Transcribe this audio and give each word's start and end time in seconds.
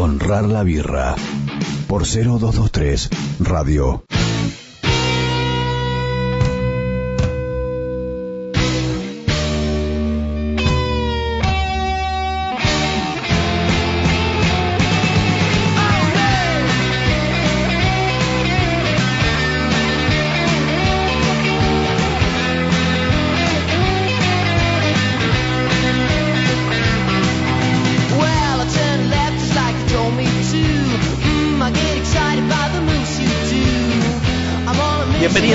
Honrar 0.00 0.44
la 0.44 0.62
birra. 0.62 1.16
Por 1.88 2.02
0223 2.06 3.10
Radio. 3.40 4.04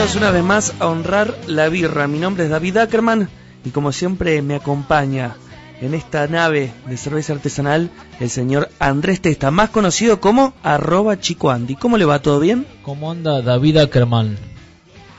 Bienvenidos 0.04 0.22
una 0.22 0.38
vez 0.38 0.44
más 0.44 0.74
a 0.82 0.88
Honrar 0.88 1.34
la 1.48 1.70
Birra. 1.70 2.08
Mi 2.08 2.20
nombre 2.20 2.44
es 2.44 2.50
David 2.50 2.76
Ackerman 2.76 3.30
y 3.64 3.70
como 3.70 3.94
siempre 3.94 4.42
me 4.42 4.56
acompaña 4.56 5.38
en 5.80 5.94
esta 5.94 6.28
nave 6.28 6.74
de 6.90 6.98
cerveza 6.98 7.32
artesanal 7.32 7.90
el 8.20 8.30
señor 8.30 8.68
Andrés 8.80 9.22
Testa, 9.22 9.50
más 9.50 9.70
conocido 9.70 10.20
como 10.20 10.54
arroba 10.62 11.22
Chico 11.22 11.52
Andy. 11.52 11.76
¿Cómo 11.76 11.98
le 11.98 12.04
va? 12.04 12.20
¿Todo 12.22 12.42
bien? 12.42 12.68
¿Cómo 12.82 13.12
anda 13.12 13.42
David 13.42 13.78
Ackerman? 13.78 14.38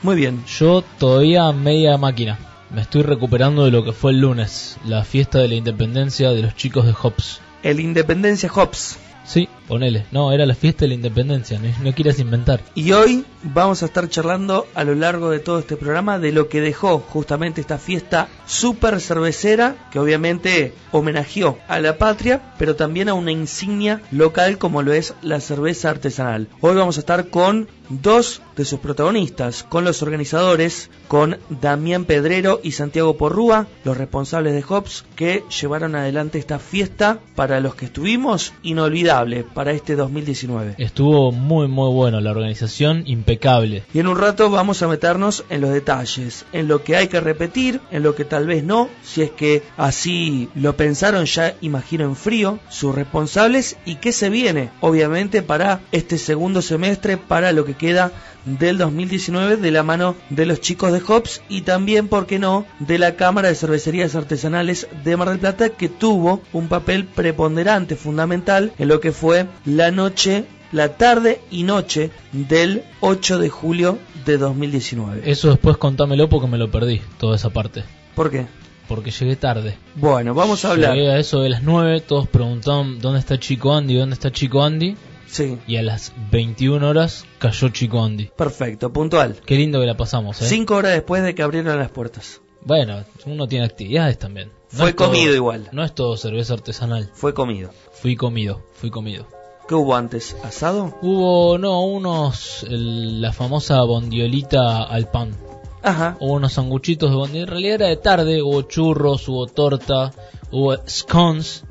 Muy 0.03 0.15
bien. 0.17 0.43
Yo 0.45 0.83
todavía 0.99 1.51
media 1.51 1.97
máquina. 1.97 2.37
Me 2.69 2.81
estoy 2.81 3.01
recuperando 3.01 3.65
de 3.65 3.71
lo 3.71 3.83
que 3.83 3.91
fue 3.91 4.11
el 4.11 4.19
lunes, 4.19 4.77
la 4.85 5.03
fiesta 5.03 5.39
de 5.39 5.47
la 5.47 5.55
independencia 5.55 6.29
de 6.29 6.43
los 6.43 6.55
chicos 6.55 6.85
de 6.85 6.93
Hobbs. 6.93 7.41
El 7.63 7.79
Independencia 7.79 8.51
Hops. 8.53 8.99
Sí, 9.23 9.49
ponele. 9.67 10.05
No, 10.11 10.31
era 10.31 10.45
la 10.45 10.55
fiesta 10.55 10.81
de 10.81 10.89
la 10.89 10.93
independencia, 10.95 11.59
no, 11.83 11.93
quieras 11.93 12.19
inventar. 12.19 12.61
Y 12.75 12.91
hoy 12.91 13.25
vamos 13.43 13.83
a 13.83 13.87
estar 13.87 14.09
charlando 14.09 14.67
a 14.73 14.83
lo 14.83 14.95
largo 14.95 15.29
de 15.29 15.39
todo 15.39 15.59
este 15.59 15.77
programa 15.77 16.19
de 16.19 16.31
lo 16.31 16.49
que 16.49 16.61
dejó 16.61 16.99
justamente 16.99 17.61
esta 17.61 17.77
fiesta 17.77 18.29
súper 18.45 18.99
cervecera 19.01 19.75
que 19.91 19.99
obviamente 19.99 20.73
homenajeó 20.91 21.57
a 21.67 21.79
la 21.79 21.97
patria, 21.97 22.53
pero 22.57 22.75
también 22.75 23.09
a 23.09 23.13
una 23.13 23.31
insignia 23.31 24.01
local 24.11 24.57
como 24.57 24.81
lo 24.81 24.93
es 24.93 25.13
la 25.21 25.39
cerveza 25.39 25.89
artesanal. 25.89 26.47
Hoy 26.61 26.75
vamos 26.75 26.97
a 26.97 27.01
estar 27.01 27.29
con 27.29 27.67
dos 27.89 28.41
de 28.55 28.65
sus 28.65 28.79
protagonistas, 28.79 29.63
con 29.63 29.83
los 29.83 30.01
organizadores, 30.01 30.89
con 31.07 31.37
Damián 31.49 32.05
Pedrero 32.05 32.59
y 32.63 32.71
Santiago 32.71 33.17
Porrúa, 33.17 33.67
los 33.83 33.97
responsables 33.97 34.53
de 34.53 34.63
Hops 34.67 35.05
que 35.15 35.43
llevaron 35.61 35.95
adelante 35.95 36.39
esta 36.39 36.59
fiesta 36.59 37.19
para 37.35 37.59
los 37.59 37.75
que 37.75 37.85
estuvimos 37.85 38.53
inolvidable 38.63 39.43
para 39.55 39.71
este 39.71 39.95
2019. 39.95 40.75
Estuvo 40.77 41.31
muy 41.31 41.67
muy 41.67 41.91
bueno 41.91 42.21
la 42.21 42.29
organización, 42.29 43.03
impecable. 43.07 43.83
Y 43.93 43.99
en 43.99 44.07
un 44.07 44.19
rato 44.19 44.51
vamos 44.51 44.83
a 44.83 44.87
meternos 44.87 45.45
en 45.49 45.61
los 45.61 45.71
detalles, 45.71 46.45
en 46.53 46.67
lo 46.67 46.83
que 46.83 46.97
hay 46.97 47.07
que 47.07 47.21
repetir, 47.21 47.81
en 47.89 48.03
lo 48.03 48.13
que 48.13 48.25
tal 48.25 48.45
vez 48.45 48.63
no, 48.63 48.89
si 49.03 49.23
es 49.23 49.31
que 49.31 49.63
así 49.77 50.49
lo 50.53 50.75
pensaron 50.75 51.25
ya 51.25 51.55
imagino 51.61 52.03
en 52.03 52.15
frío, 52.15 52.59
sus 52.69 52.93
responsables 52.93 53.77
y 53.85 53.95
qué 53.95 54.11
se 54.11 54.29
viene, 54.29 54.69
obviamente 54.81 55.41
para 55.41 55.79
este 55.91 56.17
segundo 56.17 56.61
semestre, 56.61 57.17
para 57.17 57.53
lo 57.53 57.65
que 57.65 57.73
queda 57.73 58.11
del 58.45 58.77
2019 58.77 59.57
de 59.57 59.71
la 59.71 59.83
mano 59.83 60.15
de 60.29 60.45
los 60.45 60.61
chicos 60.61 60.91
de 60.91 61.01
Hops 61.05 61.41
y 61.49 61.61
también, 61.61 62.07
por 62.07 62.27
qué 62.27 62.39
no, 62.39 62.65
de 62.79 62.99
la 62.99 63.15
Cámara 63.15 63.49
de 63.49 63.55
Cervecerías 63.55 64.15
Artesanales 64.15 64.87
de 65.03 65.17
Mar 65.17 65.29
del 65.29 65.39
Plata 65.39 65.69
que 65.69 65.89
tuvo 65.89 66.41
un 66.53 66.67
papel 66.67 67.05
preponderante, 67.05 67.95
fundamental 67.95 68.71
en 68.77 68.87
lo 68.87 68.99
que 68.99 69.11
fue 69.11 69.44
la 69.65 69.91
noche 69.91 70.45
la 70.71 70.97
tarde 70.97 71.39
y 71.51 71.63
noche 71.63 72.11
del 72.33 72.83
8 72.99 73.37
de 73.39 73.49
julio 73.49 73.97
de 74.25 74.37
2019. 74.37 75.21
Eso 75.29 75.49
después 75.51 75.77
contámelo 75.77 76.27
porque 76.27 76.47
me 76.47 76.57
lo 76.57 76.69
perdí, 76.69 77.01
toda 77.17 77.35
esa 77.37 77.49
parte. 77.49 77.83
¿Por 78.15 78.29
qué? 78.31 78.47
Porque 78.87 79.11
llegué 79.11 79.35
tarde. 79.35 79.77
Bueno, 79.95 80.33
vamos 80.33 80.65
a 80.65 80.71
hablar. 80.71 80.93
Llegué 80.95 81.11
a 81.11 81.17
eso 81.17 81.41
de 81.41 81.49
las 81.49 81.63
9, 81.63 82.01
todos 82.01 82.27
preguntaban 82.27 82.99
dónde 82.99 83.19
está 83.19 83.39
Chico 83.39 83.73
Andy, 83.73 83.95
dónde 83.97 84.15
está 84.15 84.31
Chico 84.31 84.63
Andy. 84.63 84.95
Sí, 85.27 85.57
Y 85.67 85.77
a 85.77 85.81
las 85.81 86.13
21 86.31 86.87
horas 86.87 87.25
cayó 87.39 87.69
Chico 87.69 88.03
Andy. 88.03 88.31
perfecto, 88.37 88.91
puntual. 88.91 89.35
Qué 89.45 89.55
lindo 89.55 89.79
que 89.79 89.85
la 89.85 89.97
pasamos, 89.97 90.41
¿eh? 90.41 90.45
Cinco 90.45 90.75
horas 90.75 90.91
después 90.93 91.23
de 91.23 91.33
que 91.35 91.41
abrieron 91.43 91.77
las 91.79 91.89
puertas. 91.91 92.41
Bueno, 92.61 93.03
uno 93.25 93.47
tiene 93.47 93.65
actividades 93.65 94.17
también. 94.19 94.51
No 94.71 94.79
Fue 94.79 94.93
todo- 94.93 95.07
comido 95.09 95.33
igual. 95.33 95.69
No 95.71 95.83
es 95.83 95.93
todo 95.95 96.17
cerveza 96.17 96.53
artesanal. 96.53 97.11
Fue 97.13 97.33
comido. 97.33 97.71
Fui 97.93 98.15
comido, 98.15 98.65
fui 98.73 98.89
comido. 98.89 99.27
¿Qué 99.67 99.73
hubo 99.75 99.95
antes? 99.95 100.35
¿Asado? 100.43 100.95
Hubo, 101.01 101.57
no, 101.57 101.81
unos, 101.83 102.63
el- 102.69 103.21
la 103.21 103.33
famosa 103.33 103.81
bondiolita 103.83 104.83
al 104.83 105.09
pan. 105.09 105.35
Ajá. 105.81 106.17
Hubo 106.19 106.33
unos 106.33 106.53
sanguchitos 106.53 107.09
de 107.09 107.15
bondiola. 107.15 107.43
En 107.43 107.47
realidad 107.49 107.75
era 107.75 107.87
de 107.87 107.97
tarde, 107.97 108.41
hubo 108.41 108.61
churros, 108.63 109.27
hubo 109.27 109.47
torta, 109.47 110.11
hubo 110.51 110.75
scones. 110.87 111.63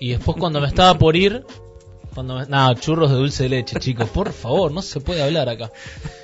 Y 0.00 0.10
después 0.10 0.36
cuando 0.38 0.60
me 0.60 0.66
estaba 0.68 0.96
por 0.98 1.16
ir, 1.16 1.44
cuando 2.14 2.34
me, 2.36 2.46
nada, 2.46 2.74
churros 2.74 3.10
de 3.10 3.16
dulce 3.16 3.44
de 3.44 3.48
leche, 3.50 3.78
chicos, 3.78 4.08
por 4.08 4.32
favor, 4.32 4.72
no 4.72 4.80
se 4.82 5.00
puede 5.00 5.22
hablar 5.22 5.48
acá. 5.48 5.70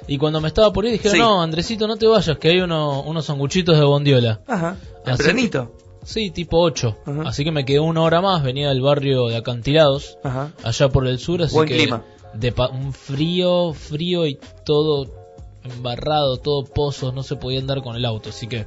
Y 0.08 0.18
cuando 0.18 0.40
me 0.40 0.48
estaba 0.48 0.72
por 0.72 0.84
ir 0.86 0.92
dijeron, 0.92 1.12
Sí. 1.16 1.18
no, 1.22 1.42
Andresito, 1.42 1.86
no 1.86 1.96
te 1.96 2.06
vayas, 2.06 2.38
que 2.38 2.48
hay 2.48 2.60
uno- 2.60 3.02
unos 3.02 3.26
sanguchitos 3.26 3.76
de 3.78 3.84
bondiola. 3.84 4.40
Ajá. 4.46 4.76
Tempranito. 5.04 5.72
Sí, 6.06 6.30
tipo 6.30 6.58
8. 6.60 6.96
Ajá. 7.04 7.22
Así 7.26 7.42
que 7.44 7.50
me 7.50 7.64
quedé 7.64 7.80
una 7.80 8.00
hora 8.02 8.20
más, 8.20 8.42
venía 8.42 8.68
del 8.68 8.80
barrio 8.80 9.26
de 9.26 9.36
Acantilados, 9.36 10.18
Ajá. 10.22 10.52
allá 10.62 10.88
por 10.88 11.06
el 11.06 11.18
sur, 11.18 11.42
así 11.42 11.54
Buen 11.54 11.68
que 11.68 11.76
clima. 11.76 12.04
de 12.32 12.54
un 12.72 12.92
frío, 12.92 13.74
frío 13.74 14.24
y 14.26 14.38
todo 14.64 15.12
embarrado, 15.64 16.36
todo 16.38 16.64
pozos, 16.64 17.12
no 17.12 17.22
se 17.22 17.36
podía 17.36 17.58
andar 17.60 17.82
con 17.82 17.96
el 17.96 18.04
auto, 18.04 18.30
así 18.30 18.46
que 18.46 18.66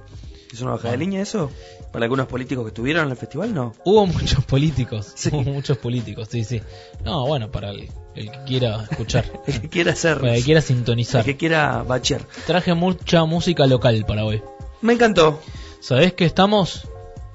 ¿Es 0.51 0.61
una 0.61 0.71
baja 0.71 0.89
de 0.91 0.97
línea 0.97 1.21
eso? 1.21 1.51
¿Para 1.93 2.05
algunos 2.05 2.25
políticos 2.27 2.63
que 2.65 2.69
estuvieron 2.69 3.05
en 3.05 3.11
el 3.11 3.17
festival? 3.17 3.53
No. 3.53 3.73
hubo 3.85 4.05
muchos 4.07 4.43
políticos, 4.45 5.11
Sí. 5.15 5.29
hubo 5.31 5.43
muchos 5.43 5.77
políticos, 5.77 6.27
sí, 6.29 6.43
sí. 6.43 6.61
No, 7.05 7.25
bueno, 7.27 7.51
para 7.51 7.69
el, 7.69 7.87
el 8.15 8.31
que 8.31 8.43
quiera 8.45 8.83
escuchar, 8.89 9.25
El 9.47 9.61
que 9.61 9.69
quiera 9.69 9.91
hacer. 9.93 10.19
para 10.19 10.33
el 10.33 10.39
que 10.39 10.45
quiera 10.45 10.59
El 10.59 10.65
sintonizar. 10.65 11.23
que 11.23 11.37
quiera 11.37 11.83
bachear. 11.83 12.21
Traje 12.47 12.73
mucha 12.73 13.23
música 13.25 13.65
local 13.67 14.03
para 14.07 14.25
hoy. 14.25 14.41
Me 14.81 14.93
encantó. 14.93 15.39
¿Sabés 15.81 16.13
que 16.13 16.25
estamos 16.25 16.89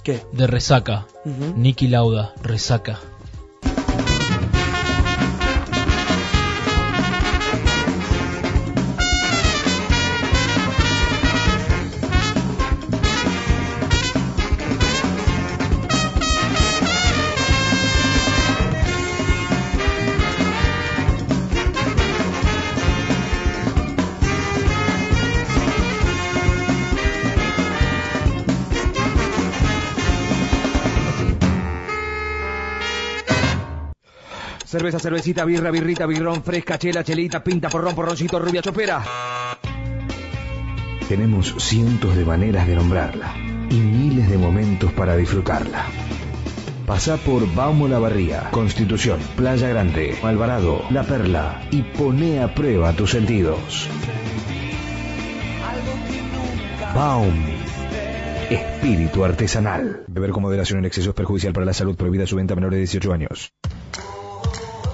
¿Qué? 0.04 0.20
de 0.32 0.46
resaca? 0.46 1.06
Ujú. 1.24 1.54
Nicky 1.56 1.88
Lauda, 1.88 2.34
resaca. 2.42 3.00
Cerveza, 34.84 34.98
cervecita, 34.98 35.44
birra, 35.46 35.70
birrita, 35.70 36.04
birrón, 36.04 36.42
fresca, 36.44 36.78
chela, 36.78 37.02
chelita, 37.02 37.42
pinta, 37.42 37.70
porrón, 37.70 37.94
porroncito, 37.94 38.38
rubia, 38.38 38.60
chopera. 38.60 39.02
Tenemos 41.08 41.54
cientos 41.56 42.14
de 42.14 42.26
maneras 42.26 42.66
de 42.66 42.74
nombrarla 42.74 43.34
y 43.70 43.76
miles 43.76 44.28
de 44.28 44.36
momentos 44.36 44.92
para 44.92 45.16
disfrutarla. 45.16 45.86
Pasá 46.84 47.16
por 47.16 47.50
Baumo 47.54 47.88
La 47.88 47.98
Barría, 47.98 48.50
Constitución, 48.50 49.20
Playa 49.36 49.68
Grande, 49.68 50.18
Alvarado, 50.22 50.82
La 50.90 51.02
Perla 51.02 51.62
y 51.70 51.80
poné 51.80 52.42
a 52.42 52.54
prueba 52.54 52.92
tus 52.92 53.12
sentidos. 53.12 53.88
Baum. 56.94 57.32
Espíritu 58.50 59.24
artesanal. 59.24 60.04
Beber 60.08 60.32
con 60.32 60.42
moderación 60.42 60.80
en 60.80 60.84
exceso 60.84 61.08
es 61.08 61.16
perjudicial 61.16 61.54
para 61.54 61.64
la 61.64 61.72
salud. 61.72 61.96
Prohibida 61.96 62.26
su 62.26 62.36
venta 62.36 62.52
a 62.52 62.56
menores 62.56 62.76
de 62.76 62.80
18 62.80 63.12
años. 63.14 63.50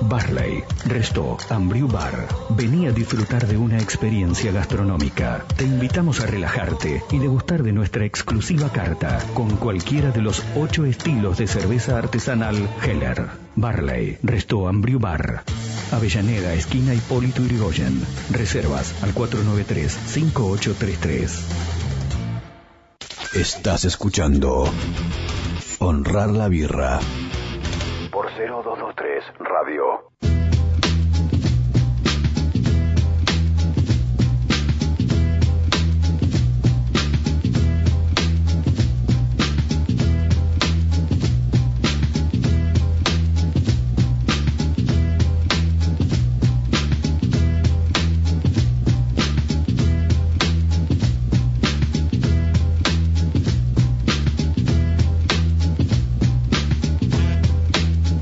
Barley, 0.02 0.62
Resto, 0.87 1.37
Ambriu 1.49 1.87
Bar. 1.87 2.29
Vení 2.50 2.87
a 2.87 2.93
disfrutar 2.93 3.47
de 3.47 3.56
una 3.56 3.79
experiencia 3.79 4.52
gastronómica. 4.52 5.44
Te 5.56 5.64
invitamos 5.64 6.20
a 6.20 6.26
relajarte 6.26 7.02
y 7.11 7.19
degustar 7.19 7.62
de 7.62 7.73
nuestra 7.73 8.05
exclusiva 8.05 8.70
carta 8.70 9.19
con 9.35 9.56
cualquiera 9.56 10.11
de 10.11 10.23
los 10.23 10.43
ocho 10.56 10.85
estilos 10.85 11.38
de 11.38 11.47
cerveza 11.47 11.99
artesanal 11.99 12.69
Heller. 12.82 13.29
Barley, 13.56 14.19
Resto, 14.23 14.69
Ambriu 14.69 14.99
Bar. 14.99 15.44
Avellaneda, 15.93 16.55
esquina 16.55 16.94
Hipólito 16.94 17.43
Yrigoyen. 17.43 18.00
Reservas 18.31 18.94
al 19.02 19.14
493-5833. 19.14 21.31
Estás 23.35 23.85
escuchando 23.85 24.64
Honrar 25.79 26.31
la 26.31 26.49
Birra. 26.49 26.99
Por 28.40 28.64
0223 28.64 29.22
Radio. 29.40 30.30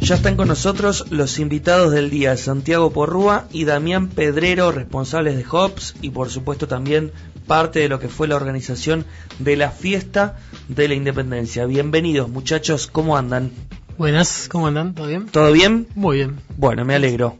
Ya 0.09 0.15
están 0.15 0.37
con 0.37 0.49
nosotros 0.49 1.05
los 1.11 1.39
invitados 1.39 1.93
del 1.93 2.09
día, 2.09 2.35
Santiago 2.39 2.91
Porrúa 2.91 3.45
y 3.53 3.67
Damián 3.67 4.09
Pedrero, 4.09 4.73
responsables 4.73 5.37
de 5.37 5.45
Hops 5.47 5.97
y 6.01 6.09
por 6.09 6.31
supuesto 6.31 6.67
también 6.67 7.13
parte 7.47 7.81
de 7.81 7.91
lo 7.91 8.01
que 8.01 8.09
fue 8.09 8.27
la 8.27 8.37
organización 8.37 9.05
de 9.39 9.57
la 9.57 9.71
fiesta 9.71 10.39
de 10.69 10.89
la 10.89 10.95
independencia. 10.95 11.67
Bienvenidos 11.67 12.31
muchachos, 12.31 12.87
¿cómo 12.87 13.19
andan? 13.19 13.51
Buenas, 13.99 14.49
¿cómo 14.51 14.69
andan? 14.69 14.95
¿Todo 14.95 15.09
bien? 15.09 15.27
¿Todo 15.27 15.53
bien? 15.53 15.89
Muy 15.95 16.17
bien. 16.17 16.41
Bueno, 16.57 16.87
me 16.87 16.95
alegro. 16.95 17.39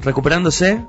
¿Recuperándose? 0.00 0.84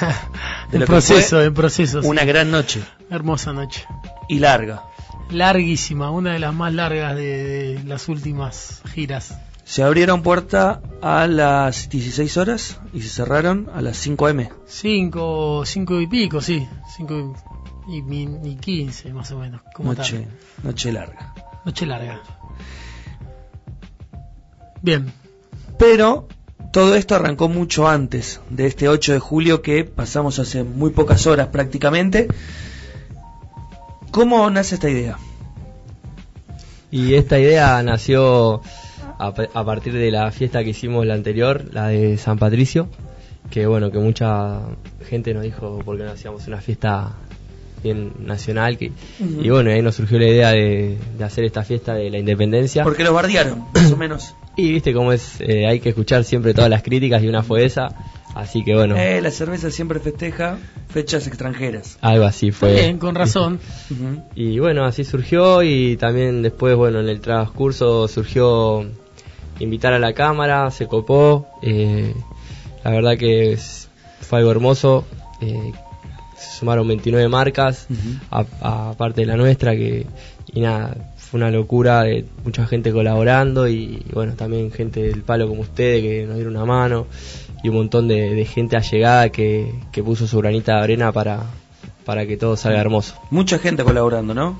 En 0.70 0.82
proceso, 0.84 1.42
en 1.42 1.54
proceso. 1.54 2.02
sí. 2.02 2.08
Una 2.08 2.24
gran 2.26 2.50
noche 2.50 2.82
Hermosa 3.08 3.54
noche. 3.54 3.86
y 4.28 4.38
larga. 4.38 4.82
Larguísima, 5.30 6.10
una 6.10 6.34
de 6.34 6.40
las 6.40 6.52
más 6.52 6.74
largas 6.74 7.16
de, 7.16 7.42
de 7.76 7.84
las 7.84 8.10
últimas 8.10 8.82
giras. 8.92 9.34
Se 9.64 9.82
abrieron 9.82 10.22
puerta 10.22 10.82
a 11.00 11.26
las 11.26 11.88
16 11.88 12.36
horas 12.36 12.78
y 12.92 13.00
se 13.02 13.08
cerraron 13.08 13.70
a 13.74 13.80
las 13.80 13.96
5 13.98 14.28
m. 14.28 14.50
Cinco, 14.66 15.64
cinco 15.64 16.00
y 16.00 16.06
pico, 16.06 16.40
sí. 16.40 16.66
Cinco 16.96 17.34
y, 17.88 17.96
y, 17.98 18.02
mi- 18.02 18.38
y 18.50 18.56
quince, 18.56 19.12
más 19.12 19.30
o 19.30 19.38
menos. 19.38 19.62
Como 19.74 19.94
Noche, 19.94 20.18
tarde. 20.20 20.28
noche 20.64 20.92
larga. 20.92 21.34
Noche 21.64 21.86
larga. 21.86 22.20
Bien. 24.82 25.12
Pero 25.78 26.26
todo 26.72 26.94
esto 26.96 27.14
arrancó 27.14 27.48
mucho 27.48 27.88
antes 27.88 28.40
de 28.50 28.66
este 28.66 28.88
8 28.88 29.12
de 29.14 29.18
julio 29.20 29.62
que 29.62 29.84
pasamos 29.84 30.38
hace 30.38 30.64
muy 30.64 30.90
pocas 30.90 31.26
horas 31.26 31.48
prácticamente. 31.48 32.28
¿Cómo 34.10 34.48
nace 34.50 34.74
esta 34.74 34.90
idea? 34.90 35.18
Y 36.90 37.14
esta 37.14 37.38
idea 37.38 37.82
nació 37.82 38.60
a, 39.26 39.34
pa- 39.34 39.48
a 39.54 39.64
partir 39.64 39.92
de 39.92 40.10
la 40.10 40.30
fiesta 40.32 40.62
que 40.64 40.70
hicimos 40.70 41.06
la 41.06 41.14
anterior, 41.14 41.64
la 41.72 41.88
de 41.88 42.16
San 42.18 42.38
Patricio, 42.38 42.88
que 43.50 43.66
bueno, 43.66 43.90
que 43.90 43.98
mucha 43.98 44.60
gente 45.08 45.32
nos 45.34 45.42
dijo 45.42 45.78
por 45.84 45.96
qué 45.98 46.04
no 46.04 46.10
hacíamos 46.10 46.46
una 46.48 46.60
fiesta 46.60 47.12
bien 47.82 48.12
nacional, 48.20 48.78
que, 48.78 48.92
y 49.18 49.48
bueno, 49.50 49.70
ahí 49.70 49.82
nos 49.82 49.96
surgió 49.96 50.18
la 50.18 50.28
idea 50.28 50.50
de, 50.50 50.96
de 51.18 51.24
hacer 51.24 51.44
esta 51.44 51.64
fiesta 51.64 51.94
de 51.94 52.10
la 52.10 52.18
independencia. 52.18 52.84
Porque 52.84 53.02
los 53.02 53.12
bardearon, 53.12 53.64
más 53.74 53.90
o 53.92 53.96
menos. 53.96 54.34
Y 54.56 54.70
viste 54.70 54.92
cómo 54.94 55.12
es, 55.12 55.40
eh, 55.40 55.66
hay 55.66 55.80
que 55.80 55.88
escuchar 55.88 56.22
siempre 56.24 56.54
todas 56.54 56.70
las 56.70 56.82
críticas 56.82 57.22
y 57.22 57.28
una 57.28 57.42
fue 57.42 57.64
esa, 57.64 57.88
así 58.36 58.62
que 58.62 58.74
bueno, 58.74 58.96
Eh, 58.96 59.20
la 59.20 59.30
cerveza 59.32 59.70
siempre 59.72 59.98
festeja 59.98 60.58
fechas 60.90 61.26
extranjeras. 61.26 61.98
algo 62.02 62.24
así 62.24 62.52
fue. 62.52 62.72
Bien, 62.74 62.98
con 62.98 63.14
razón. 63.16 63.58
Y 64.36 64.58
bueno, 64.60 64.84
así 64.84 65.04
surgió 65.04 65.62
y 65.64 65.96
también 65.96 66.42
después, 66.42 66.76
bueno, 66.76 67.00
en 67.00 67.08
el 67.08 67.20
transcurso 67.20 68.06
surgió 68.08 68.86
invitar 69.62 69.92
a 69.92 69.98
la 69.98 70.12
cámara, 70.12 70.70
se 70.70 70.86
copó. 70.86 71.46
eh, 71.62 72.14
la 72.84 72.90
verdad 72.90 73.16
que 73.16 73.52
es- 73.52 73.88
fue 74.20 74.38
algo 74.38 74.50
hermoso. 74.50 75.04
eh, 75.40 75.72
se 76.36 76.58
sumaron 76.58 76.86
29 76.88 77.28
marcas, 77.28 77.86
Ujú. 77.90 78.44
a- 78.60 78.90
aparte 78.90 79.20
de 79.22 79.26
la 79.26 79.36
nuestra, 79.36 79.72
que 79.76 80.06
y 80.54 80.60
nada, 80.60 80.96
fue 81.16 81.38
una 81.38 81.50
locura 81.50 82.02
de 82.02 82.24
mucha 82.44 82.66
gente 82.66 82.92
colaborando 82.92 83.66
y 83.68 84.04
bueno, 84.12 84.34
también 84.34 84.70
gente 84.70 85.02
del 85.02 85.22
palo 85.22 85.48
como 85.48 85.62
ustedes 85.62 86.02
que 86.02 86.26
nos 86.26 86.34
dieron 86.36 86.54
una 86.56 86.64
mano 86.64 87.06
y 87.64 87.68
un 87.70 87.76
montón 87.76 88.06
de, 88.08 88.34
de 88.34 88.44
gente 88.44 88.76
allegada 88.76 89.30
que, 89.30 89.72
que 89.92 90.02
puso 90.02 90.26
su 90.26 90.38
granita 90.38 90.76
de 90.76 90.82
arena 90.82 91.10
para, 91.12 91.44
para 92.04 92.26
que 92.26 92.36
todo 92.36 92.56
salga 92.56 92.80
hermoso. 92.80 93.14
Mucha 93.30 93.58
gente 93.58 93.82
colaborando, 93.84 94.34
¿no? 94.34 94.50
Un 94.50 94.56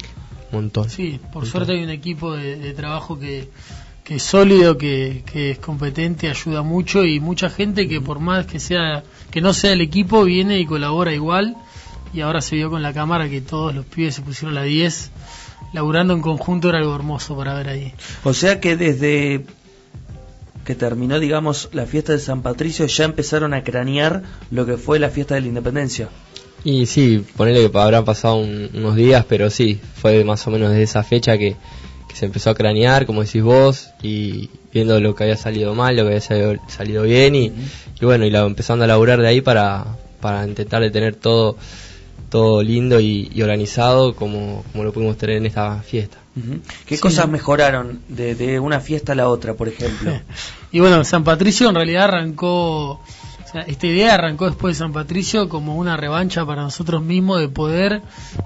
montón. 0.52 0.88
Sí, 0.88 1.20
por 1.32 1.46
suerte 1.46 1.72
hay 1.72 1.82
un 1.84 1.90
equipo 1.90 2.32
de, 2.34 2.56
de 2.56 2.72
trabajo 2.74 3.18
que, 3.18 3.48
que 4.04 4.16
es 4.16 4.22
sólido, 4.22 4.76
que, 4.78 5.22
que 5.30 5.50
es 5.52 5.58
competente, 5.58 6.28
ayuda 6.28 6.62
mucho 6.62 7.04
y 7.04 7.20
mucha 7.20 7.48
gente 7.50 7.86
que 7.88 8.00
por 8.00 8.18
más 8.18 8.46
que 8.46 8.58
sea 8.58 9.04
que 9.30 9.40
no 9.40 9.52
sea 9.54 9.72
el 9.72 9.80
equipo 9.80 10.24
viene 10.24 10.58
y 10.58 10.66
colabora 10.66 11.12
igual 11.14 11.56
y 12.12 12.20
ahora 12.20 12.40
se 12.40 12.56
vio 12.56 12.68
con 12.68 12.82
la 12.82 12.92
cámara 12.92 13.28
que 13.28 13.40
todos 13.40 13.74
los 13.74 13.86
pibes 13.86 14.14
se 14.16 14.22
pusieron 14.22 14.54
la 14.54 14.64
10 14.64 15.10
laburando 15.72 16.12
en 16.14 16.20
conjunto 16.20 16.68
era 16.68 16.78
algo 16.78 16.94
hermoso 16.94 17.36
para 17.36 17.54
ver 17.54 17.68
ahí. 17.68 17.94
O 18.24 18.34
sea 18.34 18.60
que 18.60 18.76
desde 18.76 19.46
que 20.64 20.74
terminó, 20.74 21.18
digamos, 21.18 21.70
la 21.72 21.86
fiesta 21.86 22.12
de 22.12 22.18
San 22.18 22.42
Patricio 22.42 22.86
ya 22.86 23.04
empezaron 23.04 23.54
a 23.54 23.64
cranear 23.64 24.22
lo 24.50 24.66
que 24.66 24.76
fue 24.76 24.98
la 24.98 25.08
fiesta 25.10 25.34
de 25.34 25.40
la 25.40 25.46
independencia. 25.48 26.08
Y 26.64 26.86
sí, 26.86 27.24
ponele 27.36 27.68
que 27.68 27.78
habrán 27.78 28.04
pasado 28.04 28.36
un- 28.36 28.70
unos 28.74 28.94
días, 28.94 29.24
pero 29.28 29.50
sí, 29.50 29.80
fue 29.96 30.22
más 30.24 30.46
o 30.46 30.50
menos 30.50 30.68
desde 30.70 30.82
esa 30.84 31.02
fecha 31.02 31.36
que, 31.36 31.56
que 32.12 32.18
se 32.18 32.26
empezó 32.26 32.50
a 32.50 32.54
cranear, 32.54 33.06
como 33.06 33.22
decís 33.24 33.42
vos, 33.42 33.88
y 34.02 34.50
viendo 34.72 35.00
lo 35.00 35.14
que 35.14 35.24
había 35.24 35.36
salido 35.36 35.74
mal, 35.74 35.96
lo 35.96 36.02
que 36.02 36.08
había 36.08 36.20
salido, 36.20 36.54
salido 36.68 37.02
bien, 37.04 37.34
y, 37.34 37.52
y 38.00 38.04
bueno, 38.04 38.24
y 38.26 38.30
la, 38.30 38.40
empezando 38.42 38.84
a 38.84 38.86
laburar 38.86 39.20
de 39.20 39.28
ahí 39.28 39.40
para, 39.40 39.84
para 40.20 40.46
intentar 40.46 40.82
de 40.82 40.90
tener 40.90 41.14
todo, 41.16 41.56
todo 42.30 42.62
lindo 42.62 43.00
y, 43.00 43.30
y 43.34 43.42
organizado 43.42 44.14
como, 44.14 44.64
como 44.72 44.84
lo 44.84 44.92
pudimos 44.92 45.16
tener 45.16 45.36
en 45.36 45.46
esta 45.46 45.82
fiesta. 45.82 46.18
¿Qué 46.86 46.96
Sí. 46.96 47.02
cosas 47.02 47.28
mejoraron 47.28 48.00
de, 48.08 48.34
de 48.34 48.58
una 48.58 48.80
fiesta 48.80 49.12
a 49.12 49.14
la 49.14 49.28
otra, 49.28 49.54
por 49.54 49.68
ejemplo? 49.68 50.12
Y 50.74 50.80
bueno, 50.80 51.04
San 51.04 51.22
Patricio 51.22 51.68
en 51.68 51.74
realidad 51.74 52.04
arrancó, 52.04 53.02
sea, 53.52 53.62
esta 53.62 53.86
idea 53.86 54.14
arrancó 54.14 54.46
después 54.46 54.76
de 54.76 54.78
San 54.84 54.92
Patricio 54.92 55.48
como 55.48 55.76
una 55.76 55.96
revancha 55.96 56.44
para 56.46 56.62
nosotros 56.62 57.02
mismos 57.02 57.40
de 57.40 57.48
poder 57.48 58.02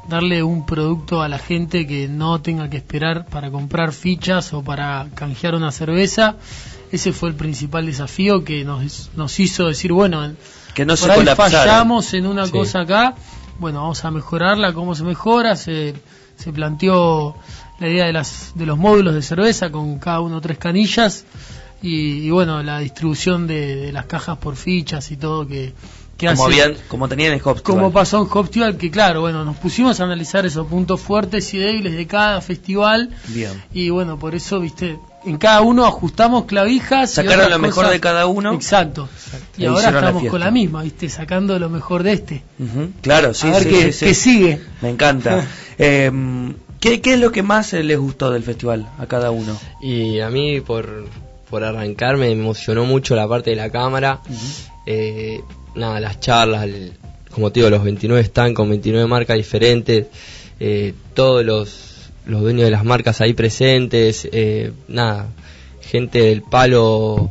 darle 0.09 0.43
un 0.43 0.67
producto 0.67 1.23
a 1.23 1.29
la 1.29 1.39
gente 1.39 1.87
que 1.87 2.09
no 2.09 2.41
tenga 2.43 2.69
que 2.71 2.77
esperar 2.77 3.27
para 3.27 3.51
comprar 3.51 3.93
fichas 3.93 4.53
o 4.53 4.63
para 4.63 5.07
canjear 5.15 5.55
una 5.55 5.71
cerveza. 5.73 6.37
Ese 6.93 7.13
fue 7.13 7.29
el 7.31 7.35
principal 7.35 7.87
desafío 7.87 8.45
que 8.45 8.65
nos, 8.65 9.11
nos 9.17 9.39
hizo 9.41 9.67
decir, 9.67 9.93
bueno, 9.93 10.33
Que 10.75 10.85
no 10.85 10.97
se 10.97 11.11
ahí 11.11 11.25
fallamos 11.27 12.13
en 12.15 12.27
una 12.27 12.47
Sí. 12.47 12.53
cosa 12.53 12.81
acá, 12.81 13.15
bueno, 13.59 13.81
vamos 13.83 14.05
a 14.05 14.11
mejorarla, 14.11 14.73
cómo 14.73 14.95
se 14.95 15.03
mejora, 15.05 15.57
se, 15.57 15.95
se 16.37 16.53
planteó 16.53 17.35
la 17.81 17.89
idea 17.89 18.07
de, 18.07 18.13
las, 18.13 18.53
de 18.55 18.67
los 18.67 18.79
módulos 18.79 19.15
de 19.15 19.23
cerveza 19.23 19.71
con 19.71 19.99
cada 19.99 20.21
uno 20.21 20.41
tres 20.41 20.59
canillas 20.59 21.25
y, 21.83 22.27
y 22.27 22.31
bueno, 22.31 22.63
la 22.63 22.79
distribución 22.81 23.47
de, 23.47 23.77
de 23.77 23.93
las 23.93 24.07
cajas 24.07 24.39
por 24.39 24.57
fichas 24.57 25.11
y 25.11 25.17
todo 25.17 25.47
que, 25.47 25.73
que 26.17 26.27
como, 26.27 26.47
hace... 26.47 26.63
habían, 26.63 26.81
como 26.89 27.09
tenían 27.09 27.33
en 27.33 27.41
Hopstival. 27.45 27.63
Como 27.63 27.93
pasó 27.93 28.23
en 28.23 28.29
Hopstival, 28.31 28.77
que 28.77 28.91
claro, 28.91 29.21
bueno, 29.21 29.45
nos 29.45 29.57
pusimos 29.57 30.01
a 30.01 30.05
analizar 30.05 30.47
esos 30.47 30.67
puntos 30.67 31.01
fuertes 31.01 31.53
y 31.55 31.59
débiles 31.59 31.95
de 31.95 32.07
cada 32.07 32.41
festival 32.41 33.11
Bien. 33.29 33.63
y 33.73 33.91
bueno, 33.91 34.19
por 34.19 34.35
eso, 34.35 34.61
viste, 34.61 34.99
en 35.25 35.37
cada 35.39 35.61
uno 35.61 35.85
ajustamos 35.85 36.45
clavijas. 36.45 37.11
Sacaron 37.11 37.51
lo 37.51 37.59
mejor 37.59 37.85
cosas. 37.85 37.91
de 37.93 38.01
cada 38.01 38.27
uno. 38.27 38.55
Exacto. 38.55 39.09
Y 39.59 39.65
E 39.65 39.67
ahora 39.67 39.91
la 39.91 39.99
estamos 39.99 40.25
con 40.29 40.41
la 40.41 40.51
misma, 40.51 40.83
viste, 40.83 41.09
sacando 41.09 41.59
lo 41.59 41.69
mejor 41.69 42.03
de 42.03 42.13
este. 42.13 42.43
Claro, 43.03 43.35
sí, 43.35 43.49
a 43.49 43.51
ver 43.53 43.63
sí, 43.65 43.69
qué, 43.69 43.93
sí, 43.93 43.93
sí. 43.93 44.05
qué 44.07 44.15
sigue. 44.15 44.61
Me 44.81 44.91
encanta. 44.91 45.47
Eh, 45.79 46.11
¿qué, 46.81 47.03
¿Qué 47.03 47.13
es 47.13 47.21
lo 47.21 47.33
que 47.33 47.43
más 47.43 47.75
eh, 47.75 47.83
les 47.83 47.99
gustó 47.99 48.31
del 48.31 48.43
festival 48.43 48.89
a 48.99 49.05
cada 49.05 49.31
uno? 49.31 49.55
Y 49.83 50.21
a 50.21 50.31
mí, 50.31 50.63
por, 50.63 51.05
por 51.51 51.65
arrancar, 51.65 52.17
me 52.17 52.31
emocionó 52.31 52.85
mucho 52.85 53.15
la 53.17 53.27
parte 53.29 53.51
de 53.51 53.57
la 53.57 53.71
cámara. 53.71 54.21
Eh, 54.87 55.41
nada, 55.75 56.01
las 56.01 56.21
charlas, 56.21 56.65
el- 56.65 56.93
como 57.31 57.53
te 57.53 57.61
digo, 57.61 57.71
los 57.71 57.85
29 57.85 58.21
están 58.23 58.55
con 58.55 58.69
29 58.71 59.07
marcas 59.07 59.37
diferentes. 59.37 60.07
eh, 60.59 60.95
todos 61.15 61.45
los, 61.45 62.11
los 62.25 62.41
dueños 62.41 62.65
de 62.65 62.71
las 62.71 62.83
marcas 62.85 63.21
ahí 63.21 63.35
presentes. 63.35 64.27
eh, 64.33 64.73
nada, 64.89 65.27
gente 65.83 66.21
del 66.21 66.43
palo 66.43 67.31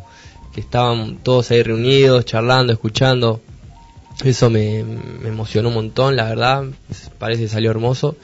que 0.54 0.62
estaban 0.62 1.18
todos 1.24 1.50
ahí 1.52 1.64
reunidos, 1.64 2.24
charlando, 2.26 2.72
escuchando. 2.72 3.42
Eso 4.24 4.50
me, 4.50 4.84
me 4.84 5.28
emocionó 5.30 5.68
un 5.70 5.74
montón, 5.76 6.16
la 6.16 6.26
verdad. 6.30 6.66
Parece 7.18 7.42
que 7.44 7.48
salió 7.50 7.72
hermoso. 7.72 8.16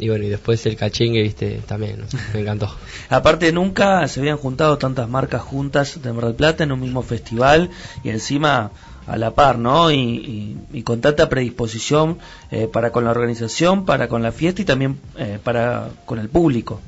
Y 0.00 0.08
bueno, 0.08 0.24
y 0.24 0.28
después 0.30 0.64
el 0.66 0.76
cachengue, 0.76 1.22
viste, 1.22 1.60
también, 1.66 2.00
¿no? 2.00 2.06
me 2.34 2.40
encantó. 2.40 2.74
Aparte, 3.10 3.52
nunca 3.52 4.08
se 4.08 4.20
habían 4.20 4.38
juntado 4.38 4.78
tantas 4.78 5.08
marcas 5.08 5.42
juntas 5.42 6.00
de 6.02 6.12
Mar 6.12 6.24
del 6.24 6.34
Plata 6.34 6.64
en 6.64 6.72
un 6.72 6.80
mismo 6.80 7.02
festival 7.02 7.70
y 8.02 8.08
encima 8.08 8.70
a 9.06 9.16
la 9.18 9.32
par, 9.32 9.58
¿no? 9.58 9.90
Y, 9.90 9.96
y- 9.96 10.56
y 10.72 10.82
con 10.82 11.00
tanta 11.00 11.28
predisposición 11.28 12.18
eh, 12.50 12.66
para 12.72 12.92
con 12.92 13.04
la 13.04 13.10
organización, 13.10 13.84
para 13.84 14.08
con 14.08 14.22
la 14.22 14.32
fiesta 14.32 14.62
y 14.62 14.64
también 14.64 14.98
eh, 15.18 15.38
para 15.42 15.90
con 16.06 16.18
el 16.18 16.28
público. 16.28 16.80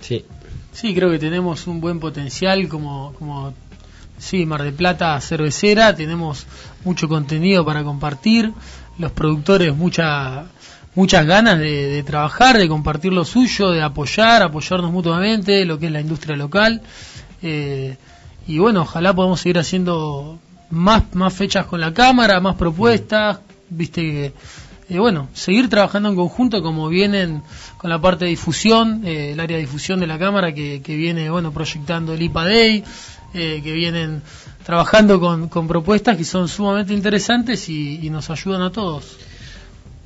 Sí, 0.00 0.24
Sí, 0.72 0.92
creo 0.92 1.08
que 1.10 1.20
tenemos 1.20 1.68
un 1.68 1.80
buen 1.80 2.00
potencial, 2.00 2.66
como, 2.68 3.12
como 3.16 3.54
sí, 4.18 4.44
Mar 4.44 4.62
del 4.64 4.74
Plata 4.74 5.20
cervecera, 5.20 5.94
tenemos 5.94 6.46
mucho 6.84 7.08
contenido 7.08 7.64
para 7.64 7.84
compartir, 7.84 8.52
los 8.98 9.12
productores 9.12 9.72
mucha, 9.76 10.46
muchas 10.94 11.26
ganas 11.26 11.58
de, 11.58 11.88
de 11.88 12.02
trabajar, 12.02 12.58
de 12.58 12.68
compartir 12.68 13.12
lo 13.12 13.24
suyo, 13.24 13.70
de 13.70 13.82
apoyar, 13.82 14.42
apoyarnos 14.42 14.92
mutuamente, 14.92 15.64
lo 15.64 15.78
que 15.78 15.86
es 15.86 15.92
la 15.92 16.00
industria 16.00 16.36
local. 16.36 16.82
Eh, 17.42 17.96
y 18.46 18.58
bueno, 18.58 18.82
ojalá 18.82 19.14
podamos 19.14 19.40
seguir 19.40 19.58
haciendo 19.58 20.38
más, 20.70 21.02
más 21.14 21.32
fechas 21.32 21.66
con 21.66 21.80
la 21.80 21.92
cámara, 21.94 22.40
más 22.40 22.56
propuestas, 22.56 23.38
viste 23.70 24.02
que 24.02 24.32
eh, 24.90 24.98
bueno, 24.98 25.28
seguir 25.32 25.70
trabajando 25.70 26.10
en 26.10 26.16
conjunto 26.16 26.62
como 26.62 26.88
vienen 26.88 27.42
con 27.78 27.88
la 27.88 28.00
parte 28.00 28.26
de 28.26 28.30
difusión, 28.32 29.02
eh, 29.04 29.32
el 29.32 29.40
área 29.40 29.56
de 29.56 29.62
difusión 29.62 29.98
de 30.00 30.06
la 30.06 30.18
cámara 30.18 30.52
que, 30.52 30.82
que 30.82 30.94
viene 30.96 31.30
bueno 31.30 31.52
proyectando 31.52 32.12
el 32.12 32.20
IPA 32.20 32.44
Day, 32.44 32.84
eh, 33.32 33.60
que 33.64 33.72
vienen 33.72 34.22
trabajando 34.64 35.20
con, 35.20 35.48
con 35.48 35.68
propuestas 35.68 36.18
que 36.18 36.24
son 36.24 36.48
sumamente 36.48 36.92
interesantes 36.92 37.68
y, 37.70 38.04
y 38.06 38.10
nos 38.10 38.28
ayudan 38.28 38.60
a 38.60 38.70
todos. 38.70 39.16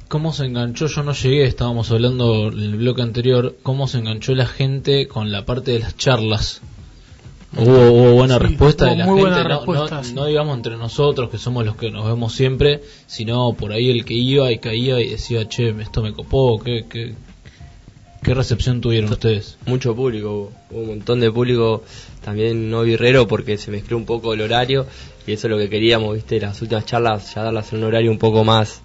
¿Cómo 0.08 0.32
se 0.32 0.46
enganchó? 0.46 0.86
Yo 0.86 1.02
no 1.02 1.12
llegué, 1.12 1.44
estábamos 1.44 1.90
hablando 1.90 2.48
en 2.48 2.58
el 2.60 2.76
bloque 2.76 3.02
anterior, 3.02 3.56
cómo 3.62 3.86
se 3.88 3.98
enganchó 3.98 4.34
la 4.34 4.46
gente 4.46 5.06
con 5.06 5.30
la 5.30 5.44
parte 5.44 5.72
de 5.72 5.80
las 5.80 5.96
charlas. 5.98 6.62
Hubo, 7.56 7.90
hubo 7.90 8.12
buena 8.14 8.38
Sí, 8.38 8.44
respuesta 8.44 8.86
de 8.86 8.96
la 8.96 9.04
muy 9.06 9.20
gente, 9.22 9.30
buena 9.42 9.48
no, 9.66 9.66
no- 9.66 10.02
sí. 10.04 10.14
no 10.14 10.26
digamos 10.26 10.56
entre 10.56 10.76
nosotros 10.76 11.30
que 11.30 11.38
somos 11.38 11.64
los 11.64 11.76
que 11.76 11.90
nos 11.90 12.06
vemos 12.06 12.32
siempre, 12.34 12.82
sino 13.06 13.52
por 13.54 13.72
ahí 13.72 13.90
el 13.90 14.04
que 14.04 14.14
iba 14.14 14.50
y 14.50 14.58
caía 14.58 15.00
y 15.00 15.08
decía, 15.10 15.46
che, 15.48 15.70
esto 15.80 16.02
me 16.02 16.12
copó, 16.12 16.58
¿qué, 16.58 16.84
qué, 16.88 17.14
qué 18.22 18.34
recepción 18.34 18.80
tuvieron 18.80 19.10
ustedes? 19.12 19.56
Mucho 19.66 19.94
público, 19.94 20.30
hubo, 20.30 20.52
hubo 20.70 20.80
un 20.82 20.88
montón 20.88 21.20
de 21.20 21.30
público, 21.30 21.84
también 22.22 22.70
no 22.70 22.82
birrero 22.82 23.26
porque 23.26 23.56
se 23.58 23.70
mezcló 23.70 23.96
un 23.98 24.04
poco 24.06 24.32
el 24.34 24.40
horario 24.42 24.86
y 25.26 25.32
eso 25.32 25.46
es 25.48 25.50
lo 25.50 25.58
que 25.58 25.68
queríamos, 25.70 26.14
viste, 26.14 26.38
las 26.40 26.60
últimas 26.62 26.84
charlas 26.86 27.34
ya 27.34 27.42
darlas 27.42 27.72
en 27.72 27.78
un 27.80 27.84
horario 27.84 28.10
un 28.10 28.18
poco 28.18 28.44
más 28.44 28.82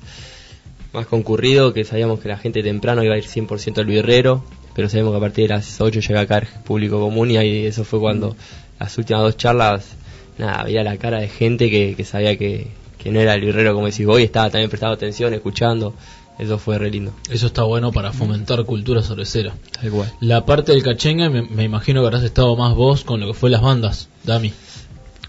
más 0.94 1.08
concurrido, 1.08 1.74
que 1.74 1.84
sabíamos 1.84 2.20
que 2.20 2.30
la 2.30 2.38
gente 2.38 2.62
temprano 2.62 3.04
iba 3.04 3.16
a 3.16 3.18
ir 3.18 3.26
100% 3.26 3.80
al 3.80 3.86
birrero, 3.86 4.44
pero 4.76 4.90
sabemos 4.90 5.12
que 5.12 5.18
a 5.18 5.22
partir 5.22 5.48
de 5.48 5.56
las 5.56 5.82
8 5.82 6.00
llega 6.00 6.22
a 6.22 6.28
caer 6.28 6.48
público 6.64 7.00
común 7.00 7.32
y 7.32 7.38
ahí 7.38 7.66
eso 7.66 7.84
fue 7.84 8.00
cuando 8.00 8.36
las 8.80 8.98
últimas 8.98 9.24
dos 9.24 9.38
charlas, 9.38 9.96
nada, 10.38 10.64
veía 10.64 10.84
la 10.84 10.98
cara 10.98 11.20
de 11.20 11.28
gente 11.30 11.70
que, 11.70 11.96
que 11.96 12.06
sabía 12.06 12.38
que, 12.38 12.68
que 12.98 13.12
no 13.12 13.20
era 13.20 13.34
el 13.34 13.42
birrero 13.42 13.74
como 13.74 13.88
decís 13.88 14.06
vos 14.06 14.20
y 14.20 14.24
estaba 14.24 14.50
también 14.50 14.70
prestando 14.70 14.96
atención, 14.96 15.34
escuchando, 15.34 15.94
eso 16.40 16.58
fue 16.58 16.78
re 16.78 16.90
lindo, 16.90 17.14
Eso 17.30 17.48
está 17.48 17.64
bueno 17.64 17.92
para 17.92 18.12
fomentar 18.12 18.64
cultura 18.66 19.02
cervecera. 19.02 19.54
tal 19.80 19.92
cual. 19.92 20.12
La 20.20 20.46
parte 20.46 20.72
del 20.72 20.84
cachengue, 20.84 21.30
me, 21.30 21.44
me 21.44 21.64
imagino 21.64 22.02
que 22.02 22.08
habrás 22.08 22.24
estado 22.24 22.56
más 22.56 22.76
vos 22.76 23.04
con 23.04 23.20
lo 23.20 23.28
que 23.28 23.34
fue 23.34 23.50
las 23.50 23.62
bandas, 23.62 24.10
Dami. 24.24 24.54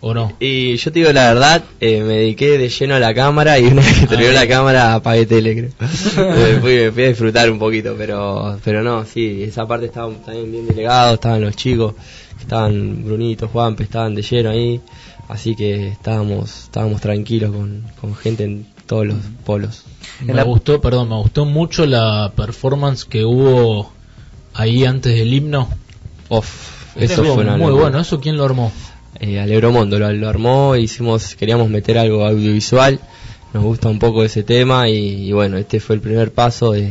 ¿O 0.06 0.12
no? 0.12 0.32
Y 0.38 0.76
yo 0.76 0.92
te 0.92 0.99
digo 0.99 1.11
la 1.14 1.32
verdad, 1.32 1.64
eh, 1.80 2.02
me 2.02 2.12
dediqué 2.18 2.58
de 2.58 2.68
lleno 2.68 2.94
a 2.94 2.99
la 2.99 3.14
cámara 3.14 3.58
y 3.58 3.64
una 3.64 3.80
vez 3.80 4.00
que 4.00 4.06
terminó 4.06 4.32
la 4.32 4.46
cámara 4.46 4.92
apagué 4.92 5.25
tele, 5.25 5.54
creo. 5.56 5.70
me, 6.28 6.61
fui, 6.61 6.75
me 6.76 6.92
fui 6.92 7.04
a 7.04 7.08
disfrutar 7.08 7.50
un 7.50 7.58
poquito, 7.58 7.94
pero 7.96 8.58
pero 8.62 8.82
no, 8.82 9.06
sí, 9.06 9.42
esa 9.44 9.66
parte 9.66 9.87
estaban 9.87 10.16
también 10.23 10.52
bien 10.52 10.66
delegados, 10.66 11.14
estaban 11.14 11.40
los 11.40 11.56
chicos, 11.56 11.94
estaban 12.38 13.02
Brunito, 13.02 13.49
Juanpe, 13.49 13.84
estaban 13.84 14.14
de 14.14 14.20
lleno 14.20 14.50
ahí, 14.50 14.78
así 15.30 15.56
que 15.56 15.88
estábamos 15.88 16.64
estábamos 16.64 17.00
tranquilos 17.00 17.52
con, 17.52 17.84
con 17.99 18.14
gente 18.14 18.44
en 18.44 18.66
todos 18.87 19.06
los 19.06 19.16
polos. 19.46 19.84
Me 20.20 20.42
gustó, 20.42 20.82
perdón, 20.82 21.08
me 21.08 21.16
gustó 21.16 21.46
mucho 21.46 21.87
la 21.87 22.30
performance 22.37 23.06
que 23.06 23.25
hubo 23.25 23.90
ahí 24.52 24.84
antes 24.84 25.16
del 25.16 25.32
himno. 25.32 25.66
Off, 26.28 26.92
eso 26.94 27.14
Estuvo 27.23 27.37
fue 27.37 27.44
una 27.44 27.52
muy 27.56 27.68
locura. 27.68 27.82
bueno. 27.84 28.00
¿Eso 28.00 28.20
quién 28.20 28.37
lo 28.37 28.44
armó? 28.44 28.70
Eh, 29.21 29.40
Alegromondo 29.40 29.99
lo, 29.99 30.12
lo 30.12 30.28
armó, 30.28 30.76
hicimos, 30.76 31.35
queríamos 31.37 31.68
meter 31.68 31.99
algo 31.99 32.25
audiovisual, 32.26 33.00
nos 33.52 33.62
gusta 33.62 33.88
un 33.88 33.99
poco 33.99 34.25
ese 34.25 34.42
tema 34.42 34.88
y, 34.88 35.28
y 35.28 35.33
bueno, 35.33 35.56
este 35.59 35.80
fue 35.80 35.97
el 35.97 36.00
primer 36.02 36.33
paso 36.33 36.73
de, 36.73 36.90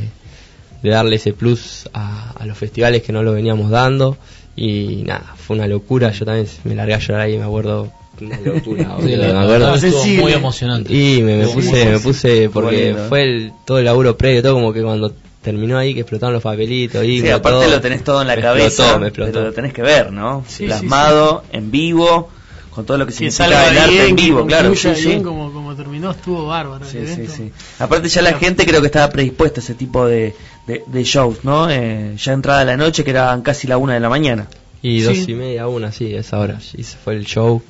de 0.82 0.90
darle 0.90 1.16
ese 1.18 1.34
plus 1.34 1.90
a, 1.94 2.32
a 2.32 2.46
los 2.46 2.58
festivales 2.58 3.02
que 3.04 3.12
no 3.14 3.24
lo 3.24 3.34
veníamos 3.34 3.70
dando 3.70 4.18
y 4.56 5.04
nada, 5.06 5.34
fue 5.36 5.56
una 5.56 5.68
locura, 5.68 6.12
yo 6.12 6.26
también 6.26 6.48
me 6.64 6.76
largué 6.76 6.94
a 6.94 7.00
llorar 7.00 7.22
ahí, 7.22 7.38
me 7.38 7.44
acuerdo, 7.44 7.92
una 8.22 8.40
locura, 8.40 8.98
Sí, 9.02 9.06
me 9.18 9.26
acuerdo. 9.26 9.76
muy 10.22 10.34
emocionante. 10.34 10.94
Y 10.94 11.22
me, 11.24 11.38
me 11.38 11.48
puse, 11.48 11.86
me 11.86 12.00
puse, 12.00 12.50
porque 12.54 12.96
fue 13.10 13.24
el, 13.24 13.52
todo 13.66 13.80
el 13.80 13.86
laburo 13.86 14.16
previo, 14.16 14.42
todo 14.44 14.54
como 14.54 14.72
que 14.72 14.84
cuando 14.84 15.12
terminó 15.44 15.78
ahí 15.78 15.94
que 15.94 16.00
explotaron 16.00 16.34
los 16.34 16.42
papelitos 16.42 17.04
y 17.06 17.22
Sí, 17.22 17.30
aparte 17.30 17.68
lo 17.70 17.80
tenés 17.82 18.04
todo 18.04 18.22
en 18.22 18.28
la 18.28 18.36
me 18.36 18.42
cabeza, 18.42 18.66
explotó, 18.68 19.00
me 19.00 19.08
explotó. 19.10 19.32
pero 19.34 19.46
lo 19.46 19.54
tenés 19.54 19.74
que 19.74 19.82
ver, 19.84 20.12
¿no? 20.12 20.44
Sí, 20.48 20.66
Plasmado, 20.66 21.44
en 21.52 21.70
vivo, 21.70 22.30
con 22.72 22.86
todo 22.86 22.98
lo 22.98 23.06
que 23.06 23.12
Que 23.12 23.18
significa 23.18 23.44
salga 23.44 23.70
el 23.70 23.78
arte 23.78 24.08
en 24.08 24.16
vivo, 24.16 24.46
claro. 24.48 24.74
Sí, 24.76 24.96
sí. 24.96 25.06
bien 25.10 25.22
como, 25.24 25.52
como 25.54 25.76
terminó, 25.76 26.10
estuvo 26.12 26.48
bárbaro 26.48 26.86
Sí, 26.86 27.00
sí, 27.06 27.28
sí. 27.28 27.52
Aparte 27.78 28.08
ya 28.10 28.22
la 28.24 28.34
gente 28.34 28.66
creo 28.66 28.82
que 28.82 28.88
estaba 28.88 29.10
predispuesta 29.12 29.60
a 29.60 29.64
ese 29.64 29.76
tipo 29.76 30.08
de, 30.08 30.34
de, 30.66 30.84
de 30.88 31.04
shows, 31.04 31.44
¿no? 31.44 31.70
Eh, 31.70 32.16
ya 32.18 32.34
entrada 32.34 32.64
la 32.66 32.76
noche 32.78 33.04
que 33.04 33.12
eran 33.12 33.42
casi 33.44 33.68
la 33.68 33.78
una 33.78 33.94
de 33.94 34.00
la 34.00 34.10
mañana. 34.10 34.48
Y 34.82 35.02
Sí. 35.02 35.06
dos 35.06 35.30
y 35.30 35.34
media, 35.36 35.68
una, 35.68 35.92
sí, 35.92 36.14
esa 36.16 36.40
hora. 36.40 36.60
Y 36.76 36.82
ese 36.82 36.98
fue 36.98 37.14
el 37.16 37.26
show, 37.26 37.62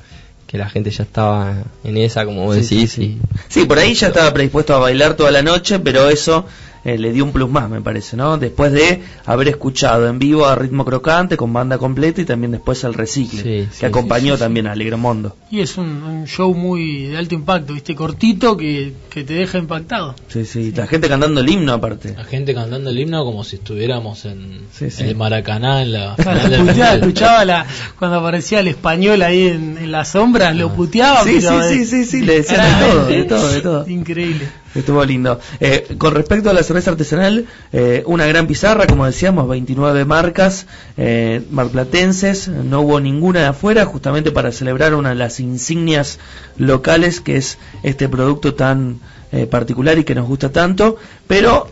que 0.47 0.57
la 0.57 0.69
gente 0.69 0.89
ya 0.91 1.03
estaba 1.03 1.63
en 1.83 1.97
esa, 1.97 2.23
como 2.25 2.45
vos 2.45 2.55
Sí, 2.65 2.75
decís. 2.75 2.91
sí, 2.91 3.17
Sí, 3.49 3.65
por 3.65 3.79
ahí 3.79 3.93
ya 3.95 4.07
estaba 4.07 4.31
predispuesto 4.33 4.73
a 4.75 4.79
bailar 4.79 5.15
toda 5.15 5.31
la 5.31 5.41
noche, 5.41 5.79
pero 5.79 6.09
eso 6.09 6.45
eh, 6.85 6.97
le 6.97 7.11
dio 7.13 7.23
un 7.23 7.31
plus 7.31 7.49
más, 7.49 7.69
me 7.69 7.81
parece, 7.81 8.17
¿no? 8.17 8.37
Después 8.37 8.71
de 8.71 9.01
haber 9.25 9.47
escuchado 9.47 10.07
en 10.07 10.19
vivo 10.19 10.45
a 10.45 10.55
ritmo 10.55 10.83
crocante, 10.85 11.37
con 11.37 11.53
banda 11.53 11.77
completa 11.77 12.21
y 12.21 12.25
también 12.25 12.51
después 12.51 12.83
el 12.83 12.93
recicle, 12.93 13.41
Sí, 13.41 13.43
que 13.43 13.67
sí, 13.71 13.85
acompañó 13.85 14.33
sí, 14.33 14.37
sí, 14.37 14.43
también 14.43 14.67
a 14.67 14.73
Alegromondo. 14.73 15.35
Y 15.49 15.61
es 15.61 15.77
un, 15.77 16.03
un 16.03 16.25
show 16.27 16.53
muy 16.53 17.03
de 17.07 17.17
alto 17.17 17.35
impacto, 17.35 17.73
¿viste? 17.73 17.95
Cortito 17.95 18.57
que, 18.57 18.93
que 19.09 19.23
te 19.23 19.33
deja 19.33 19.57
impactado. 19.57 20.15
Sí, 20.27 20.45
sí, 20.45 20.71
la 20.75 20.87
gente 20.87 21.07
cantando 21.07 21.39
el 21.41 21.49
himno 21.49 21.73
aparte. 21.73 22.13
La 22.17 22.25
gente 22.25 22.53
cantando 22.53 22.89
el 22.89 22.99
himno 22.99 23.23
como 23.23 23.43
si 23.43 23.55
estuviéramos 23.57 24.25
en, 24.25 24.61
Sí, 24.73 24.89
sí. 24.89 25.03
en 25.03 25.09
el 25.09 25.15
Maracaná 25.15 25.81
en 25.83 25.93
la 25.93 26.15
Claro, 26.15 26.39
puteaba, 26.41 26.63
Mundial. 26.63 26.99
escuchaba 26.99 27.45
la, 27.45 27.65
cuando 27.99 28.19
aparecía 28.19 28.59
el 28.59 28.67
español 28.67 29.21
ahí 29.21 29.47
en, 29.47 29.77
en 29.77 29.91
las 29.91 30.09
sombras, 30.09 30.55
lo 30.55 30.73
puteaba. 30.73 31.19
Ah. 31.21 31.23
Sí, 31.23 31.37
pero 31.39 31.61
sí, 31.63 31.67
de- 31.79 31.85
sí, 31.85 31.85
sí, 31.85 32.05
sí, 32.05 32.21
le 32.21 32.33
decían 32.35 32.79
de 32.79 32.85
todo, 32.85 33.05
de 33.05 33.23
todo, 33.25 33.49
de 33.49 33.61
todo. 33.61 33.87
Increíble. 33.89 34.47
Estuvo 34.75 35.03
lindo. 35.05 35.39
Eh, 35.59 35.95
con 35.97 36.15
respecto 36.15 36.49
a 36.49 36.53
la 36.53 36.63
cerveza 36.63 36.91
artesanal, 36.91 37.45
eh, 37.71 38.03
una 38.07 38.25
gran 38.25 38.47
pizarra, 38.47 38.87
como 38.87 39.05
decíamos, 39.05 39.47
29 39.47 40.05
marcas 40.05 40.65
eh, 40.97 41.41
marplatenses, 41.51 42.47
no 42.47 42.81
hubo 42.81 42.99
ninguna 42.99 43.41
de 43.41 43.45
afuera, 43.47 43.85
justamente 43.85 44.31
para 44.31 44.51
celebrar 44.51 44.95
una 44.95 45.09
de 45.09 45.15
las 45.15 45.39
insignias 45.39 46.19
locales, 46.57 47.21
que 47.21 47.37
es 47.37 47.57
este 47.83 48.09
producto 48.09 48.53
tan 48.55 48.99
eh, 49.31 49.45
particular 49.47 49.97
y 49.97 50.03
que 50.03 50.15
nos 50.15 50.27
gusta 50.27 50.51
tanto, 50.51 50.97
pero 51.27 51.67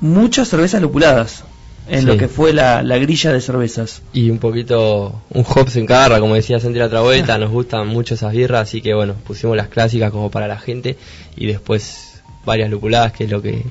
muchas 0.00 0.48
cervezas 0.48 0.82
lupuladas 0.82 1.44
en 1.88 2.00
Sí. 2.00 2.06
lo 2.06 2.16
que 2.16 2.28
fue 2.28 2.52
la, 2.52 2.82
la 2.82 2.96
grilla 2.98 3.32
de 3.32 3.40
cervezas. 3.40 4.00
Y 4.12 4.30
un 4.30 4.38
poquito, 4.38 5.20
un 5.30 5.44
hops 5.46 5.76
en 5.76 5.86
cada, 5.86 6.18
como 6.18 6.34
decía 6.34 6.58
Santi 6.58 6.78
la 6.78 6.86
otra 6.86 7.00
vuelta, 7.02 7.36
nos 7.38 7.50
gustan 7.50 7.88
mucho 7.88 8.14
esas 8.14 8.32
birras, 8.32 8.62
así 8.68 8.80
que 8.80 8.94
bueno, 8.94 9.14
pusimos 9.26 9.56
las 9.56 9.68
clásicas 9.68 10.10
como 10.10 10.30
para 10.30 10.48
la 10.48 10.58
gente 10.58 10.96
y 11.36 11.46
después 11.46 12.13
varias 12.44 12.70
lupuladas, 12.70 13.12
que 13.12 13.24
es 13.24 13.30
lo 13.30 13.42
que 13.42 13.62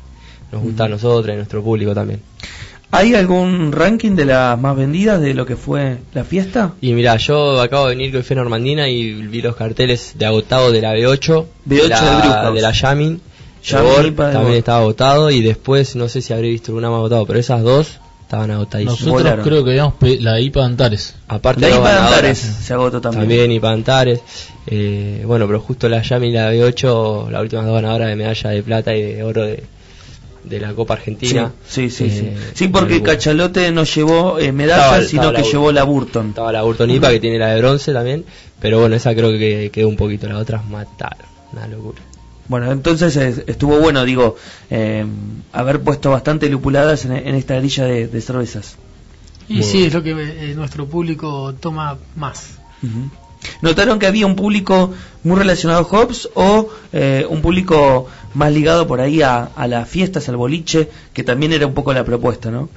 nos 0.51 0.62
gusta 0.62 0.86
a 0.86 0.89
nosotros 0.89 1.27
y 1.30 1.32
a 1.32 1.36
nuestro 1.36 1.63
público 1.63 1.94
también. 1.94 2.22
¿Hay 2.92 3.15
algún 3.15 3.72
ranking 3.72 4.12
de 4.12 4.25
las 4.25 4.60
más 4.60 4.75
vendidas 4.75 5.20
de 5.20 5.34
lo 5.34 5.48
que 5.48 5.56
fue 5.56 5.98
la 6.13 6.24
fiesta? 6.24 6.74
Y 6.80 6.94
mira, 6.94 7.18
yo 7.18 7.60
acabo 7.60 7.88
de 7.88 7.96
venir 7.96 8.12
con 8.12 8.24
Fe 8.24 8.36
Normandina 8.36 8.88
y 8.88 9.13
vi 9.13 9.42
los 9.42 9.56
carteles 9.56 10.13
de 10.15 10.27
agotado 10.27 10.72
de 10.72 10.82
la 10.82 10.94
B8, 10.94 11.46
B8 11.68 11.82
de 11.82 11.89
la, 11.89 12.51
de 12.51 12.62
la 12.62 12.72
Yamin, 12.72 13.20
Yamin 13.63 14.15
también 14.15 14.58
estaba 14.58 14.80
agotado 14.80 15.32
y 15.32 15.42
después 15.42 15.96
no 15.96 16.10
sé 16.10 16.22
si 16.22 16.34
habré 16.34 16.50
visto 16.50 16.75
una 16.75 16.89
más 16.89 16.98
agotado, 16.98 17.25
pero 17.25 17.39
esas 17.39 17.63
dos 17.63 18.00
estaban 18.24 18.51
agotadísimas. 18.51 19.00
Nosotros 19.00 19.24
Volaron. 19.24 19.46
creo 19.46 19.63
que 19.63 19.70
habíamos 19.72 19.94
la 20.22 20.39
IPA 20.39 20.60
de 20.62 20.65
Antares. 20.65 21.15
Aparte 21.27 21.62
La 21.62 21.70
IPA 21.70 21.77
de 21.77 21.84
ganadores, 21.84 22.15
Antares 22.44 22.65
se 22.65 22.74
agotó 22.74 23.01
también. 23.01 23.22
también 23.24 23.51
y 23.51 23.60
Pantares. 23.60 24.20
Eh, 24.68 25.24
bueno, 25.25 25.46
pero 25.48 25.60
justo 25.60 25.88
la 25.89 26.01
Yami 26.01 26.27
y 26.27 26.32
la 26.32 26.51
B8, 26.53 27.30
las 27.30 27.42
últimas 27.42 27.65
dos 27.65 27.75
ganadoras 27.75 28.08
de 28.10 28.15
medalla 28.15 28.50
de 28.50 28.63
plata 28.63 28.96
y 28.96 29.01
de 29.01 29.24
oro 29.24 29.44
de, 29.44 29.63
de 30.46 30.60
la 30.60 30.74
Copa 30.74 30.94
Argentina. 30.96 31.51
Sí, 31.68 31.89
sí, 31.89 32.10
sí. 32.10 32.20
Eh, 32.25 32.38
sí. 32.38 32.51
Sí, 32.53 32.68
porque 32.70 33.00
bueno. 33.00 33.06
Cachalote 33.06 33.72
no 33.72 33.84
llevó 33.84 34.39
eh, 34.39 34.51
medalla, 34.51 34.84
Estaba- 34.84 35.03
sino 35.03 35.22
estaba 35.24 35.36
que 35.38 35.42
la 35.44 35.48
llevó 35.51 35.72
la 35.72 35.84
Burton. 35.84 36.30
Estaba 36.30 36.51
la 36.51 36.62
Burton 36.63 36.89
IPA 36.92 37.10
que 37.12 37.20
tiene 37.20 37.38
la 37.39 37.53
de 37.53 37.60
bronce 37.62 37.94
también, 37.94 38.25
pero 38.60 38.80
bueno, 38.80 38.96
esa 38.96 39.13
creo 39.13 39.32
que 39.32 39.70
quedó 39.72 39.89
un 39.89 39.98
poquito, 39.98 40.27
las 40.27 40.38
otras 40.42 40.65
mataron, 40.65 41.27
una 41.51 41.68
locura. 41.68 42.01
Bueno, 42.47 42.71
entonces 42.71 43.15
eh, 43.17 43.43
estuvo 43.47 43.79
bueno, 43.79 44.03
digo, 44.03 44.35
eh, 44.69 45.05
haber 45.53 45.81
puesto 45.81 46.12
bastante 46.12 46.50
lupuladas 46.50 47.05
en, 47.05 47.13
en 47.13 47.35
esta 47.35 47.55
grilla 47.55 47.85
de, 47.85 48.07
de 48.07 48.21
cervezas. 48.21 48.75
Y 49.47 49.55
Muy 49.55 49.63
sí, 49.63 49.71
bueno. 49.73 49.88
es 49.88 49.93
lo 49.93 50.03
que 50.03 50.12
eh, 50.51 50.55
nuestro 50.55 50.88
público 50.88 51.53
toma 51.59 51.97
más. 52.15 52.57
¿Notaron 53.62 54.00
que 54.00 54.07
había 54.07 54.25
un 54.25 54.35
público 54.35 54.93
muy 55.23 55.38
relacionado 55.38 55.81
a 55.81 55.83
Hobbs 55.83 56.29
o 56.33 56.69
eh, 56.91 57.25
un 57.29 57.41
público 57.41 58.07
más 58.33 58.51
ligado 58.51 58.88
por 58.88 59.00
ahí 59.01 59.21
a, 59.21 59.45
a 59.45 59.67
las 59.67 59.88
fiestas, 59.88 60.27
al 60.29 60.38
boliche, 60.38 60.89
que 61.13 61.23
también 61.23 61.53
era 61.53 61.65
un 61.67 61.73
poco 61.73 61.93
la 61.93 62.03
propuesta, 62.03 62.51
¿no? 62.51 62.69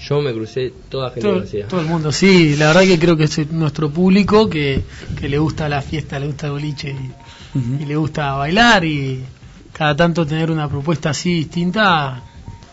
Yo 0.00 0.20
me 0.22 0.32
crucé 0.32 0.72
toda 0.88 1.10
gente 1.10 1.28
Todo, 1.28 1.44
todo 1.68 1.80
el 1.80 1.86
mundo, 1.86 2.10
sí, 2.10 2.56
la 2.56 2.68
verdad 2.68 2.82
que 2.82 2.98
creo 2.98 3.16
que 3.16 3.24
es 3.24 3.52
nuestro 3.52 3.90
público 3.90 4.48
que, 4.48 4.82
que 5.18 5.28
le 5.28 5.38
gusta 5.38 5.68
la 5.68 5.82
fiesta, 5.82 6.18
le 6.18 6.26
gusta 6.26 6.46
el 6.46 6.52
boliche 6.52 6.90
y, 6.90 7.10
y 7.54 7.84
le 7.84 7.96
gusta 7.96 8.34
bailar 8.34 8.84
y 8.84 9.24
cada 9.72 9.96
tanto 9.96 10.26
tener 10.26 10.50
una 10.50 10.68
propuesta 10.68 11.10
así 11.10 11.34
distinta, 11.34 12.22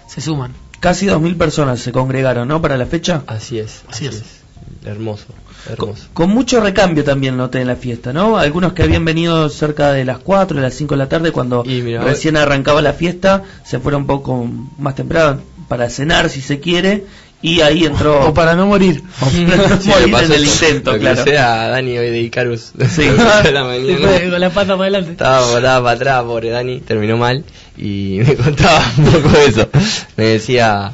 se 0.07 0.21
suman. 0.21 0.53
Casi 0.79 1.07
2.000 1.07 1.37
personas 1.37 1.79
se 1.79 1.91
congregaron, 1.91 2.47
¿no? 2.47 2.61
Para 2.61 2.77
la 2.77 2.85
fecha. 2.85 3.23
Así 3.27 3.57
es, 3.59 3.83
Así 3.89 4.07
así, 4.07 4.17
es. 4.17 4.21
es. 4.21 4.37
Hermoso, 4.85 5.27
hermoso. 5.69 6.07
Con 6.13 6.29
mucho 6.29 6.61
recambio 6.61 7.03
también 7.03 7.35
noté 7.35 7.61
en 7.61 7.67
la 7.67 7.75
fiesta, 7.75 8.13
¿no? 8.13 8.37
Algunos 8.37 8.73
que 8.73 8.83
habían 8.83 9.03
venido 9.05 9.49
cerca 9.49 9.91
de 9.91 10.05
las 10.05 10.19
4, 10.19 10.57
de 10.57 10.61
las 10.61 10.73
5 10.75 10.93
de 10.93 10.97
la 10.97 11.09
tarde, 11.09 11.31
cuando 11.31 11.63
Y 11.65 11.81
recién 11.97 12.37
arrancaba 12.37 12.81
la 12.81 12.93
fiesta, 12.93 13.43
se 13.65 13.79
fueron 13.79 14.01
un 14.01 14.07
poco 14.07 14.47
más 14.77 14.95
temprano 14.95 15.41
para 15.67 15.89
cenar, 15.89 16.29
si 16.29 16.41
se 16.41 16.59
quiere, 16.59 17.05
y 17.41 17.61
ahí 17.61 17.85
entró... 17.85 18.27
O 18.29 18.33
para 18.33 18.55
no 18.55 18.65
morir. 18.67 19.03
o 19.21 19.25
para 19.25 19.67
no 19.69 19.81
Sí, 19.81 19.89
morir 19.89 20.15
en 20.25 20.31
el 20.33 20.43
intento, 20.45 20.93
Lo 20.93 20.99
claro. 20.99 21.15
crucé 21.23 21.37
a 21.37 21.67
Dani 21.69 21.97
hoy 21.97 22.09
de 22.09 22.19
Icarus. 22.21 22.71
Sí. 22.89 23.03
de 23.43 23.51
la 23.51 23.63
mañana. 23.63 24.29
con 24.29 24.39
la 24.39 24.49
pata 24.49 24.73
para 24.77 24.83
adelante. 24.83 25.11
Estaba, 25.11 25.45
estaba 25.57 25.83
para 25.83 25.95
atrás, 25.95 26.23
pobre 26.23 26.49
Dani, 26.49 26.79
terminó 26.81 27.17
mal 27.17 27.43
y 27.77 28.19
me 28.25 28.35
contaba 28.35 28.81
un 28.97 29.05
poco 29.05 29.29
de 29.29 29.45
eso. 29.45 29.69
Me 30.15 30.23
decía, 30.25 30.91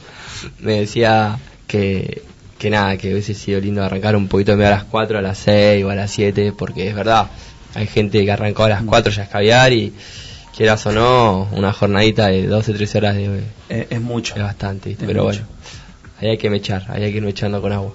me 0.59 0.81
decía 0.81 1.37
que, 1.67 2.21
que 2.59 2.69
nada, 2.69 2.97
que 2.97 3.11
hubiese 3.13 3.33
sido 3.33 3.59
lindo 3.61 3.81
arrancar 3.83 4.15
un 4.15 4.27
poquito 4.27 4.55
de 4.57 4.65
a 4.67 4.69
las 4.71 4.83
4, 4.83 5.19
a 5.19 5.21
las 5.21 5.37
6 5.37 5.85
o 5.85 5.89
a 5.89 5.95
las 5.95 6.11
7, 6.11 6.53
porque 6.57 6.89
es 6.89 6.95
verdad, 6.95 7.27
hay 7.73 7.87
gente 7.87 8.23
que 8.25 8.31
arrancó 8.31 8.65
a 8.65 8.69
las 8.69 8.83
4 8.83 9.11
ya 9.13 9.21
a 9.21 9.25
escabiar 9.25 9.71
y 9.73 9.93
quieras 10.55 10.85
o 10.85 10.91
no, 10.91 11.47
una 11.53 11.71
jornadita 11.73 12.27
de 12.27 12.45
12, 12.47 12.73
13 12.73 12.97
horas 12.97 13.15
de, 13.15 13.41
Eh, 13.69 13.87
es 13.89 14.01
mucho. 14.01 14.35
es 14.35 14.43
bastante, 14.43 14.89
¿viste? 14.89 15.05
Es 15.05 15.07
pero 15.07 15.23
mucho. 15.23 15.39
bueno, 15.39 15.53
ahí 16.23 16.31
hay 16.31 16.37
que 16.37 16.49
mechar, 16.49 16.85
ahí 16.89 17.03
hay 17.03 17.11
que 17.11 17.17
ir 17.17 17.23
mechando 17.23 17.61
con 17.61 17.71
agua. 17.71 17.91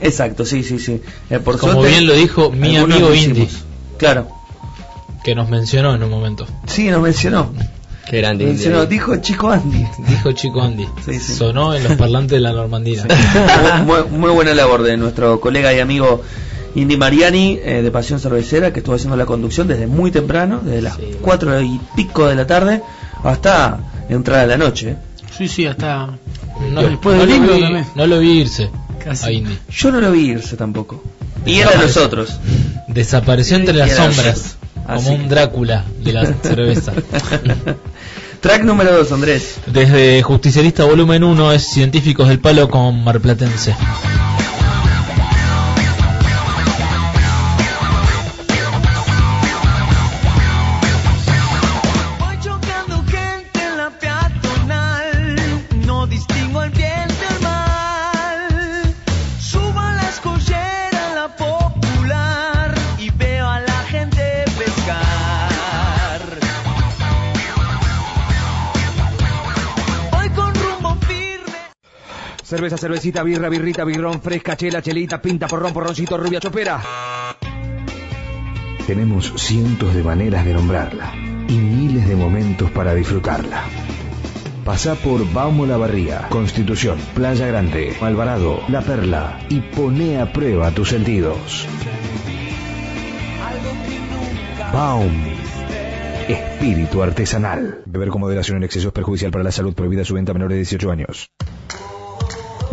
Exacto, 0.00 0.44
sí, 0.44 0.62
sí, 0.64 0.78
sí. 0.78 1.00
Eh, 1.30 1.38
por 1.38 1.58
Como 1.58 1.72
suerte, 1.74 1.90
bien 1.90 2.06
lo 2.06 2.14
dijo 2.14 2.50
mi 2.50 2.76
amigo 2.76 3.14
Indy. 3.14 3.48
Claro. 3.98 4.28
que 5.24 5.34
nos 5.34 5.48
mencionó 5.48 5.94
en 5.94 6.02
un 6.02 6.10
momento. 6.10 6.46
Sí, 6.66 6.88
nos 6.88 7.00
mencionó. 7.02 7.52
Qué 8.10 8.18
grande. 8.18 8.46
mencionó 8.46 8.82
Indy. 8.82 8.94
dijo 8.94 9.16
chico 9.16 9.48
Andy. 9.50 9.86
Dijo 10.08 10.32
Chico 10.32 10.60
Andy. 10.60 10.86
Sí, 11.06 11.20
sí. 11.20 11.32
Sonó 11.34 11.72
en 11.74 11.84
los 11.84 11.92
parlantes 11.92 12.32
de 12.32 12.40
la 12.40 12.52
Normandina. 12.52 13.04
muy, 13.86 14.02
muy- 14.10 14.18
muy 14.18 14.30
buena 14.32 14.54
labor 14.54 14.82
de 14.82 14.96
nuestro 14.96 15.38
colega 15.40 15.72
y 15.72 15.78
amigo 15.78 16.22
Indy 16.74 16.96
Mariani 16.96 17.60
eh, 17.62 17.82
de 17.82 17.90
Pasión 17.92 18.18
Cervecera 18.18 18.72
que 18.72 18.80
estuvo 18.80 18.96
haciendo 18.96 19.16
la 19.16 19.26
conducción 19.26 19.68
desde 19.68 19.86
muy 19.86 20.10
temprano, 20.10 20.60
desde 20.64 20.82
las 20.82 20.96
Sí. 20.96 21.16
cuatro 21.20 21.60
y 21.60 21.80
pico 21.94 22.26
de 22.26 22.34
la 22.34 22.46
tarde 22.46 22.82
hasta 23.22 23.78
entrada 24.08 24.42
a 24.42 24.46
la 24.46 24.56
noche. 24.56 24.90
¿eh? 24.90 24.96
Sí, 25.38 25.46
sí, 25.48 25.64
hasta 25.66 26.08
No, 26.70 26.82
Después 26.82 27.16
no 27.18 27.26
del 27.26 27.40
vi, 27.40 27.46
también. 27.48 27.86
no 27.94 28.06
lo 28.06 28.18
vi 28.20 28.30
irse 28.40 28.70
Casi. 29.02 29.26
a 29.26 29.32
Indy. 29.32 29.58
Yo 29.70 29.90
no 29.92 30.00
lo 30.00 30.12
vi 30.12 30.20
irse 30.30 30.56
tampoco. 30.56 31.02
Y 31.44 31.56
era 31.60 31.72
de 31.72 31.78
los 31.78 31.96
otros. 31.96 32.38
Desapareció 32.88 33.56
entre 33.56 33.74
las 33.74 33.92
sombras, 33.92 34.56
así. 34.86 35.04
como 35.06 35.16
un 35.16 35.28
Drácula 35.28 35.84
de 35.98 36.12
la 36.12 36.26
cerveza. 36.42 36.92
Track 38.40 38.64
número 38.64 38.96
2, 38.96 39.12
Andrés. 39.12 39.56
Desde 39.66 40.22
Justicialista 40.22 40.84
Volumen 40.84 41.22
1 41.24 41.52
es 41.52 41.64
Científicos 41.68 42.28
del 42.28 42.40
Palo 42.40 42.68
con 42.68 43.02
Marplatense. 43.04 43.74
Cerveza, 72.52 72.76
cervecita, 72.76 73.22
birra, 73.22 73.48
birrita, 73.48 73.82
birrón, 73.82 74.20
fresca, 74.20 74.58
chela, 74.58 74.82
chelita, 74.82 75.22
pinta, 75.22 75.46
porrón, 75.46 75.72
porroncito, 75.72 76.18
rubia, 76.18 76.38
chopera. 76.38 76.82
Tenemos 78.86 79.32
cientos 79.38 79.94
de 79.94 80.02
maneras 80.02 80.44
de 80.44 80.52
nombrarla 80.52 81.14
y 81.48 81.54
miles 81.56 82.06
de 82.06 82.14
momentos 82.14 82.70
para 82.70 82.94
disfrutarla. 82.94 83.62
Pasá 84.66 84.96
por 84.96 85.32
Baumo 85.32 85.64
La 85.64 85.78
Barría, 85.78 86.28
Constitución, 86.28 86.98
Playa 87.14 87.46
Grande, 87.46 87.96
Alvarado, 88.02 88.60
La 88.68 88.82
Perla 88.82 89.40
y 89.48 89.60
poné 89.60 90.20
a 90.20 90.30
prueba 90.30 90.72
tus 90.72 90.90
sentidos. 90.90 91.66
Baum. 94.74 95.24
Espíritu 96.28 97.02
artesanal. 97.02 97.80
Beber 97.86 98.10
con 98.10 98.20
moderación 98.20 98.58
en 98.58 98.64
exceso 98.64 98.88
es 98.88 98.92
perjudicial 98.92 99.30
para 99.30 99.42
la 99.42 99.52
salud. 99.52 99.72
Prohibida 99.72 100.04
su 100.04 100.12
venta 100.12 100.32
a 100.32 100.34
menores 100.34 100.56
de 100.56 100.58
18 100.58 100.90
años. 100.90 101.30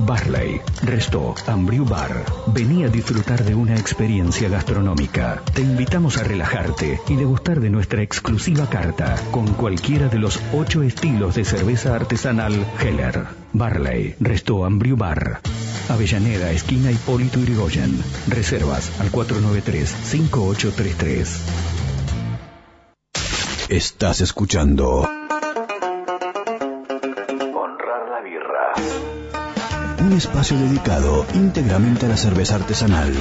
Barley, 0.06 0.62
Resto, 0.82 1.36
Ambriu 1.48 1.86
Bar. 1.86 2.26
Vení 2.48 2.84
a 2.84 2.90
disfrutar 2.90 3.44
de 3.44 3.56
una 3.56 3.76
experiencia 3.76 4.50
gastronómica. 4.50 5.42
Te 5.54 5.62
invitamos 5.62 6.18
a 6.18 6.24
relajarte 6.24 7.00
y 7.08 7.16
degustar 7.16 7.60
de 7.60 7.70
nuestra 7.70 8.02
exclusiva 8.02 8.68
carta 8.70 9.16
con 9.32 9.54
cualquiera 9.54 10.08
de 10.08 10.20
los 10.20 10.40
ocho 10.54 10.84
estilos 10.84 11.36
de 11.36 11.46
cerveza 11.46 11.96
artesanal 11.96 12.66
Heller. 12.80 13.26
Barley, 13.54 14.16
Resto, 14.20 14.66
Ambriu 14.66 14.96
Bar. 14.96 15.42
Avellaneda, 15.90 16.52
esquina 16.52 16.92
Hipólito 16.92 17.40
Yrigoyen. 17.40 18.00
Reservas 18.28 18.92
al 19.00 19.12
493-5833. 19.12 21.28
Estás 23.70 24.22
escuchando 24.22 25.08
un 30.10 30.18
espacio 30.18 30.58
dedicado 30.58 31.26
íntegramente 31.36 32.08
a 32.08 32.10
la 32.10 32.18
cerveza 32.18 32.56
artesanal. 32.56 33.14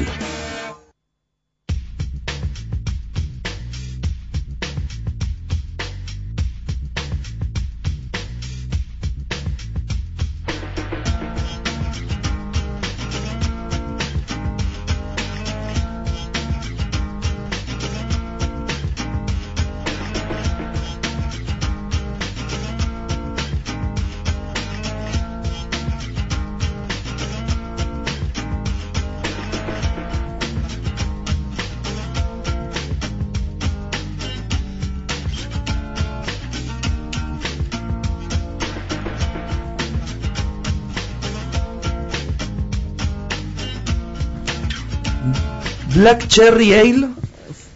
Black 45.98 46.28
Cherry 46.28 46.74
Ale, 46.74 47.08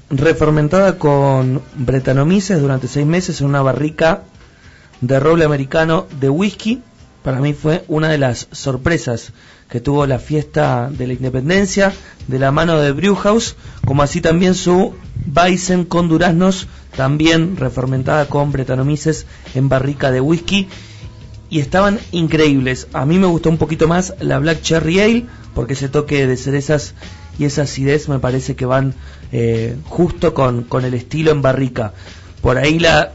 refermentada 0.09 0.97
con 0.97 1.61
Brettanomyces 1.75 2.61
durante 2.61 2.87
seis 2.87 3.05
meses 3.05 3.41
en 3.41 3.49
una 3.49 3.63
barrica 3.63 4.23
de 5.01 5.19
roble 5.19 5.45
americano 5.45 6.07
de 6.21 6.29
whisky. 6.29 6.83
Para 7.25 7.41
mí 7.41 7.53
fue 7.53 7.85
una 7.89 8.11
de 8.11 8.19
las 8.19 8.47
sorpresas 8.53 9.33
que 9.69 9.81
tuvo 9.81 10.07
la 10.07 10.21
fiesta 10.21 10.89
de 10.89 11.09
la 11.09 11.15
independencia 11.15 11.93
de 12.29 12.39
la 12.39 12.53
mano 12.53 12.79
de 12.79 12.93
Brewhouse, 12.93 13.57
como 13.85 14.05
así 14.05 14.21
también 14.21 14.55
su 14.55 14.95
Bison 15.27 15.85
con 15.85 16.09
duraznos, 16.09 16.69
también 16.97 17.57
refermentada 17.57 18.27
con 18.27 18.53
Brettanomyces 18.53 19.27
en 19.57 19.69
barrica 19.69 20.13
de 20.13 20.21
whisky 20.21 20.69
y 21.51 21.59
estaban 21.59 21.99
increíbles. 22.13 22.87
A 22.93 23.05
mí 23.05 23.19
me 23.19 23.27
gustó 23.27 23.51
un 23.51 23.59
poquito 23.59 23.89
más 23.89 24.15
la 24.21 24.39
Black 24.39 24.63
Cherry 24.63 25.01
Ale 25.01 25.27
porque 25.57 25.73
ese 25.73 25.89
toque 25.89 26.29
de 26.29 26.37
cerezas 26.37 26.95
y 27.39 27.45
esa 27.45 27.63
acidez 27.63 28.09
me 28.09 28.19
parece 28.19 28.57
que 28.57 28.67
van 28.67 28.95
eh, 29.33 29.77
justo 29.85 30.35
con, 30.35 30.65
con 30.65 30.85
el 30.85 30.95
estilo 30.95 31.31
en 31.31 31.43
barrica. 31.43 31.93
Por 32.41 32.59
ahí 32.59 32.79
la 32.79 33.13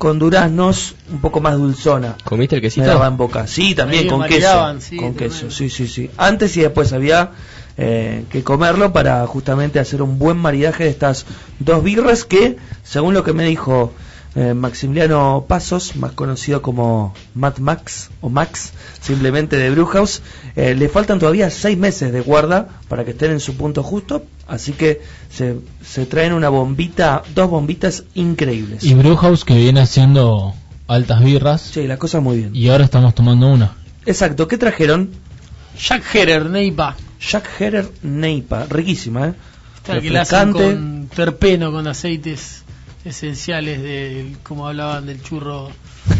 con 0.00 0.18
duraznos 0.18 0.94
un 1.12 1.20
poco 1.20 1.42
más 1.42 1.58
dulzona. 1.58 2.16
¿Comiste 2.24 2.56
el 2.56 2.62
quesito? 2.62 2.86
Me 2.86 2.86
daba 2.86 3.06
en 3.06 3.18
boca. 3.18 3.46
Sí, 3.46 3.74
también 3.74 4.08
con 4.08 4.24
queso. 4.24 4.80
sí, 4.80 4.96
con 4.96 5.14
queso, 5.14 5.50
sí, 5.50 5.68
sí, 5.68 5.86
sí. 5.86 6.10
Antes 6.16 6.56
y 6.56 6.62
después 6.62 6.94
había 6.94 7.32
eh, 7.76 8.24
que 8.30 8.42
comerlo 8.42 8.94
para 8.94 9.26
justamente 9.26 9.78
hacer 9.78 10.00
un 10.00 10.18
buen 10.18 10.38
maridaje 10.38 10.84
de 10.84 10.90
estas 10.90 11.26
dos 11.58 11.84
birras 11.84 12.24
que, 12.24 12.56
según 12.82 13.12
lo 13.12 13.24
que 13.24 13.34
me 13.34 13.44
dijo 13.44 13.92
eh, 14.36 14.54
Maximiliano 14.54 15.44
Pasos, 15.48 15.96
más 15.96 16.12
conocido 16.12 16.62
como 16.62 17.14
Matt 17.34 17.58
Max 17.58 18.10
o 18.20 18.28
Max, 18.28 18.72
simplemente 19.00 19.56
de 19.56 19.70
Brewhouse. 19.70 20.22
Eh, 20.56 20.74
le 20.74 20.88
faltan 20.88 21.18
todavía 21.18 21.50
seis 21.50 21.76
meses 21.76 22.12
de 22.12 22.20
guarda 22.20 22.68
para 22.88 23.04
que 23.04 23.10
estén 23.10 23.32
en 23.32 23.40
su 23.40 23.56
punto 23.56 23.82
justo, 23.82 24.24
así 24.46 24.72
que 24.72 25.00
se, 25.30 25.56
se 25.84 26.06
traen 26.06 26.32
una 26.32 26.48
bombita, 26.48 27.22
dos 27.34 27.50
bombitas 27.50 28.04
increíbles. 28.14 28.84
Y 28.84 28.94
Brewhouse 28.94 29.44
que 29.44 29.54
viene 29.56 29.80
haciendo 29.80 30.54
altas 30.86 31.22
birras 31.22 31.60
Sí, 31.62 31.86
la 31.86 31.98
cosa 31.98 32.20
muy 32.20 32.38
bien. 32.38 32.50
y 32.54 32.68
ahora 32.68 32.84
estamos 32.84 33.14
tomando 33.14 33.48
una. 33.48 33.72
Exacto, 34.06 34.46
¿qué 34.48 34.58
trajeron? 34.58 35.10
Jack 35.78 36.14
Herer, 36.14 36.46
Neipa. 36.50 36.96
Jack 37.20 37.48
Herer 37.60 37.90
Neipa, 38.02 38.66
riquísima, 38.68 39.28
¿eh? 39.28 39.34
Claro, 39.84 40.00
que 40.02 40.10
la 40.10 40.22
hacen 40.22 40.52
Refrescante. 40.52 40.74
con 40.76 41.08
terpeno, 41.14 41.72
con 41.72 41.86
aceites 41.86 42.59
esenciales, 43.04 43.82
del, 43.82 44.36
como 44.42 44.66
hablaban 44.68 45.06
del 45.06 45.22
churro. 45.22 45.70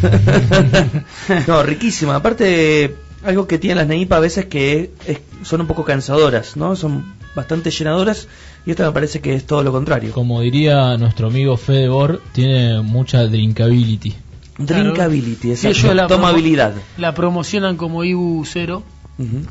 no, 1.47 1.63
riquísima. 1.63 2.17
Aparte, 2.17 2.95
algo 3.25 3.47
que 3.47 3.59
tienen 3.59 3.79
las 3.79 3.87
Neipa 3.87 4.17
a 4.17 4.21
veces 4.21 4.47
que 4.47 4.91
es- 5.07 5.21
son 5.43 5.61
un 5.63 5.67
poco 5.67 5.85
cansadoras, 5.85 6.57
¿no? 6.57 6.77
Son 6.77 7.15
bastante 7.35 7.71
llenadoras 7.71 8.29
y 8.67 8.71
esta 8.73 8.85
me 8.87 8.93
parece 8.93 9.21
que 9.21 9.35
es 9.35 9.47
todo 9.47 9.63
lo 9.63 9.73
contrario. 9.73 10.13
Como 10.13 10.41
diría 10.41 10.97
nuestro 10.97 11.29
amigo 11.29 11.57
Fede 11.57 11.89
Bor, 11.89 12.21
tiene 12.33 12.81
mucha 12.83 13.25
drinkability. 13.27 14.15
Drinkability, 14.59 15.51
exacto. 15.53 15.79
ellos 15.79 15.95
la 15.95 16.07
Tomabilidad. 16.07 16.73
promo- 16.75 16.99
La 16.99 17.15
promocionan 17.15 17.77
como 17.77 18.05
Ibu 18.05 18.45
cero, 18.45 18.83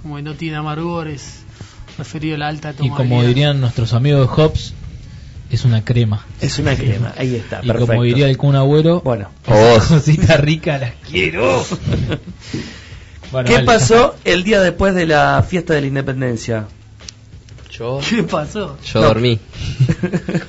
como 0.01 0.17
que 0.17 0.21
no 0.23 0.33
tiene 0.35 0.57
amargor, 0.57 1.07
es 1.07 1.39
referido 1.97 2.35
a 2.35 2.39
la 2.39 2.47
alta 2.47 2.71
Y 2.71 2.73
tomabilidad. 2.73 2.97
como 2.97 3.23
dirían 3.23 3.61
nuestros 3.61 3.93
amigos 3.93 4.21
de 4.21 4.27
Hobbs, 4.43 4.73
es 5.49 5.65
una 5.65 5.83
crema. 5.83 6.25
Es 6.41 6.59
una 6.59 6.75
crema, 6.75 7.13
ahí 7.17 7.35
está, 7.35 7.59
Y 7.63 7.67
perfecto. 7.67 7.87
como 7.87 8.03
diría 8.03 8.27
el 8.29 8.37
Kun 8.37 8.55
Agüero, 8.55 9.01
Bueno, 9.01 9.29
O 9.47 9.53
vos. 9.53 9.83
cosita 9.85 10.37
rica 10.37 10.77
las 10.77 10.93
quiero. 11.09 11.65
Bueno, 13.31 13.47
¿qué 13.47 13.59
pasó 13.59 14.15
el 14.25 14.43
día 14.43 14.59
después 14.59 14.95
de 14.95 15.05
la 15.05 15.45
fiesta 15.47 15.75
de 15.75 15.81
la 15.81 15.87
independencia? 15.87 16.65
Yo, 17.71 17.99
¿Qué 18.09 18.23
pasó? 18.23 18.77
yo 18.83 19.01
No. 19.01 19.07
dormí. 19.07 19.39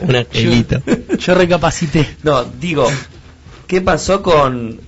Un 0.00 0.16
angelito. 0.16 0.82
Yo 1.18 1.34
recapacité. 1.34 2.08
No, 2.22 2.42
digo, 2.44 2.88
¿qué 3.66 3.80
pasó 3.82 4.22
con...? 4.22 4.80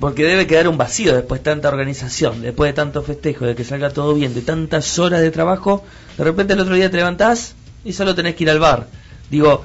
Porque 0.00 0.24
debe 0.24 0.46
quedar 0.46 0.68
un 0.68 0.76
vacío 0.76 1.14
después 1.14 1.40
de 1.40 1.44
tanta 1.44 1.68
organización, 1.68 2.42
después 2.42 2.68
de 2.68 2.74
tanto 2.74 3.02
festejo, 3.02 3.46
de 3.46 3.54
que 3.54 3.64
salga 3.64 3.88
todo 3.90 4.12
bien, 4.14 4.34
de 4.34 4.42
tantas 4.42 4.98
horas 4.98 5.20
de 5.22 5.30
trabajo, 5.30 5.82
de 6.18 6.24
repente 6.24 6.52
el 6.52 6.60
otro 6.60 6.74
día 6.74 6.90
te 6.90 6.98
levantás 6.98 7.54
y 7.86 7.92
solo 7.94 8.14
tenés 8.14 8.34
que 8.34 8.44
ir 8.44 8.50
al 8.50 8.58
bar. 8.58 8.86
Digo, 9.30 9.64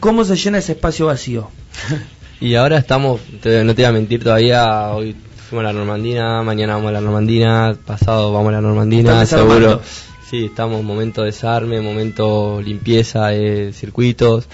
¿cómo 0.00 0.24
se 0.24 0.36
llena 0.36 0.58
ese 0.58 0.72
espacio 0.72 1.06
vacío? 1.06 1.50
Y 2.40 2.56
ahora 2.56 2.76
estamos, 2.76 3.20
te- 3.40 3.64
no 3.64 3.74
te 3.74 3.82
voy 3.82 3.88
a 3.88 3.92
mentir 3.92 4.22
todavía, 4.22 4.90
hoy 4.90 5.16
fuimos 5.48 5.64
a 5.64 5.68
la 5.68 5.72
Normandina, 5.72 6.42
mañana 6.42 6.74
vamos 6.74 6.88
a 6.90 6.92
la 6.92 7.00
Normandina, 7.00 7.74
pasado 7.86 8.32
vamos 8.32 8.48
a 8.50 8.56
la 8.56 8.60
Normandina, 8.60 9.24
seguro. 9.24 9.80
Sí, 10.28 10.46
estamos 10.46 10.80
en 10.80 10.84
momento 10.84 11.20
de 11.22 11.28
desarme, 11.28 11.80
momento 11.80 12.60
limpieza 12.60 13.28
de 13.28 13.72
circuitos, 13.72 14.46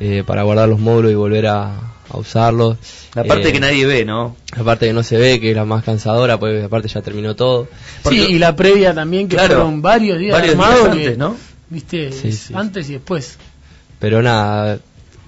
eh, 0.00 0.24
para 0.26 0.42
guardar 0.42 0.68
los 0.68 0.80
módulos 0.80 1.12
y 1.12 1.14
volver 1.14 1.46
a, 1.46 1.74
a 2.08 2.16
usarlos. 2.16 2.78
La 3.14 3.22
parte 3.22 3.50
Eh, 3.50 3.52
que 3.52 3.60
nadie 3.60 3.86
ve, 3.86 4.04
¿no? 4.04 4.34
La 4.56 4.64
parte 4.64 4.86
que 4.86 4.92
no 4.94 5.02
se 5.04 5.16
ve, 5.18 5.38
que 5.38 5.50
es 5.50 5.56
la 5.56 5.66
más 5.66 5.84
cansadora, 5.84 6.40
porque 6.40 6.64
aparte 6.64 6.88
ya 6.88 7.02
terminó 7.02 7.36
todo. 7.36 7.68
Porque- 8.02 8.26
Sí, 8.26 8.32
y 8.32 8.38
la 8.40 8.56
previa 8.56 8.92
también, 8.94 9.28
que 9.28 9.36
Claro, 9.36 9.54
fueron 9.56 9.82
varios 9.82 10.18
días 10.18 10.32
varios 10.32 10.56
días 10.56 10.84
antes, 10.90 11.10
que, 11.10 11.16
¿no? 11.16 11.36
Viste, 11.68 12.10
Sí, 12.12 12.28
es 12.28 12.38
sí. 12.38 12.54
antes 12.56 12.88
y 12.88 12.94
después. 12.94 13.38
Pero 13.98 14.22
nada, 14.22 14.78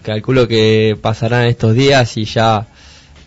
calculo 0.03 0.49
que 0.49 0.97
pasarán 1.01 1.47
estos 1.47 1.75
días 1.75 2.17
y 2.17 2.25
ya 2.25 2.67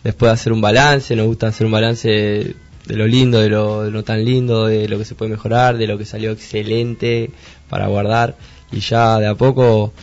después 0.04 0.30
de 0.30 0.34
hacer 0.34 0.54
un 0.54 0.62
balance, 0.62 1.16
nos 1.16 1.28
gusta 1.28 1.48
hacer 1.48 1.66
un 1.66 1.74
balance 1.74 2.56
de 2.86 2.96
lo 2.96 3.08
lindo, 3.08 3.40
de 3.40 3.50
lo, 3.50 3.84
de 3.84 3.92
lo 3.92 4.04
tan 4.04 4.24
lindo, 4.24 4.68
de 4.68 4.88
lo 4.88 4.98
que 4.98 5.06
se 5.06 5.16
puede 5.16 5.32
mejorar, 5.32 5.78
de 5.78 5.88
lo 5.88 5.98
que 5.98 6.06
salió 6.06 6.32
excelente 6.32 7.32
para 7.70 7.88
guardar 7.88 8.36
y 8.72 8.80
ya 8.80 9.20
de 9.20 9.28
a 9.28 9.36
poco 9.36 9.94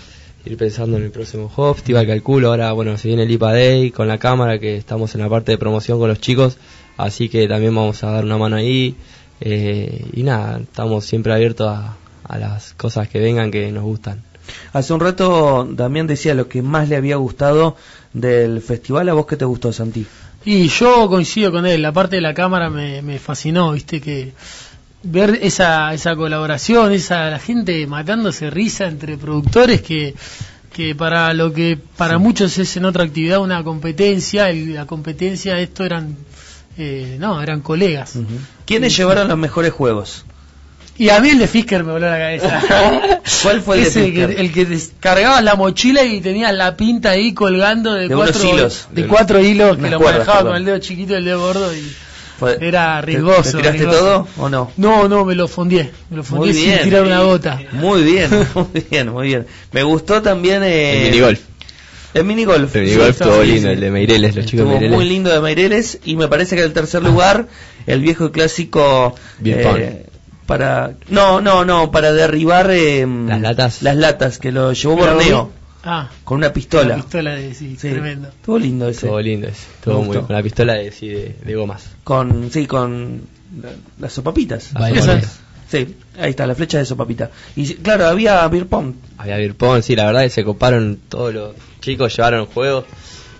ir 0.44 0.56
pensando 0.56 0.96
en 0.96 1.04
el 1.04 1.10
próximo 1.10 1.48
festival, 1.74 2.06
calculo, 2.06 2.48
ahora 2.48 2.72
bueno, 2.72 2.96
se 2.96 3.08
viene 3.08 3.24
el 3.24 3.30
IPA 3.30 3.52
Day 3.52 3.90
con 3.90 4.08
la 4.08 4.18
cámara 4.18 4.58
que 4.58 4.76
estamos 4.76 5.14
en 5.14 5.20
la 5.20 5.28
parte 5.28 5.52
de 5.52 5.58
promoción 5.58 5.98
con 5.98 6.08
los 6.08 6.20
chicos, 6.20 6.56
así 6.96 7.28
que 7.28 7.46
también 7.48 7.74
vamos 7.74 8.02
a 8.04 8.12
dar 8.12 8.24
una 8.24 8.38
mano 8.38 8.56
ahí 8.56 8.94
eh, 9.40 10.06
y 10.12 10.22
nada, 10.22 10.60
estamos 10.60 11.04
siempre 11.04 11.32
abiertos 11.32 11.68
a, 11.68 11.96
a 12.24 12.38
las 12.38 12.72
cosas 12.74 13.08
que 13.08 13.18
vengan 13.18 13.50
que 13.50 13.70
nos 13.72 13.84
gustan. 13.84 14.27
Hace 14.72 14.92
un 14.92 15.00
rato 15.00 15.66
Damián 15.70 16.06
decía 16.06 16.34
lo 16.34 16.48
que 16.48 16.62
más 16.62 16.88
le 16.88 16.96
había 16.96 17.16
gustado 17.16 17.76
del 18.12 18.60
festival. 18.60 19.08
¿A 19.08 19.14
vos 19.14 19.26
qué 19.26 19.36
te 19.36 19.44
gustó, 19.44 19.72
Santi? 19.72 20.06
Y 20.44 20.68
yo 20.68 21.08
coincido 21.08 21.50
con 21.52 21.66
él, 21.66 21.82
la 21.82 21.92
parte 21.92 22.16
de 22.16 22.22
la 22.22 22.34
cámara 22.34 22.70
me, 22.70 23.02
me 23.02 23.18
fascinó, 23.18 23.72
viste 23.72 24.00
que 24.00 24.32
ver 25.02 25.38
esa, 25.42 25.92
esa 25.92 26.16
colaboración, 26.16 26.92
esa 26.92 27.28
la 27.30 27.38
gente 27.38 27.86
matándose 27.86 28.50
risa 28.50 28.86
entre 28.86 29.16
productores 29.16 29.82
que, 29.82 30.14
que 30.72 30.94
para 30.94 31.34
lo 31.34 31.52
que 31.52 31.78
para 31.96 32.18
muchos 32.18 32.56
es 32.58 32.76
en 32.76 32.84
otra 32.84 33.04
actividad 33.04 33.40
una 33.40 33.62
competencia, 33.62 34.50
y 34.52 34.66
la 34.66 34.86
competencia 34.86 35.58
esto 35.58 35.84
eran 35.84 36.16
eh, 36.78 37.16
no, 37.18 37.42
eran 37.42 37.60
colegas. 37.60 38.14
¿Quiénes 38.64 38.96
llevaron 38.96 39.26
los 39.26 39.36
mejores 39.36 39.72
juegos? 39.72 40.24
Y 40.98 41.10
a 41.10 41.20
mí 41.20 41.30
el 41.30 41.38
de 41.38 41.46
Fisker 41.46 41.84
me 41.84 41.92
voló 41.92 42.10
la 42.10 42.18
cabeza. 42.18 43.20
¿Cuál 43.42 43.62
fue 43.62 43.76
el 43.76 43.82
de 43.84 43.88
Ese 43.88 44.12
que, 44.12 44.24
el 44.24 44.52
que 44.52 44.64
descargabas 44.64 45.42
la 45.44 45.54
mochila 45.54 46.02
y 46.04 46.20
tenías 46.20 46.52
la 46.54 46.76
pinta 46.76 47.10
ahí 47.10 47.32
colgando 47.34 47.94
de, 47.94 48.08
cuatro 48.08 48.42
hilos. 48.52 48.88
de 48.90 49.06
cuatro 49.06 49.40
hilos 49.40 49.76
que 49.78 49.90
lo 49.90 49.98
cuerdas, 49.98 50.14
manejaba 50.26 50.38
perdón. 50.38 50.52
con 50.52 50.56
el 50.56 50.64
dedo 50.64 50.78
chiquito 50.78 51.12
y 51.12 51.16
el 51.16 51.24
dedo 51.24 51.40
gordo 51.40 51.72
y 51.74 51.92
Fue- 52.38 52.58
era 52.60 53.00
¿Te- 53.00 53.06
riesgoso. 53.06 53.42
¿Te, 53.42 53.58
tiraste 53.58 53.78
riesgoso. 53.78 53.98
todo 54.00 54.28
o 54.38 54.48
no? 54.48 54.72
No, 54.76 55.08
no, 55.08 55.24
me 55.24 55.34
lo 55.36 55.46
fondié. 55.48 55.90
Me 56.10 56.16
lo 56.18 56.24
fondié 56.24 56.52
Muy 56.52 56.54
sin 56.60 56.70
bien. 56.70 56.82
tirar 56.82 57.02
una 57.04 57.20
gota. 57.20 57.60
Muy 57.72 58.02
bien, 58.02 58.30
muy 58.54 58.84
bien, 58.90 59.08
muy 59.12 59.26
bien. 59.28 59.46
Me 59.72 59.82
gustó 59.84 60.20
también 60.20 60.62
eh, 60.64 61.02
El 61.06 61.10
minigolf. 61.12 61.40
El 62.14 62.24
minigolf. 62.24 62.74
El 62.74 62.82
minigolf 62.82 63.12
Sí, 63.14 63.22
estuvo 63.22 63.42
sí, 63.42 63.46
lindo, 63.52 63.68
sí. 63.68 63.74
el 63.74 63.80
de 63.80 63.90
Meireles, 63.92 64.34
los 64.34 64.46
chicos 64.46 64.66
de 64.66 64.74
Estuvo 64.74 64.80
Meireles. 64.80 64.96
muy 64.96 65.04
lindo 65.08 65.30
de 65.30 65.40
Meireles 65.40 65.98
y 66.04 66.16
me 66.16 66.26
parece 66.26 66.56
que 66.56 66.62
en 66.62 66.68
el 66.68 66.72
tercer 66.74 67.02
lugar 67.04 67.46
el 67.86 68.00
viejo 68.00 68.32
clásico 68.32 69.14
Beer 69.38 69.60
eh, 69.78 70.06
para 70.48 70.94
no 71.10 71.40
no 71.42 71.64
no 71.64 71.90
para 71.92 72.10
derribar 72.12 72.70
eh, 72.72 73.06
Las 73.06 73.40
latas. 73.40 73.82
las 73.82 73.94
latas 73.96 74.38
que 74.38 74.50
lo 74.50 74.72
llevó 74.72 74.96
Borneo 74.96 75.52
Ah, 75.84 76.08
con 76.24 76.38
una 76.38 76.52
pistola. 76.52 76.88
la 76.88 77.02
pistola 77.02 77.34
de 77.34 77.54
sí, 77.54 77.76
Sí, 77.78 77.90
tremendo. 77.90 78.28
Estuvo 78.28 78.58
lindo 78.58 78.88
ese. 78.88 79.06
Estuvo 79.06 79.20
lindo 79.20 79.46
ese, 79.46 79.66
estuvo 79.76 80.00
Me 80.00 80.06
muy 80.06 80.16
con 80.18 80.26
la 80.36 80.42
pistola 80.42 80.74
de, 80.74 80.90
sí, 80.90 81.08
de, 81.08 81.36
de 81.44 81.54
gomas. 81.54 81.84
Con 82.02 82.50
sí 82.50 82.66
con 82.66 83.22
la- 83.62 83.70
las 84.00 84.12
sopapitas. 84.12 84.72
Vale, 84.72 84.98
Esa 84.98 85.06
vale. 85.12 85.20
es. 85.20 85.38
Sí, 85.70 85.96
ahí 86.20 86.30
está 86.30 86.46
la 86.46 86.54
flecha 86.56 86.78
de 86.78 86.84
sopapita. 86.84 87.30
Y 87.54 87.74
claro, 87.74 88.06
había 88.06 88.46
beer 88.48 88.66
pong. 88.66 88.94
Había 89.18 89.36
beer 89.36 89.54
pong, 89.54 89.82
sí, 89.82 89.94
la 89.94 90.06
verdad 90.06 90.22
que 90.22 90.30
se 90.30 90.42
coparon 90.44 90.98
todos 91.08 91.32
los 91.32 91.54
chicos, 91.80 92.14
llevaron 92.16 92.46
juegos. 92.46 92.84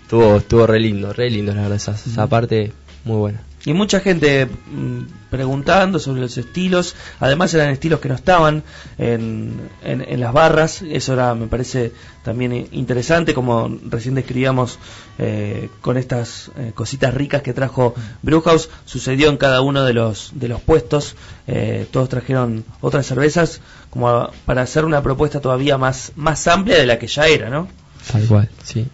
Estuvo, 0.03 0.37
estuvo 0.37 0.67
re 0.67 0.79
lindo, 0.79 1.13
re 1.13 1.29
lindo, 1.31 1.53
la 1.55 1.63
verdad, 1.63 1.77
esa, 1.77 1.93
esa 1.93 2.27
parte 2.29 2.73
muy 3.05 3.17
buena. 3.17 3.43
Y 3.69 3.75
mucha 3.75 4.01
gente 4.01 4.47
mm, 4.47 5.29
preguntando 5.29 5.99
sobre 5.99 6.23
los 6.23 6.39
estilos. 6.39 6.97
Además 7.21 7.53
eran 7.53 7.69
estilos 7.69 8.01
que 8.01 8.09
no 8.09 8.15
estaban 8.15 8.63
en, 8.97 9.69
en, 9.85 10.01
en 10.09 10.21
las 10.21 10.33
barras. 10.33 10.81
Eso 10.81 11.13
era, 11.13 11.35
me 11.35 11.49
parece 11.49 11.93
también 12.25 12.67
interesante, 12.73 13.35
como 13.35 13.69
recién 13.91 14.15
describíamos 14.15 14.79
eh, 15.19 15.69
con 15.83 15.99
estas 15.99 16.51
eh, 16.57 16.73
cositas 16.75 17.13
ricas 17.13 17.43
que 17.43 17.53
trajo 17.53 17.95
Brewhouse. 18.23 18.71
Sucedió 18.87 19.29
en 19.29 19.37
cada 19.37 19.61
uno 19.61 19.85
de 19.85 19.93
los, 19.93 20.31
de 20.35 20.49
los 20.49 20.63
puestos. 20.63 21.15
Eh, 21.47 21.87
todos 21.91 22.09
trajeron 22.09 22.65
otras 22.81 23.05
cervezas 23.05 23.61
como 23.91 24.09
a- 24.09 24.31
para 24.47 24.63
hacer 24.63 24.87
una 24.87 25.03
propuesta 25.03 25.41
todavía 25.43 25.77
más, 25.77 26.13
más 26.17 26.47
amplia 26.47 26.79
de 26.79 26.87
la 26.87 26.99
que 26.99 27.07
ya 27.07 27.27
era, 27.27 27.51
¿no? 27.51 27.69
Tal 28.11 28.25
cual, 28.27 28.49
sí. 28.65 28.87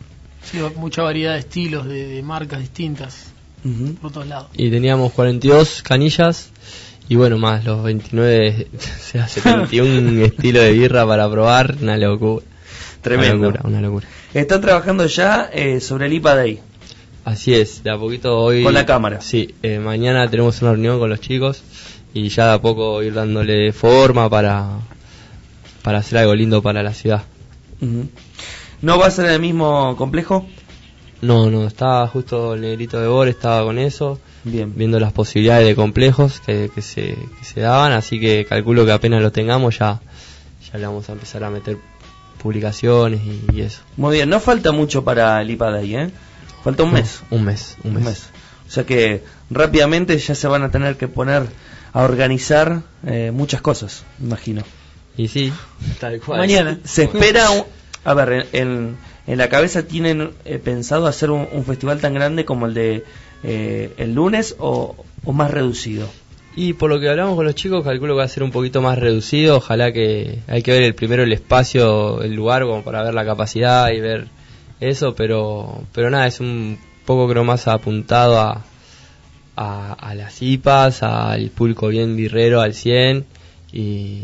Sí, 0.43 0.59
mucha 0.75 1.03
variedad 1.03 1.35
de 1.35 1.39
estilos, 1.39 1.87
de, 1.87 2.09
de 2.09 2.23
marcas 2.25 2.59
distintas 2.59 3.27
Ujú. 3.65 3.95
por 3.95 4.13
todos 4.13 4.27
lados. 4.27 4.49
Y 4.55 4.71
teníamos 4.71 5.13
42 5.13 5.83
canillas 5.83 6.51
y 7.09 7.17
bueno, 7.17 7.39
más 7.39 7.65
los 7.65 7.83
29, 7.83 8.69
o 8.77 8.81
sea, 9.03 9.29
71 9.29 10.25
estilos 10.25 10.63
de 10.63 10.73
birra 10.73 11.07
para 11.07 11.31
probar, 11.31 11.77
una 11.81 11.97
locura. 11.97 12.45
Tremendo. 13.03 13.37
Una 13.37 13.47
locura, 13.47 13.61
una 13.65 13.81
locura. 13.81 14.09
Están 14.33 14.61
trabajando 14.63 15.07
ya 15.07 15.51
eh, 15.53 15.81
sobre 15.81 16.07
el 16.07 16.15
IPA 16.15 16.35
Day. 16.35 16.61
Así 17.25 17.55
es, 17.55 17.83
de 17.83 17.91
a 17.91 17.99
poquito 17.99 18.39
hoy... 18.39 18.63
Con 18.63 18.75
la 18.75 18.87
cámara. 18.87 19.21
Sí, 19.21 19.55
eh, 19.63 19.79
mañana 19.79 20.29
tenemos 20.31 20.61
una 20.63 20.73
reunión 20.73 20.99
con 20.99 21.11
los 21.11 21.21
chicos 21.21 21.63
y 22.15 22.29
ya 22.29 22.47
de 22.49 22.53
a 22.55 22.61
poco 22.61 23.03
ir 23.03 23.15
dándole 23.15 23.73
forma 23.73 24.31
para, 24.31 24.79
para 25.83 25.99
hacer 25.99 26.19
algo 26.19 26.35
lindo 26.35 26.63
para 26.63 26.83
la 26.83 26.95
ciudad. 26.95 27.23
¿No 28.81 28.99
va 28.99 29.07
a 29.07 29.11
ser 29.11 29.27
en 29.27 29.33
el 29.33 29.41
mismo 29.41 29.95
complejo? 29.97 30.47
No, 31.25 31.51
no, 31.51 31.67
estaba 31.67 32.07
justo 32.09 32.55
el 32.55 32.61
negrito 32.61 33.01
de 33.01 33.09
Bor, 33.09 33.29
estaba 33.29 33.65
con 33.65 33.79
eso, 33.79 34.19
Bien. 34.45 34.73
viendo 34.77 34.99
las 35.01 35.13
posibilidades 35.13 35.67
de 35.67 35.75
complejos 35.75 36.41
que, 36.41 36.71
que, 36.75 36.83
se, 36.83 37.17
que 37.39 37.45
se 37.45 37.61
daban, 37.61 37.93
así 37.93 38.21
que 38.21 38.45
calculo 38.49 38.85
que 38.85 38.93
apenas 38.93 39.23
lo 39.23 39.33
tengamos 39.33 39.79
ya, 39.79 40.01
ya 40.73 40.79
le 40.79 40.87
vamos 40.87 41.09
a 41.09 41.13
empezar 41.13 41.43
a 41.45 41.51
meter 41.51 41.79
publicaciones 42.43 43.21
y, 43.23 43.45
y 43.57 43.61
eso. 43.63 43.81
Muy 43.97 44.17
bien, 44.17 44.29
no 44.29 44.41
falta 44.41 44.73
mucho 44.73 45.05
para 45.05 45.41
el 45.41 45.51
IPA 45.51 45.71
Day, 45.71 45.97
¿eh? 45.97 46.11
Falta 46.63 46.83
un 46.83 46.93
mes. 46.93 47.23
Un 47.31 47.45
mes, 47.45 47.77
un 47.85 47.95
mes. 47.95 48.03
Un 48.03 48.05
mes. 48.09 48.23
O 48.69 48.71
sea 48.71 48.85
que 48.85 49.23
rápidamente 49.51 50.17
ya 50.19 50.35
se 50.35 50.49
van 50.49 50.63
a 50.63 50.71
tener 50.71 50.97
que 50.97 51.09
poner 51.09 51.47
a 51.93 52.03
organizar 52.03 52.83
eh, 53.07 53.31
muchas 53.33 53.61
cosas, 53.61 54.05
imagino. 54.21 54.63
Y 55.17 55.29
sí, 55.29 55.53
tal 56.01 56.21
cual. 56.21 56.41
Mañana. 56.41 56.79
Se 56.85 57.05
espera, 57.05 57.51
un- 57.51 57.65
a 58.05 58.15
ver, 58.15 58.33
en, 58.33 58.61
en 58.61 58.97
la 59.27 59.49
cabeza 59.49 59.87
tienen 59.87 60.31
eh, 60.45 60.59
pensado 60.59 61.07
hacer 61.07 61.31
un, 61.31 61.65
festival 61.65 62.01
tan 62.01 62.15
grande 62.15 62.45
como 62.45 62.67
el 62.67 62.75
de 62.75 63.05
eh, 63.43 63.93
el 63.97 64.15
lunes 64.15 64.57
o, 64.59 64.97
o 65.25 65.33
más 65.33 65.51
reducido. 65.51 66.09
Y 66.57 66.75
por 66.75 66.89
lo 66.89 67.01
que 67.01 67.09
hablamos 67.09 67.35
con 67.35 67.47
los 67.47 67.55
chicos, 67.55 67.83
calculo 67.83 68.15
que 68.15 68.19
va 68.19 68.25
a 68.25 68.29
ser 68.29 68.45
un 68.45 68.53
poquito 68.53 68.81
más 68.81 68.99
reducido. 68.99 69.57
Ojalá 69.57 69.93
que 69.93 70.39
hay 70.47 70.63
que 70.63 70.71
ver 70.71 70.83
el 70.85 70.95
primero 70.95 71.25
el 71.25 71.33
espacio, 71.33 72.23
el 72.23 72.35
lugar, 72.35 72.63
como 72.63 72.85
para 72.85 73.03
ver 73.03 73.15
la 73.15 73.25
capacidad 73.25 73.91
y 73.91 74.01
ver 74.01 74.29
eso. 74.81 75.15
Pero, 75.17 75.83
pero 75.93 76.11
nada, 76.11 76.29
es 76.29 76.39
un 76.39 76.79
poco 77.05 77.29
creo 77.29 77.43
más 77.43 77.67
apuntado 77.67 78.39
a, 78.39 78.65
a, 79.57 79.93
a 79.95 80.15
las 80.15 80.41
IPAs, 80.43 81.03
al 81.03 81.51
pulco 81.51 81.89
bien 81.89 82.15
birrero 82.17 82.61
al 82.61 82.75
100 82.75 83.25
y, 83.73 84.23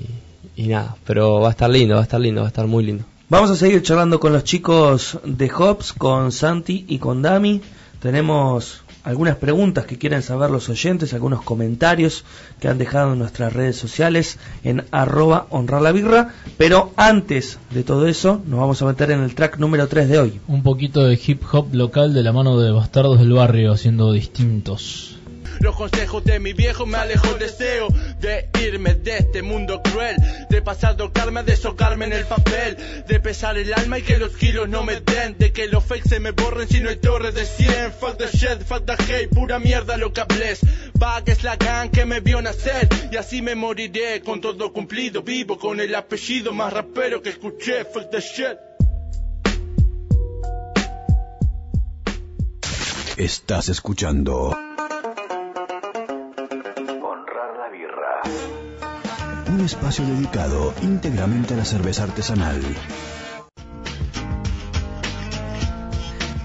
y 0.54 0.68
nada. 0.68 0.96
Pero 1.04 1.40
va 1.40 1.48
a 1.48 1.52
estar 1.52 1.68
lindo, 1.68 1.94
va 1.94 2.00
a 2.00 2.04
estar 2.04 2.20
lindo, 2.20 2.42
va 2.42 2.46
a 2.46 2.50
estar 2.50 2.68
muy 2.68 2.84
lindo. 2.84 3.04
Vamos 3.30 3.48
a 3.52 3.54
seguir 3.54 3.80
charlando 3.82 4.18
con 4.18 4.32
los 4.32 4.42
chicos 4.42 5.20
de 5.24 5.48
Hops, 5.56 5.92
con 5.92 6.32
Santi 6.32 6.84
y 6.88 6.98
con 6.98 7.22
Dami. 7.22 7.60
Tenemos 8.00 8.82
algunas 9.04 9.36
preguntas 9.36 9.86
que 9.86 9.98
quieren 9.98 10.22
saber 10.22 10.50
los 10.50 10.68
oyentes, 10.68 11.14
algunos 11.14 11.42
comentarios 11.42 12.24
que 12.58 12.66
han 12.66 12.78
dejado 12.78 13.12
en 13.12 13.20
nuestras 13.20 13.52
redes 13.52 13.76
sociales 13.76 14.40
en 14.64 14.84
arroba 14.90 15.46
honrar 15.50 15.80
la 15.80 15.92
birra. 15.92 16.34
Pero 16.58 16.92
antes 16.96 17.60
de 17.70 17.84
todo 17.84 18.08
eso, 18.08 18.42
nos 18.46 18.58
vamos 18.58 18.82
a 18.82 18.86
meter 18.86 19.12
en 19.12 19.20
el 19.20 19.36
track 19.36 19.58
número 19.58 19.86
3 19.86 20.08
de 20.08 20.18
hoy. 20.18 20.40
Un 20.48 20.64
poquito 20.64 21.04
de 21.04 21.14
hip 21.24 21.44
hop 21.52 21.72
local 21.72 22.12
de 22.12 22.24
la 22.24 22.32
mano 22.32 22.58
de 22.58 22.72
Bastardos 22.72 23.20
del 23.20 23.32
Barrio 23.32 23.70
haciendo 23.70 24.12
distintos. 24.12 25.19
Los 25.60 25.76
consejos 25.76 26.24
de 26.24 26.40
mi 26.40 26.54
viejo 26.54 26.86
me 26.86 26.96
alejó 26.96 27.32
el 27.32 27.38
deseo 27.38 27.88
de 28.18 28.48
irme 28.66 28.94
de 28.94 29.18
este 29.18 29.42
mundo 29.42 29.82
cruel, 29.82 30.16
de 30.48 30.62
pasar 30.62 30.96
karma, 31.12 31.42
de 31.42 31.54
socarme 31.54 32.06
en 32.06 32.14
el 32.14 32.24
papel, 32.24 32.76
de 33.06 33.20
pesar 33.20 33.58
el 33.58 33.72
alma 33.74 33.98
y 33.98 34.02
que 34.02 34.18
los 34.18 34.36
kilos 34.36 34.68
no 34.68 34.82
me 34.82 35.00
den, 35.00 35.36
de 35.38 35.52
que 35.52 35.68
los 35.68 35.84
fakes 35.84 36.08
se 36.08 36.18
me 36.20 36.30
borren 36.30 36.66
si 36.66 36.80
no 36.80 36.88
hay 36.88 36.96
torres 36.96 37.34
de 37.34 37.44
100. 37.44 37.92
Fuck 37.92 38.16
the 38.16 38.26
shit, 38.26 38.62
fuck 38.62 38.86
the 38.86 38.92
hate, 38.92 39.28
pura 39.28 39.58
mierda 39.58 39.96
lo 39.98 40.12
que 40.12 40.22
hables. 40.22 40.60
Va 41.00 41.22
es 41.26 41.42
la 41.44 41.56
gang 41.56 41.90
que 41.90 42.06
me 42.06 42.20
vio 42.20 42.40
nacer 42.40 42.88
y 43.12 43.16
así 43.16 43.42
me 43.42 43.54
moriré 43.54 44.22
con 44.22 44.40
todo 44.40 44.72
cumplido, 44.72 45.22
vivo 45.22 45.58
con 45.58 45.78
el 45.78 45.94
apellido 45.94 46.52
más 46.52 46.72
rapero 46.72 47.22
que 47.22 47.30
escuché. 47.30 47.84
Fuck 47.84 48.10
the 48.10 48.20
shit. 48.20 48.58
Estás 53.16 53.68
escuchando 53.68 54.56
un 59.60 59.66
espacio 59.66 60.06
dedicado 60.06 60.72
íntegramente 60.82 61.52
a 61.54 61.56
la 61.58 61.64
cerveza 61.66 62.04
artesanal. 62.04 62.60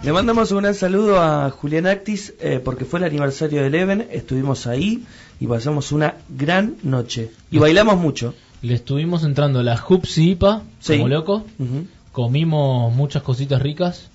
Le 0.04 0.12
mandamos 0.13 0.51
un 0.51 0.60
gran 0.62 0.75
saludo 0.75 1.19
a 1.21 1.49
Julián 1.49 1.88
Actis 1.88 2.34
eh, 2.39 2.60
porque 2.63 2.84
fue 2.86 2.99
el 2.99 3.06
aniversario 3.06 3.62
de 3.62 3.67
Eleven, 3.67 4.08
estuvimos 4.12 4.67
ahí 4.67 5.04
y 5.39 5.47
pasamos 5.47 5.91
una 5.93 6.15
gran 6.30 6.75
noche. 6.84 7.32
Y 7.49 7.58
bailamos 7.58 7.97
mucho. 7.97 8.34
Le 8.62 8.73
estuvimos 8.75 9.23
entrando 9.23 9.60
a 9.60 9.63
la 9.63 9.78
Hoops 9.78 10.17
y 10.17 10.32
IPA, 10.32 10.63
Sí. 10.80 10.93
como 10.97 11.08
loco. 11.08 11.45
Comimos 12.12 12.93
muchas 12.93 13.23
cositas 13.23 13.62
ricas. 13.62 14.10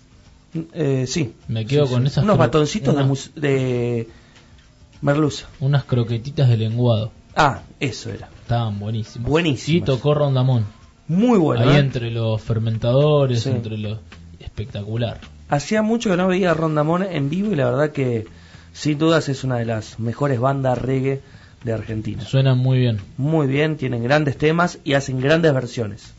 Eh, 0.75 1.07
sí. 1.09 1.33
Me 1.49 1.65
quedo 1.67 1.87
Sí, 1.87 1.93
con 1.95 2.03
sí. 2.03 2.09
esas 2.09 2.25
Unos 2.25 2.37
batoncitos 2.39 2.95
de, 2.97 3.03
unas- 3.03 3.31
de 3.35 4.09
merluza. 5.03 5.47
Unas 5.61 5.85
croquetitas 5.85 6.49
de 6.51 6.57
lenguado. 6.59 7.13
Ah, 7.35 7.63
eso 7.81 8.11
era. 8.11 8.29
Estaban 8.51 8.81
buenísimas. 8.81 9.31
Buenísimas. 9.31 9.69
Y 9.69 9.81
tocó 9.81 10.13
Rondamón. 10.13 10.67
Muy 11.07 11.39
bueno. 11.39 11.71
Ahí 11.71 11.77
¿eh? 11.77 11.79
entre 11.79 12.11
los 12.11 12.43
fermentadores, 12.43 13.45
Sí. 13.45 13.51
entre 13.51 13.79
los... 13.79 14.01
Espectacular. 14.41 15.21
Hacía 15.49 15.83
mucho 15.83 16.11
que 16.11 16.17
no 16.17 16.27
veía 16.27 16.51
a 16.51 16.55
Rondamón 16.55 17.05
en 17.05 17.31
vivo 17.31 17.53
y 17.53 17.55
la 17.55 17.67
verdad 17.67 17.93
que 17.93 18.27
sin 18.73 18.99
dudas 18.99 19.29
es 19.29 19.45
una 19.45 19.59
de 19.59 19.67
las 19.67 20.01
mejores 20.01 20.41
bandas 20.41 20.79
reggae 20.79 21.21
de 21.63 21.73
Argentina. 21.73 22.25
Suenan 22.25 22.59
muy 22.59 22.81
bien. 22.81 22.99
Muy 23.19 23.47
bien, 23.47 23.77
tienen 23.77 24.03
grandes 24.03 24.37
temas 24.37 24.81
y 24.83 24.95
hacen 24.95 25.21
grandes 25.21 25.55
versiones. 25.55 26.13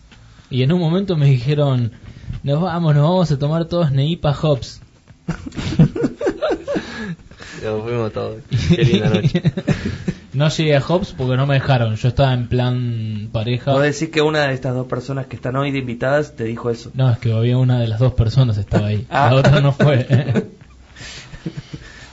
Y 0.49 0.63
en 0.63 0.71
un 0.71 0.79
momento 0.79 1.17
me 1.17 1.25
dijeron, 1.25 1.91
nos 2.43 2.61
vamos, 2.61 2.95
nos 2.95 3.03
vamos 3.03 3.29
a 3.29 3.37
tomar 3.39 3.65
todos 3.65 3.91
Neipa 3.91 4.31
Hops. 4.41 4.79
Nos 7.63 7.83
fuimos 7.83 8.11
todos. 8.11 8.41
Qué 8.75 8.83
linda 8.83 9.09
noche. 9.09 9.43
no 10.33 10.49
llegué 10.49 10.75
a 10.75 10.83
Hops 10.87 11.13
porque 11.17 11.35
no 11.37 11.45
me 11.45 11.55
dejaron. 11.55 11.95
Yo 11.95 12.07
estaba 12.07 12.33
en 12.33 12.47
plan 12.47 13.29
pareja. 13.31 13.71
Puedo 13.71 13.83
decir 13.83 14.11
que 14.11 14.21
una 14.21 14.47
de 14.47 14.53
estas 14.53 14.73
dos 14.73 14.87
personas 14.87 15.25
que 15.27 15.35
están 15.35 15.55
hoy 15.55 15.71
de 15.71 15.79
invitadas 15.79 16.35
te 16.35 16.43
dijo 16.45 16.69
eso. 16.69 16.91
No, 16.93 17.09
es 17.11 17.17
que 17.17 17.31
había 17.33 17.57
una 17.57 17.79
de 17.79 17.87
las 17.87 17.99
dos 17.99 18.13
personas 18.13 18.57
estaba 18.57 18.87
ahí. 18.87 19.05
Ah. 19.11 19.29
La 19.31 19.35
otra 19.37 19.61
no 19.61 19.71
fue. 19.73 20.07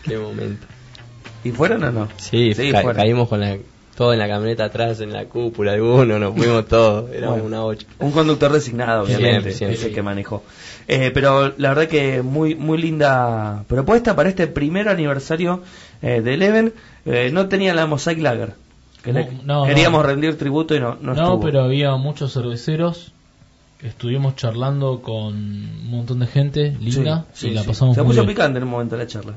Qué 0.04 0.16
momento. 0.18 0.66
¿Y 1.44 1.50
fueron 1.52 1.84
o 1.84 1.92
no? 1.92 2.08
Sí, 2.16 2.54
Sí, 2.54 2.72
ca- 2.72 2.82
fueron. 2.82 3.00
caímos 3.02 3.28
con 3.28 3.40
la, 3.40 3.56
todo 3.94 4.12
en 4.12 4.18
la 4.18 4.28
camioneta 4.28 4.64
atrás, 4.64 5.00
en 5.00 5.12
la 5.12 5.26
cúpula, 5.26 5.72
algunos, 5.72 6.18
nos 6.20 6.34
fuimos 6.34 6.66
todos, 6.66 7.10
éramos 7.12 7.40
Bueno. 7.42 7.46
una 7.46 7.64
ocho. 7.64 7.86
Un 7.98 8.10
conductor 8.12 8.52
designado, 8.52 9.02
obviamente, 9.04 9.30
Siempre, 9.30 9.52
siempre. 9.52 9.78
es 9.78 9.84
el 9.84 9.94
que 9.94 10.02
manejó. 10.02 10.42
Eh, 10.88 11.10
pero 11.12 11.52
la 11.58 11.68
verdad 11.70 11.86
que 11.88 12.22
muy 12.22 12.54
muy 12.54 12.78
linda 12.78 13.64
propuesta 13.68 14.16
para 14.16 14.30
este 14.30 14.46
primer 14.46 14.88
aniversario 14.88 15.62
eh, 16.02 16.20
de 16.20 16.34
Eleven. 16.34 16.72
Eh, 17.06 17.30
no 17.32 17.48
tenía 17.48 17.74
la 17.74 17.86
Mosaic 17.86 18.18
Lager. 18.20 18.54
Que 19.02 19.12
le- 19.12 19.28
No, 19.44 19.60
no, 19.62 19.66
queríamos 19.66 20.02
no. 20.02 20.06
rendir 20.08 20.36
tributo 20.36 20.74
y 20.74 20.80
no, 20.80 20.96
no, 21.00 21.14
No, 21.14 21.40
pero 21.40 21.62
había 21.62 21.94
muchos 21.96 22.32
cerveceros. 22.32 23.12
Estuvimos 23.82 24.34
charlando 24.34 25.00
con 25.02 25.34
un 25.36 25.90
montón 25.90 26.18
de 26.18 26.26
gente 26.26 26.76
linda 26.80 27.26
Sí, 27.32 27.48
y 27.48 27.50
la 27.52 27.62
sí. 27.62 27.68
pasamos 27.68 27.94
Se 27.94 28.02
muy 28.02 28.08
puso 28.10 28.22
bien. 28.22 28.34
picante 28.34 28.58
en 28.58 28.64
un 28.64 28.70
momento 28.70 28.96
de 28.96 29.04
la 29.04 29.08
charla. 29.08 29.34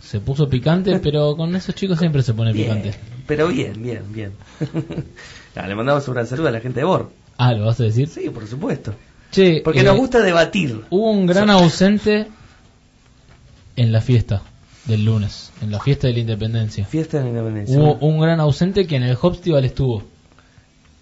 Se 0.00 0.20
puso 0.20 0.48
picante, 0.48 0.98
pero 1.02 1.36
con 1.36 1.54
esos 1.54 1.74
chicos 1.74 1.98
siempre 1.98 2.22
se 2.22 2.32
pone 2.32 2.52
Bien, 2.54 2.68
picante. 2.80 2.98
pero 3.26 3.48
bien, 3.48 3.82
bien, 3.82 4.02
bien. 4.12 4.32
Le 5.54 5.74
mandamos 5.74 6.06
un 6.08 6.14
gran 6.14 6.26
saludo 6.26 6.48
a 6.48 6.52
la 6.52 6.60
gente 6.60 6.80
de 6.80 6.84
Bor. 6.84 7.10
Ah, 7.38 7.52
¿lo 7.52 7.66
vas 7.66 7.78
a 7.80 7.84
decir? 7.84 8.08
Sí, 8.08 8.30
por 8.30 8.46
supuesto. 8.46 8.94
Che, 9.30 9.60
Porque 9.62 9.80
eh, 9.80 9.84
nos 9.84 9.96
gusta 9.98 10.20
debatir. 10.22 10.84
Hubo 10.88 11.10
un 11.10 11.26
gran 11.26 11.50
ausente 11.50 12.28
en 13.76 13.92
la 13.92 14.00
fiesta 14.00 14.40
del 14.86 15.04
lunes, 15.04 15.52
en 15.62 15.70
la 15.72 15.80
fiesta 15.80 16.06
de 16.06 16.12
la 16.14 16.20
independencia. 16.20 16.84
Fiesta 16.84 17.18
de 17.18 17.24
la 17.24 17.30
Independencia. 17.30 17.78
Hubo 17.78 17.94
un 18.06 18.20
gran 18.20 18.40
ausente 18.40 18.86
que 18.86 18.96
en 18.96 19.02
el 19.02 19.16
Hopstival 19.20 19.64
estuvo, 19.64 20.02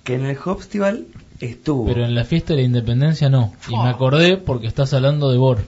Que 0.05 0.15
en 0.15 0.25
el 0.27 0.37
Hopstival 0.43 1.07
estuvo. 1.41 1.87
pero 1.87 2.05
en 2.05 2.15
la 2.15 2.25
fiesta 2.25 2.55
de 2.55 2.61
la 2.61 2.67
independencia 2.67 3.29
no. 3.29 3.53
Y 3.69 3.77
me 3.77 3.89
acordé 3.89 4.37
porque 4.39 4.67
estás 4.67 4.93
hablando 4.95 5.31
de 5.31 5.39
Bor. 5.39 5.59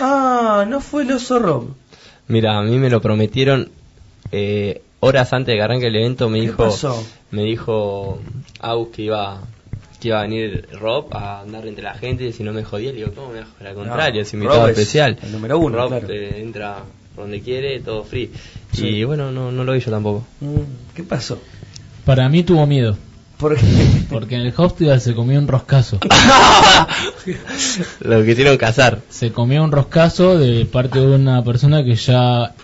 Ah, 0.00 0.64
no 0.68 0.80
fue 0.80 1.02
el 1.02 1.12
oso 1.12 1.38
Rob. 1.38 1.68
Mira, 2.28 2.58
a 2.58 2.62
mí 2.62 2.76
me 2.78 2.90
lo 2.90 3.00
prometieron 3.00 3.70
eh, 4.32 4.82
horas 5.00 5.32
antes 5.32 5.52
de 5.52 5.56
que 5.58 5.62
arranque 5.62 5.86
el 5.86 5.96
evento, 5.96 6.28
me 6.28 6.40
¿Qué 6.40 6.46
dijo, 6.46 6.56
pasó? 6.64 7.04
me 7.30 7.42
dijo 7.44 8.18
Agus 8.60 8.88
que 8.88 9.02
iba, 9.02 9.40
que 10.06 10.10
iba 10.10 10.20
a 10.20 10.22
venir 10.22 10.68
Rob 10.80 11.06
a 11.14 11.40
andar 11.40 11.66
entre 11.66 11.82
la 11.84 11.94
gente 11.94 12.24
y 12.24 12.32
si 12.32 12.42
no 12.42 12.52
me 12.52 12.62
jodía, 12.64 12.90
le 12.92 12.98
digo, 12.98 13.12
¿cómo 13.14 13.32
me 13.32 13.40
Al 13.68 13.74
contrario, 13.74 14.20
No, 14.20 14.22
es 14.22 14.32
invitado 14.34 14.60
Rob 14.60 14.68
es 14.70 14.78
especial. 14.78 15.18
el 15.22 15.32
número 15.32 15.58
uno, 15.58 15.76
Rob 15.76 15.88
claro. 15.88 16.08
eh, 16.10 16.40
entra 16.40 16.76
por 17.14 17.24
donde 17.24 17.40
quiere, 17.40 17.80
todo 17.80 18.04
free. 18.04 18.30
Sí. 18.72 18.86
Y 18.88 19.04
bueno, 19.04 19.30
no, 19.32 19.50
no 19.50 19.64
lo 19.64 19.72
vi 19.72 19.80
yo 19.80 19.90
tampoco. 19.90 20.24
Mm, 20.40 20.94
¿Qué 20.94 21.02
pasó? 21.02 21.40
Para 22.04 22.28
mí 22.28 22.42
tuvo 22.44 22.66
miedo, 22.66 22.96
Porque 23.38 23.60
porque 24.10 24.34
en 24.36 24.42
el 24.42 24.54
Hopstival 24.56 25.00
se 25.00 25.14
comió 25.14 25.38
un 25.38 25.48
roscazo. 25.48 25.98
Lo 28.00 28.24
quisieron 28.24 28.56
casar. 28.56 29.00
Se 29.08 29.32
comió 29.32 29.62
un 29.64 29.72
roscazo 29.72 30.38
de 30.38 30.64
parte 30.66 31.00
de 31.00 31.06
una 31.14 31.42
persona 31.42 31.84
que 31.84 31.94
ya 31.96 32.54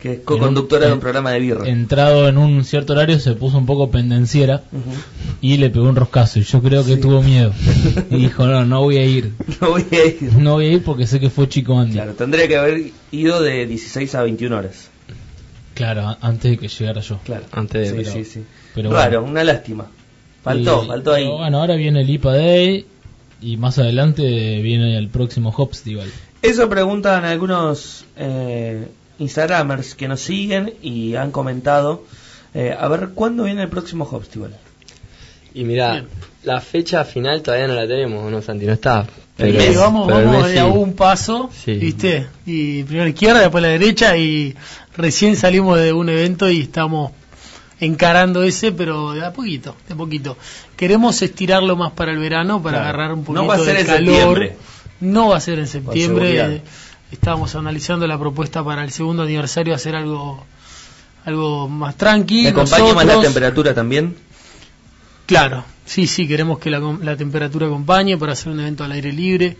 que 0.00 0.12
es 0.14 0.20
co-conductora 0.20 0.86
de 0.86 0.92
un 0.94 1.00
programa 1.00 1.30
de 1.32 1.40
birra. 1.40 1.68
entrado 1.68 2.28
en 2.28 2.38
un 2.38 2.64
cierto 2.64 2.94
horario 2.94 3.18
se 3.20 3.32
puso 3.34 3.58
un 3.58 3.66
poco 3.66 3.90
pendenciera 3.90 4.62
y 5.40 5.56
le 5.58 5.70
pegó 5.70 5.88
un 5.88 5.96
roscazo 5.96 6.38
y 6.38 6.42
yo 6.42 6.62
creo 6.62 6.84
que 6.84 6.94
Sí. 6.94 7.00
tuvo 7.00 7.22
miedo 7.22 7.52
y 8.10 8.16
dijo 8.16 8.46
no 8.46 8.64
no 8.64 8.80
voy 8.82 8.96
a 8.96 9.04
ir 9.04 9.32
No 9.60 9.70
voy 9.70 9.86
a 9.92 10.04
ir. 10.06 10.32
no 10.38 10.52
voy 10.54 10.66
a 10.66 10.72
ir 10.72 10.82
porque 10.82 11.06
sé 11.06 11.20
que 11.20 11.28
fue 11.30 11.48
chico 11.48 11.78
Andy 11.78 11.92
Claro, 11.94 12.14
tendría 12.14 12.48
que 12.48 12.56
haber 12.56 12.82
ido 13.12 13.42
de 13.42 13.66
16 13.66 14.14
a 14.14 14.22
21 14.22 14.56
horas. 14.56 14.88
Claro, 15.74 16.16
antes 16.20 16.50
de 16.50 16.58
que 16.58 16.68
llegara 16.68 17.00
yo 17.00 17.18
Claro. 17.24 17.44
Antes 17.52 17.82
de- 17.82 17.88
sí, 17.88 17.94
pero- 18.10 18.12
sí, 18.12 18.24
sí. 18.24 18.44
pero 18.74 18.90
Raro, 18.92 19.20
bueno. 19.20 19.32
una 19.32 19.44
lástima. 19.44 19.86
Faltó, 20.42 20.82
Y- 20.84 20.88
faltó 20.88 21.12
ahí. 21.14 21.24
pero 21.24 21.36
bueno 21.38 21.58
ahora 21.60 21.74
viene 21.76 22.00
el 22.00 22.10
IPA 22.10 22.32
Day 22.34 22.86
y 23.42 23.56
más 23.58 23.78
adelante 23.78 24.22
viene 24.62 24.96
el 24.98 25.08
próximo 25.08 25.52
Hopstival 25.56 26.08
Eso 26.42 26.68
preguntan 26.70 27.24
algunos 27.24 28.04
eh, 28.16 28.88
Instagramers 29.20 29.94
que 29.94 30.08
nos 30.08 30.20
siguen 30.20 30.74
y 30.82 31.14
han 31.14 31.30
comentado. 31.30 32.04
eh, 32.52 32.76
a 32.76 32.88
ver, 32.88 33.10
¿cuándo 33.14 33.44
viene 33.44 33.62
el 33.62 33.68
próximo 33.68 34.08
Hopstival? 34.10 34.56
Y 35.54 35.62
mira, 35.64 36.04
la 36.42 36.60
fecha 36.60 37.04
final 37.04 37.42
todavía 37.42 37.68
no 37.68 37.74
la 37.74 37.86
tenemos, 37.86 38.28
¿no, 38.30 38.42
Santi? 38.42 38.66
No 38.66 38.72
está. 38.72 39.06
Pero, 39.36 39.60
Sí, 39.60 39.74
vamos, 39.76 40.06
pero 40.08 40.26
vamos 40.26 40.48
de 40.48 40.58
a 40.60 40.64
sí. 40.64 40.70
un 40.70 40.92
paso, 40.94 41.48
Sí. 41.52 41.74
¿viste? 41.74 42.26
Y 42.46 42.82
primero 42.84 43.04
la 43.04 43.10
izquierda, 43.10 43.40
después 43.40 43.62
la 43.62 43.68
derecha 43.68 44.16
y 44.16 44.54
recién 44.96 45.36
salimos 45.36 45.78
de 45.78 45.92
un 45.92 46.08
evento 46.08 46.48
y 46.50 46.60
estamos 46.62 47.12
encarando 47.80 48.42
ese, 48.42 48.72
pero 48.72 49.12
de 49.12 49.24
a 49.24 49.32
poquito, 49.32 49.74
de 49.88 49.94
a 49.94 49.96
poquito. 49.96 50.36
Queremos 50.76 51.20
estirarlo 51.22 51.76
más 51.76 51.92
para 51.92 52.12
el 52.12 52.18
verano, 52.18 52.62
para 52.62 52.78
Claro. 52.78 52.88
agarrar 52.88 53.12
un 53.14 53.20
No 53.20 53.24
poquito 53.26 53.46
va 53.46 53.54
a 53.54 53.58
ser 53.58 53.74
de 53.74 53.80
en 53.80 53.86
calor. 53.86 54.06
septiembre. 54.14 54.56
No 55.00 55.28
va 55.28 55.36
a 55.36 55.40
ser 55.40 55.58
en 55.58 55.66
septiembre. 55.66 56.62
Estábamos 57.12 57.54
analizando 57.54 58.06
la 58.06 58.18
propuesta 58.18 58.64
para 58.64 58.84
el 58.84 58.92
segundo 58.92 59.24
aniversario, 59.24 59.74
hacer 59.74 59.96
algo 59.96 60.44
algo 61.24 61.68
más 61.68 61.96
tranqui. 61.96 62.44
¿Me 62.44 62.48
acompaña 62.50 62.94
más 62.94 63.04
la 63.04 63.20
temperatura 63.20 63.74
también? 63.74 64.16
Claro, 65.26 65.64
sí, 65.84 66.06
sí, 66.06 66.26
queremos 66.26 66.58
que 66.58 66.70
la, 66.70 66.80
la 66.80 67.16
temperatura 67.16 67.66
acompañe 67.66 68.18
para 68.18 68.32
hacer 68.32 68.52
un 68.52 68.60
evento 68.60 68.82
al 68.82 68.92
aire 68.92 69.12
libre. 69.12 69.56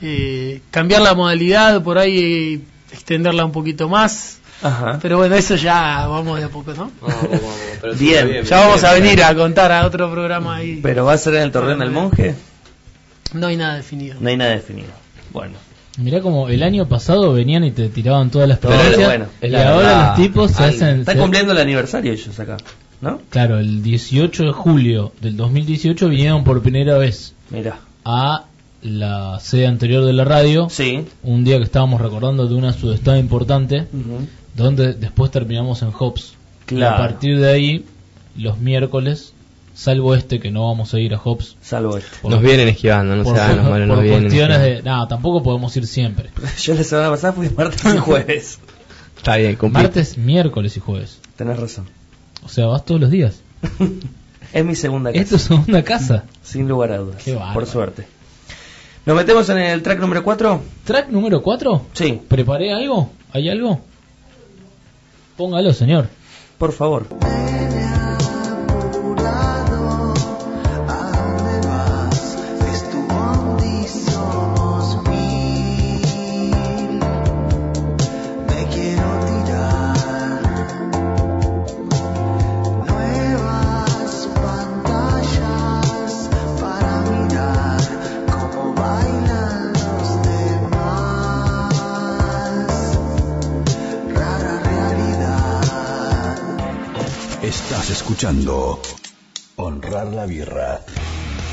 Eh, 0.00 0.60
cambiar 0.70 1.02
la 1.02 1.14
modalidad, 1.14 1.82
por 1.82 1.98
ahí 1.98 2.18
eh, 2.18 2.60
extenderla 2.92 3.44
un 3.44 3.52
poquito 3.52 3.88
más. 3.88 4.38
Ajá. 4.62 4.98
Pero 5.00 5.16
bueno, 5.16 5.34
eso 5.34 5.56
ya 5.56 6.06
vamos 6.06 6.38
de 6.38 6.44
a 6.44 6.48
poco, 6.48 6.74
¿no? 6.74 6.92
Vamos, 7.00 7.22
vamos, 7.22 7.40
vamos, 7.40 7.56
pero 7.80 7.94
sí, 7.96 8.04
Bien. 8.04 8.44
Ya 8.44 8.60
vamos 8.60 8.84
a 8.84 8.92
venir 8.92 9.22
a 9.22 9.34
contar 9.34 9.72
a 9.72 9.86
otro 9.86 10.10
programa 10.12 10.56
ahí. 10.56 10.80
¿Pero 10.82 11.06
va 11.06 11.14
a 11.14 11.18
ser 11.18 11.34
en 11.36 11.42
el 11.42 11.50
Torreón 11.50 11.78
del 11.78 11.90
Monje? 11.90 12.34
No 13.32 13.46
hay 13.46 13.56
nada 13.56 13.76
definido. 13.76 14.16
No 14.20 14.28
hay 14.28 14.36
nada 14.36 14.50
definido. 14.50 14.90
Bueno. 15.32 15.54
Mirá 15.98 16.20
como 16.20 16.48
el 16.48 16.62
año 16.62 16.86
pasado 16.88 17.32
venían 17.32 17.64
y 17.64 17.72
te 17.72 17.88
tiraban 17.88 18.30
todas 18.30 18.48
las 18.48 18.58
provincias 18.58 19.04
bueno, 19.06 19.26
y 19.42 19.48
la 19.48 19.72
ahora 19.74 20.06
los 20.08 20.16
tipos 20.16 20.50
se 20.52 20.62
hacen... 20.64 21.00
Está 21.00 21.12
se- 21.12 21.18
cumpliendo 21.18 21.52
el 21.52 21.58
aniversario 21.58 22.12
ellos 22.12 22.38
acá, 22.38 22.56
¿no? 23.00 23.20
Claro, 23.30 23.58
el 23.58 23.82
18 23.82 24.44
de 24.44 24.52
julio 24.52 25.12
del 25.20 25.36
2018 25.36 26.08
vinieron 26.08 26.44
por 26.44 26.62
primera 26.62 26.96
vez 26.96 27.34
Mira. 27.50 27.80
a 28.04 28.44
la 28.82 29.38
sede 29.40 29.66
anterior 29.66 30.04
de 30.06 30.12
la 30.14 30.24
radio, 30.24 30.68
Sí. 30.70 31.04
un 31.22 31.44
día 31.44 31.58
que 31.58 31.64
estábamos 31.64 32.00
recordando 32.00 32.46
de 32.46 32.54
una 32.54 32.72
sudestada 32.72 33.18
importante, 33.18 33.86
donde 34.54 34.94
después 34.94 35.30
terminamos 35.30 35.82
en 35.82 35.90
Hobbs. 35.90 36.34
Claro. 36.66 36.92
Y 36.92 36.94
a 36.94 36.96
partir 37.08 37.38
de 37.40 37.50
ahí, 37.52 37.84
los 38.36 38.58
miércoles, 38.58 39.34
salvo 39.80 40.14
este 40.14 40.40
que 40.40 40.50
no 40.50 40.66
vamos 40.68 40.92
a 40.92 41.00
ir 41.00 41.14
a 41.14 41.18
Hobbs. 41.18 41.56
Salvo 41.62 41.96
este. 41.96 42.10
por- 42.20 42.30
Nos 42.30 42.42
vienen 42.42 42.68
esquivando, 42.68 43.16
no 43.16 43.24
por, 43.24 43.34
se 43.34 43.40
hagan 43.42 43.56
los 43.56 43.66
por 43.68 43.78
nos 43.80 44.00
vienen 44.02 44.20
cuestiones 44.22 44.60
de... 44.60 44.82
No, 44.82 45.08
tampoco 45.08 45.42
podemos 45.42 45.74
ir 45.76 45.86
siempre. 45.86 46.30
Yo 46.62 46.74
la 46.74 46.84
semana 46.84 47.10
pasada 47.10 47.32
fui 47.32 47.48
martes 47.50 47.82
y 47.94 47.98
jueves. 47.98 48.58
Está 49.16 49.36
bien, 49.36 49.56
cumplí. 49.56 49.82
Martes, 49.82 50.18
miércoles 50.18 50.76
y 50.76 50.80
jueves. 50.80 51.18
Tenés 51.36 51.58
razón. 51.58 51.86
O 52.44 52.48
sea, 52.48 52.66
vas 52.66 52.84
todos 52.84 53.00
los 53.00 53.10
días. 53.10 53.40
Es 54.52 54.64
mi 54.64 54.74
segunda 54.74 55.12
casa. 55.12 55.34
Es 55.36 55.42
segunda 55.42 55.82
casa. 55.82 56.24
Sin 56.42 56.68
lugar 56.68 56.92
a 56.92 56.98
dudas. 56.98 57.22
Qué 57.22 57.34
bárbaro. 57.34 57.54
por 57.54 57.66
suerte. 57.66 58.06
¿Nos 59.06 59.16
metemos 59.16 59.48
en 59.50 59.58
el 59.58 59.82
track 59.82 59.98
número 60.00 60.22
4? 60.22 60.62
¿Track 60.84 61.08
número 61.08 61.42
4? 61.42 61.86
Sí, 61.94 62.20
¿Preparé 62.28 62.72
algo? 62.72 63.10
¿Hay 63.32 63.48
algo? 63.48 63.80
Póngalo, 65.36 65.72
señor. 65.72 66.08
por 66.58 66.72
favor. 66.72 67.06
Estás 97.90 98.02
escuchando 98.02 98.80
Honrar 99.56 100.06
la 100.12 100.24
Birra, 100.24 100.78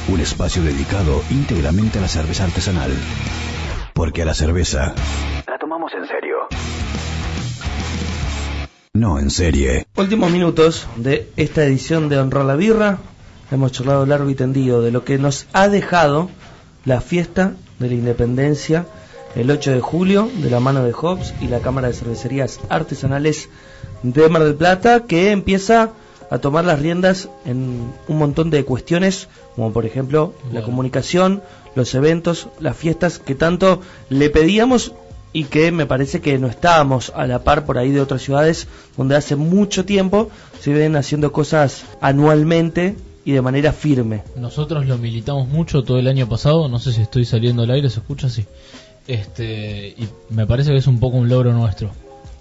un 0.07 0.19
espacio 0.19 0.61
dedicado 0.61 1.23
íntegramente 1.31 1.97
a 1.97 2.01
la 2.01 2.07
cerveza 2.07 2.43
artesanal. 2.43 2.91
Porque 3.95 4.21
a 4.21 4.25
la 4.25 4.35
cerveza 4.35 4.93
la 5.47 5.57
tomamos 5.57 5.91
en 5.93 6.07
serio. 6.07 6.35
No 8.93 9.17
en 9.17 9.31
serie. 9.31 9.87
Últimos 9.95 10.29
minutos 10.29 10.87
de 10.95 11.27
esta 11.37 11.63
edición 11.63 12.07
de 12.07 12.19
Honrar 12.19 12.45
la 12.45 12.55
Birra. 12.55 12.99
Hemos 13.49 13.71
charlado 13.71 14.05
largo 14.05 14.29
y 14.29 14.35
tendido 14.35 14.83
de 14.83 14.91
lo 14.91 15.03
que 15.03 15.17
nos 15.17 15.47
ha 15.53 15.69
dejado 15.69 16.29
la 16.85 17.01
fiesta 17.01 17.53
de 17.79 17.87
la 17.87 17.95
independencia 17.95 18.85
el 19.33 19.49
8 19.49 19.71
de 19.71 19.81
julio 19.81 20.29
de 20.35 20.51
la 20.51 20.59
mano 20.59 20.83
de 20.83 20.93
Hobbs 20.93 21.33
y 21.41 21.47
la 21.47 21.61
Cámara 21.61 21.87
de 21.87 21.95
Cervecerías 21.95 22.59
Artesanales 22.69 23.49
de 24.03 24.29
Mar 24.29 24.43
del 24.43 24.53
Plata 24.53 25.05
que 25.05 25.31
empieza 25.31 25.93
a 26.29 26.39
tomar 26.39 26.65
las 26.65 26.79
riendas 26.79 27.29
en 27.45 27.91
un 28.07 28.17
montón 28.17 28.49
de 28.49 28.65
cuestiones 28.65 29.27
como 29.55 29.73
por 29.73 29.85
ejemplo 29.85 30.33
la 30.51 30.61
comunicación, 30.61 31.41
los 31.75 31.95
eventos, 31.95 32.47
las 32.59 32.77
fiestas 32.77 33.19
que 33.19 33.33
tanto 33.33 33.81
le 34.09 34.29
pedíamos 34.29 34.93
y 35.33 35.45
que 35.45 35.71
me 35.71 35.85
parece 35.85 36.21
que 36.21 36.37
no 36.37 36.47
estábamos 36.47 37.11
a 37.15 37.27
la 37.27 37.43
par 37.43 37.65
por 37.65 37.77
ahí 37.77 37.91
de 37.91 38.01
otras 38.01 38.21
ciudades 38.21 38.67
donde 38.95 39.15
hace 39.15 39.35
mucho 39.35 39.85
tiempo 39.85 40.29
se 40.59 40.73
ven 40.73 40.95
haciendo 40.95 41.31
cosas 41.31 41.85
anualmente 42.01 42.95
y 43.25 43.31
de 43.33 43.41
manera 43.41 43.73
firme. 43.73 44.23
Nosotros 44.35 44.85
lo 44.85 44.97
militamos 44.97 45.47
mucho 45.49 45.83
todo 45.83 45.99
el 45.99 46.07
año 46.07 46.29
pasado. 46.29 46.69
No 46.69 46.79
sé 46.79 46.93
si 46.93 47.01
estoy 47.01 47.25
saliendo 47.25 47.63
al 47.63 47.71
aire, 47.71 47.89
¿se 47.89 47.99
escucha 47.99 48.27
así? 48.27 48.45
Este, 49.05 49.89
y 49.89 50.07
me 50.29 50.47
parece 50.47 50.71
que 50.71 50.77
es 50.77 50.87
un 50.87 50.99
poco 50.99 51.17
un 51.17 51.27
logro 51.27 51.51
nuestro. 51.51 51.91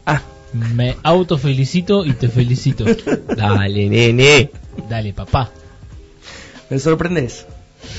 Ah, 0.04 0.22
Me 0.52 0.96
autofelicito 1.02 2.04
y 2.04 2.12
te 2.14 2.28
felicito. 2.28 2.84
Dale, 3.36 3.88
nene. 3.90 4.50
Dale, 4.88 5.12
papá. 5.12 5.50
me 6.70 6.78
sorprendes. 6.78 7.46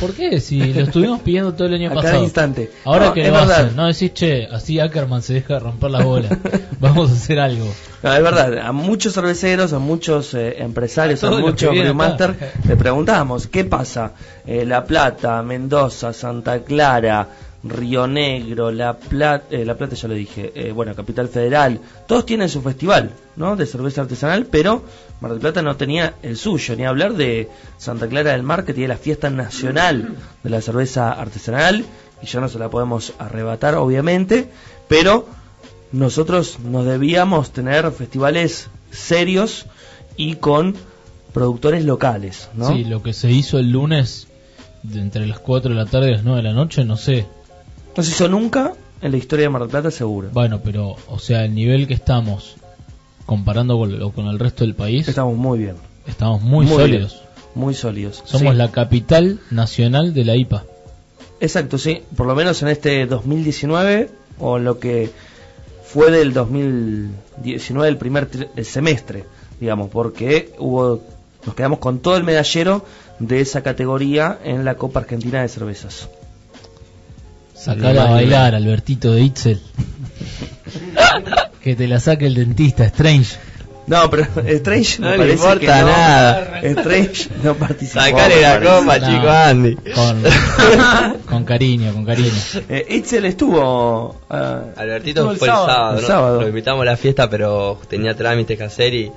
¿Por 0.01 0.13
qué? 0.13 0.41
Si 0.41 0.73
lo 0.73 0.81
estuvimos 0.81 1.21
pidiendo 1.21 1.53
todo 1.53 1.67
el 1.67 1.75
año 1.75 1.87
A 1.87 1.89
cada 1.91 2.01
pasado. 2.03 2.23
instante. 2.23 2.71
Ahora 2.83 3.05
No, 3.07 3.13
que 3.13 3.23
lo 3.27 3.31
verdad. 3.31 3.51
hacen, 3.65 3.75
no 3.75 3.87
decís, 3.87 4.13
che, 4.13 4.45
así 4.51 4.79
Ackerman 4.79 5.21
se 5.21 5.35
deja 5.35 5.59
romper 5.59 5.91
la 5.91 6.03
bola. 6.03 6.29
Vamos 6.81 7.09
a 7.11 7.13
hacer 7.13 7.39
algo. 7.39 7.65
No, 8.03 8.13
es 8.13 8.21
verdad, 8.23 8.57
a 8.57 8.71
muchos 8.73 9.13
cerveceros, 9.13 9.71
a 9.73 9.79
muchos 9.79 10.33
eh, 10.33 10.55
empresarios, 10.61 11.23
A 11.23 11.31
muchos 11.31 11.71
brewmaster, 11.71 12.35
le 12.67 12.75
preguntábamos, 12.75 13.47
¿qué 13.47 13.63
pasa? 13.63 14.11
Eh, 14.45 14.65
la 14.65 14.83
Plata, 14.83 15.41
Mendoza, 15.41 16.11
Santa 16.11 16.59
Clara, 16.63 17.27
Río 17.69 18.07
Negro, 18.07 18.71
La 18.71 18.97
Plata, 18.97 19.45
La 19.49 19.75
Plata 19.75 19.95
ya 19.95 20.07
lo 20.07 20.13
dije, 20.13 20.51
eh, 20.55 20.71
bueno, 20.71 20.95
Capital 20.95 21.27
Federal, 21.27 21.79
todos 22.07 22.25
tienen 22.25 22.49
su 22.49 22.61
festival, 22.61 23.11
¿no? 23.35 23.55
De 23.55 23.65
cerveza 23.65 24.01
artesanal, 24.01 24.45
pero 24.45 24.83
Mar 25.21 25.31
del 25.31 25.39
Plata 25.39 25.61
no 25.61 25.75
tenía 25.75 26.15
el 26.21 26.37
suyo, 26.37 26.75
ni 26.75 26.85
hablar 26.85 27.13
de 27.13 27.49
Santa 27.77 28.07
Clara 28.07 28.31
del 28.31 28.43
Mar, 28.43 28.65
que 28.65 28.73
tiene 28.73 28.89
la 28.89 28.97
fiesta 28.97 29.29
nacional 29.29 30.15
de 30.43 30.49
la 30.49 30.61
cerveza 30.61 31.11
artesanal, 31.11 31.85
y 32.21 32.25
ya 32.25 32.39
no 32.39 32.49
se 32.49 32.59
la 32.59 32.69
podemos 32.69 33.13
arrebatar, 33.19 33.75
obviamente, 33.75 34.49
pero 34.87 35.27
nosotros 35.91 36.59
nos 36.59 36.85
debíamos 36.85 37.51
tener 37.51 37.91
festivales 37.91 38.69
serios 38.91 39.65
y 40.15 40.35
con 40.35 40.75
productores 41.33 41.85
locales, 41.85 42.49
¿no? 42.55 42.69
Sí, 42.69 42.83
lo 42.83 43.03
que 43.03 43.13
se 43.13 43.31
hizo 43.31 43.59
el 43.59 43.71
lunes, 43.71 44.27
de 44.83 45.01
entre 45.01 45.27
las 45.27 45.39
4 45.39 45.69
de 45.69 45.75
la 45.75 45.85
tarde 45.85 46.09
y 46.09 46.13
las 46.13 46.23
9 46.23 46.41
de 46.41 46.47
la 46.47 46.53
noche, 46.53 46.83
no 46.85 46.97
sé. 46.97 47.25
No 47.97 48.03
se 48.03 48.11
hizo 48.11 48.27
nunca 48.29 48.73
en 49.01 49.11
la 49.11 49.17
historia 49.17 49.43
de 49.45 49.49
Mar 49.49 49.61
del 49.63 49.69
Plata, 49.71 49.91
seguro. 49.91 50.29
Bueno, 50.31 50.61
pero, 50.63 50.95
o 51.09 51.19
sea, 51.19 51.43
el 51.45 51.53
nivel 51.55 51.87
que 51.87 51.93
estamos 51.95 52.55
comparando 53.25 53.77
con, 53.77 53.97
lo- 53.99 54.11
con 54.11 54.27
el 54.27 54.39
resto 54.39 54.63
del 54.63 54.75
país, 54.75 55.07
Estamos 55.07 55.35
muy 55.35 55.59
bien, 55.59 55.75
estamos 56.07 56.41
muy, 56.41 56.65
Muy 56.65 56.75
sólidos. 56.77 57.13
bien. 57.13 57.23
muy 57.55 57.73
sólidos. 57.73 58.21
Somos 58.25 58.53
Sí. 58.53 58.57
la 58.57 58.71
capital 58.71 59.39
nacional 59.51 60.13
de 60.13 60.25
la 60.25 60.35
IPA. 60.35 60.63
Exacto, 61.39 61.77
sí. 61.77 62.01
Por 62.15 62.25
lo 62.27 62.35
menos 62.35 62.61
en 62.61 62.69
este 62.69 63.05
2019 63.05 64.09
o 64.39 64.57
lo 64.59 64.79
que 64.79 65.09
fue 65.83 66.09
del 66.11 66.33
2019, 66.33 67.87
el 67.89 67.97
primer 67.97 68.27
el 68.55 68.65
semestre, 68.65 69.25
digamos, 69.59 69.89
porque 69.89 70.53
hubo 70.59 71.01
nos 71.45 71.55
quedamos 71.55 71.79
con 71.79 71.99
todo 71.99 72.17
el 72.17 72.23
medallero 72.23 72.83
de 73.19 73.39
esa 73.41 73.61
categoría 73.63 74.37
en 74.43 74.65
la 74.65 74.75
Copa 74.75 74.99
Argentina 75.01 75.41
de 75.41 75.47
Cervezas. 75.47 76.09
Sacala 77.57 78.03
a 78.03 78.11
bailar, 78.11 78.55
Albertito 78.55 79.11
de 79.13 79.21
Itzel. 79.21 79.61
que 81.61 81.75
te 81.75 81.87
la 81.87 81.99
saque 81.99 82.27
el 82.27 82.35
dentista, 82.35 82.85
Strange. 82.85 83.35
No, 83.87 84.09
pero 84.09 84.23
Strange 84.45 84.99
No 85.01 85.11
le 85.11 85.17
parece 85.17 85.33
importa 85.35 85.59
que 85.61 85.67
no. 85.81 85.87
nada. 85.87 86.59
Strange 86.61 87.29
no 87.41 87.55
participó. 87.55 88.01
Sacale 88.01 88.41
la 88.41 88.59
copa, 88.59 88.99
No. 88.99 89.07
chico 89.07 89.29
Andy. 89.29 89.75
Con, 89.95 90.23
con 91.25 91.45
cariño, 91.45 91.93
con 91.93 92.05
cariño. 92.05 92.29
Eh, 92.67 92.85
Itzel 92.89 93.25
estuvo. 93.25 94.19
ah, 94.29 94.61
Albertito 94.75 95.21
Estuvo 95.21 95.31
el 95.31 95.37
fue 95.37 95.47
el 95.47 95.53
sábado. 95.53 95.67
sábado, 95.69 95.95
El 95.95 96.01
¿no? 96.01 96.07
sábado. 96.07 96.41
Lo 96.41 96.47
invitamos 96.49 96.81
a 96.81 96.85
la 96.85 96.97
fiesta, 96.97 97.29
pero 97.29 97.79
tenía 97.87 98.13
trámites 98.13 98.57
que 98.57 98.63
hacer 98.65 98.93
y, 98.93 99.09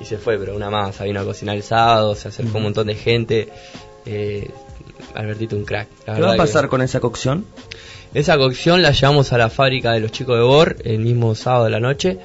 y 0.00 0.04
se 0.04 0.18
fue, 0.18 0.38
pero 0.38 0.54
una 0.54 0.70
más, 0.70 1.00
vino 1.02 1.20
a 1.20 1.24
cocinar 1.24 1.56
el 1.56 1.64
sábado, 1.64 2.14
se 2.14 2.28
acercó 2.28 2.58
un 2.58 2.64
montón 2.64 2.86
de 2.86 2.94
gente. 2.94 3.48
Eh, 4.06 4.48
Albertito, 5.16 5.56
un 5.56 5.64
crack. 5.64 5.88
la 6.06 6.14
¿Qué 6.14 6.20
va 6.22 6.28
a 6.28 6.32
que- 6.32 6.38
pasar 6.38 6.68
con 6.68 6.80
esa 6.80 7.00
cocción? 7.00 7.44
Esa 8.14 8.36
cocción 8.36 8.82
la 8.82 8.92
llevamos 8.92 9.32
a 9.32 9.38
la 9.38 9.48
fábrica 9.48 9.92
de 9.92 10.00
los 10.00 10.12
chicos 10.12 10.36
de 10.36 10.42
Bor 10.42 10.76
el 10.84 10.98
mismo 10.98 11.34
sábado 11.34 11.64
de 11.64 11.70
la 11.70 11.80
noche. 11.80 12.18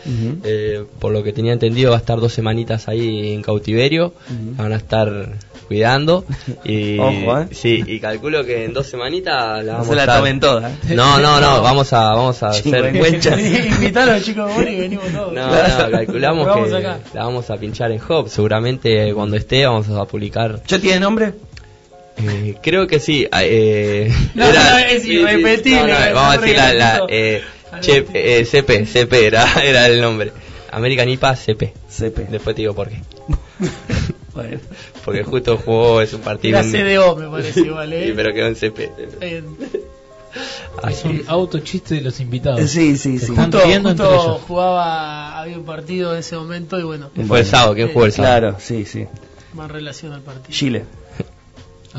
Eh, 0.44 0.84
por 1.00 1.14
lo 1.14 1.24
que 1.24 1.34
tenía 1.34 1.54
entendido, 1.54 1.92
va 1.92 1.98
a 1.98 2.00
estar 2.00 2.20
dos 2.20 2.34
semanitas 2.34 2.88
ahí 2.88 3.34
en 3.34 3.42
cautiverio. 3.42 4.14
La 4.58 4.64
Van 4.64 4.74
a 4.74 4.78
estar 4.78 5.34
cuidando. 5.68 6.26
Y, 6.64 6.98
Ojo, 7.00 7.40
¿eh? 7.40 7.48
Sí, 7.52 7.84
y 7.86 8.00
calculo 8.00 8.44
que 8.44 8.66
en 8.66 8.74
dos 8.74 8.88
semanitas 8.88 9.64
la 9.64 9.74
No 9.74 9.80
vamos 9.80 9.88
se 9.88 9.96
la 9.96 10.18
tomen 10.18 10.40
toda. 10.40 10.70
¿eh? 10.70 10.96
No, 10.96 11.20
no, 11.20 11.40
no, 11.40 11.62
vamos 11.62 11.94
a, 11.94 12.14
vamos 12.14 12.44
a 12.44 12.50
hacer. 12.50 12.64
Chingüengüenchas. 12.64 13.40
Invitar 13.76 14.10
a 14.10 14.16
los 14.16 14.24
chicos 14.24 14.48
de 14.48 14.54
Bori 14.54 14.72
y 14.72 14.80
venimos 14.80 15.06
todos. 15.14 15.34
No, 15.34 15.48
no, 15.48 15.92
calculamos 15.92 16.70
que 16.70 16.76
acá. 16.76 17.00
la 17.14 17.24
vamos 17.24 17.50
a 17.50 17.58
pinchar 17.58 17.92
en 17.92 18.02
Hop. 18.08 18.28
Seguramente 18.28 19.14
cuando 19.14 19.38
esté 19.38 19.66
vamos 19.66 19.90
a 19.90 20.06
publicar. 20.06 20.62
¿Ya 20.68 20.80
tiene 20.80 21.00
nombre? 21.00 21.34
Eh, 22.18 22.56
creo 22.62 22.88
que 22.88 23.00
sí. 23.00 23.28
ah, 23.32 23.44
Eh, 23.44 24.12
No, 24.34 24.52
no, 24.52 24.78
es 24.80 25.06
irrepetible, 25.06 25.94
no, 25.94 26.00
no, 26.10 26.16
vamos 26.16 26.36
a 26.36 26.38
decir 26.42 26.56
la, 26.58 26.74
la, 26.74 27.02
eh, 27.10 27.44
Che- 27.82 28.06
eh, 28.14 28.46
CP, 28.46 28.86
CP 28.86 29.28
era, 29.28 29.46
era 29.64 29.86
el 29.88 30.02
nombre. 30.02 30.32
American 30.72 31.08
IPA 31.10 31.36
CP. 31.36 31.74
CP. 31.90 32.26
Después 32.30 32.56
te 32.56 32.62
digo 32.64 32.74
por 32.74 32.90
qué. 32.90 33.02
Bueno. 34.34 34.60
Porque 35.04 35.24
justo 35.24 35.58
jugó 35.58 36.00
es 36.00 36.14
un 36.14 36.22
partido. 36.22 36.60
Era 36.60 36.68
en- 36.68 36.72
CDO, 36.72 37.16
me 37.16 37.28
parece 37.28 37.62
igual, 37.62 37.92
¿eh? 37.92 38.06
Sí, 38.08 38.14
pero 38.16 38.32
quedó 38.34 38.46
en 38.48 38.56
CP. 38.56 38.92
Eh, 39.22 39.44
Es 40.88 41.04
un 41.06 41.24
autochiste 41.28 41.96
de 41.96 42.02
los 42.02 42.20
invitados. 42.20 42.70
Sí, 42.70 42.98
sí, 42.98 43.18
sí. 43.18 43.32
Están 43.32 43.52
Justo, 43.52 43.60
justo 43.62 44.04
ellos. 44.06 44.42
jugaba, 44.48 45.40
había 45.40 45.58
un 45.58 45.66
partido 45.66 46.14
en 46.14 46.20
ese 46.20 46.36
momento 46.38 46.80
y 46.80 46.84
bueno, 46.84 47.10
Fue 47.28 47.40
el 47.40 47.46
sábado, 47.48 47.74
¿quién 47.74 47.88
jugó 47.92 48.06
el 48.06 48.12
sábado? 48.12 48.40
Claro, 48.40 48.58
sí, 48.60 48.86
sí. 48.86 49.08
más 49.54 49.72
relación 49.72 50.14
al 50.14 50.22
partido. 50.22 50.50
Chile. 50.52 50.84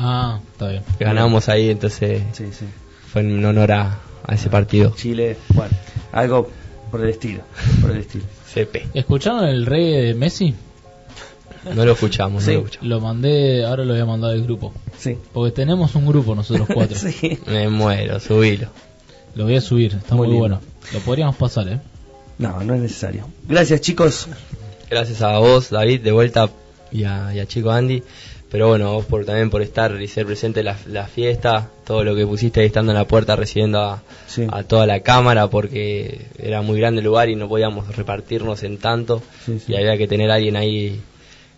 Ah, 0.01 0.39
está 0.53 0.69
bien. 0.69 0.83
Ganamos 0.99 1.49
ahí, 1.49 1.69
entonces 1.69 2.23
Sí, 2.31 2.45
sí. 2.51 2.65
fue 3.11 3.21
en 3.21 3.43
honor 3.43 3.71
a, 3.73 3.99
a 4.25 4.33
ese 4.35 4.49
partido. 4.49 4.93
Chile, 4.95 5.35
bueno, 5.49 5.75
algo 6.13 6.49
por 6.89 7.01
el 7.01 7.09
estilo, 7.09 7.41
por 7.81 7.91
el 7.91 7.97
estilo. 7.97 8.23
CP. 8.53 8.87
¿Escucharon 8.93 9.43
el 9.45 9.65
reggae 9.65 10.01
de 10.07 10.13
Messi? 10.15 10.55
No 11.75 11.83
lo 11.85 11.91
escuchamos, 11.91 12.43
Sí. 12.43 12.51
no 12.51 12.59
lo 12.59 12.65
escuchamos. 12.65 12.87
Lo 12.89 13.01
mandé, 13.01 13.65
ahora 13.65 13.83
lo 13.83 13.91
voy 13.93 14.01
a 14.01 14.05
mandar 14.05 14.31
al 14.31 14.41
grupo. 14.43 14.73
Sí. 14.97 15.17
Porque 15.33 15.51
tenemos 15.51 15.93
un 15.95 16.05
grupo 16.07 16.33
nosotros 16.33 16.67
cuatro. 16.73 16.97
Sí. 16.97 17.37
Me 17.47 17.67
muero, 17.67 18.19
subilo. 18.21 18.69
Lo 19.35 19.43
voy 19.43 19.57
a 19.57 19.61
subir, 19.61 19.93
está 19.95 20.15
Muy 20.15 20.29
muy, 20.29 20.37
bueno. 20.37 20.61
Lo 20.93 20.99
podríamos 21.01 21.35
pasar, 21.35 21.67
¿eh? 21.67 21.79
No, 22.37 22.63
no 22.63 22.73
es 22.73 22.81
necesario. 22.81 23.27
Gracias, 23.47 23.81
chicos. 23.81 24.27
Gracias 24.89 25.21
a 25.21 25.37
vos, 25.39 25.69
David, 25.69 26.01
de 26.01 26.11
vuelta 26.13 26.49
y 26.91 27.03
a, 27.03 27.33
y 27.35 27.39
a 27.39 27.45
Chico 27.45 27.69
Andy. 27.69 28.01
Pero 28.51 28.67
bueno, 28.67 28.93
vos 28.93 29.05
por, 29.05 29.25
también 29.25 29.49
por 29.51 29.61
estar 29.61 30.01
y 30.01 30.07
ser 30.07 30.25
presente 30.25 30.61
en 30.61 30.65
la, 30.67 30.77
la 30.87 31.05
fiesta, 31.05 31.69
todo 31.85 32.03
lo 32.03 32.15
que 32.15 32.25
pusiste 32.25 32.61
ahí 32.61 32.65
estando 32.67 32.91
en 32.91 32.97
la 32.97 33.05
puerta 33.07 33.35
recibiendo 33.35 33.79
a, 33.79 34.01
Sí. 34.27 34.45
a 34.51 34.63
toda 34.63 34.85
la 34.87 35.01
cámara 35.01 35.47
porque 35.49 36.25
era 36.39 36.61
muy 36.63 36.79
grande 36.79 36.99
el 37.01 37.05
lugar 37.05 37.29
y 37.29 37.35
no 37.35 37.47
podíamos 37.47 37.95
repartirnos 37.95 38.63
en 38.63 38.77
tanto 38.79 39.21
Sí, 39.45 39.59
sí. 39.59 39.73
y 39.73 39.75
había 39.75 39.97
que 39.97 40.07
tener 40.07 40.31
alguien 40.31 40.55
ahí 40.55 40.99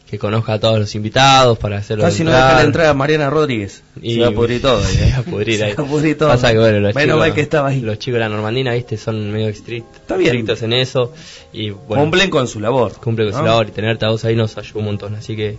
que 0.09 0.19
conozca 0.19 0.53
a 0.53 0.59
todos 0.59 0.77
los 0.79 0.93
invitados 0.95 1.57
para 1.57 1.77
hacerlo 1.77 2.03
Casi 2.03 2.25
no 2.25 2.31
entrar. 2.31 2.47
deja 2.49 2.59
la 2.59 2.65
entrada 2.65 2.89
a 2.89 2.93
Mariana 2.93 3.29
Rodríguez. 3.29 3.81
Y- 4.01 4.15
se 4.15 4.19
va 4.21 4.27
a 4.27 4.31
pudrir 4.31 4.61
todo. 4.61 4.81
Se 4.83 5.07
¿eh? 5.07 5.11
va 5.13 5.19
a 5.19 5.23
pudrir 5.23 5.63
ahí. 5.63 5.71
Se 5.71 5.77
va 5.77 5.87
a 5.87 5.89
pudrir 5.89 6.17
todo. 6.17 6.27
Pasa 6.27 6.51
que 6.51 6.57
bueno, 6.59 6.79
los 6.81 6.93
Menos 6.93 7.05
chicos, 7.13 7.19
mal 7.19 7.33
que 7.33 7.39
estaba 7.41 7.69
ahí. 7.69 7.79
los 7.79 7.97
chicos 7.99 8.15
de 8.15 8.19
la 8.19 8.27
Normandina, 8.27 8.73
viste, 8.73 8.97
son 8.97 9.31
medio 9.31 9.47
estrict- 9.47 9.85
Está 9.95 10.17
bien. 10.17 10.31
estrictos 10.35 10.61
en 10.63 10.73
eso 10.73 11.13
y 11.53 11.69
bueno, 11.69 12.03
Cumplen 12.03 12.29
con 12.29 12.45
su 12.49 12.59
labor. 12.59 12.91
cumple 12.95 13.23
con 13.27 13.33
su 13.35 13.39
¿no? 13.39 13.45
labor 13.45 13.69
y 13.69 13.71
tenerte 13.71 14.05
a 14.05 14.09
vos 14.09 14.25
ahí 14.25 14.35
nos 14.35 14.57
ayudó 14.57 14.79
un 14.79 14.85
montón, 14.85 15.15
así 15.15 15.37
que 15.37 15.57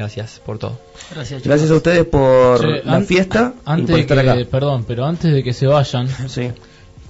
gracias 0.00 0.40
por 0.44 0.58
todo. 0.58 0.78
Gracias, 1.14 1.70
a 1.70 1.74
ustedes 1.74 2.04
por 2.06 2.60
Che, 2.60 2.82
la 2.84 2.96
an- 2.96 3.06
fiesta 3.06 3.54
y 3.56 3.60
Antes 3.70 3.90
por 3.90 4.00
estar 4.00 4.22
que, 4.24 4.30
acá. 4.30 4.50
perdón, 4.50 4.84
pero 4.86 5.04
antes 5.06 5.32
de 5.32 5.42
que 5.42 5.52
se 5.52 5.66
vayan 5.66 6.08
Sí. 6.28 6.50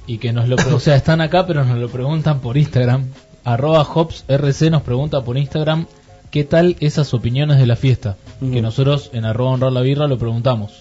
y 0.07 0.18
que 0.18 0.32
nos 0.32 0.49
lo, 0.49 0.57
o 0.57 0.80
sea, 0.80 0.97
están 0.97 1.20
acá 1.20 1.47
pero 1.47 1.64
nos 1.64 1.78
lo 1.78 1.88
preguntan 1.88 2.41
por 2.41 2.57
Instagram. 2.57 3.07
Arroba 3.45 3.82
HopsRC 3.82 4.70
nos 4.70 4.82
pregunta 4.82 5.22
por 5.22 5.38
Instagram 5.38 5.86
qué 6.30 6.45
tal 6.45 6.76
esas 6.80 7.14
opiniones 7.14 7.59
de 7.59 7.66
la 7.66 7.76
fiesta. 7.76 8.16
Que 8.41 8.61
nosotros 8.62 9.11
en 9.12 9.24
arroba 9.24 9.51
honrar 9.53 9.72
la 9.72 9.80
birra 9.80 10.07
lo 10.07 10.18
preguntamos. 10.18 10.80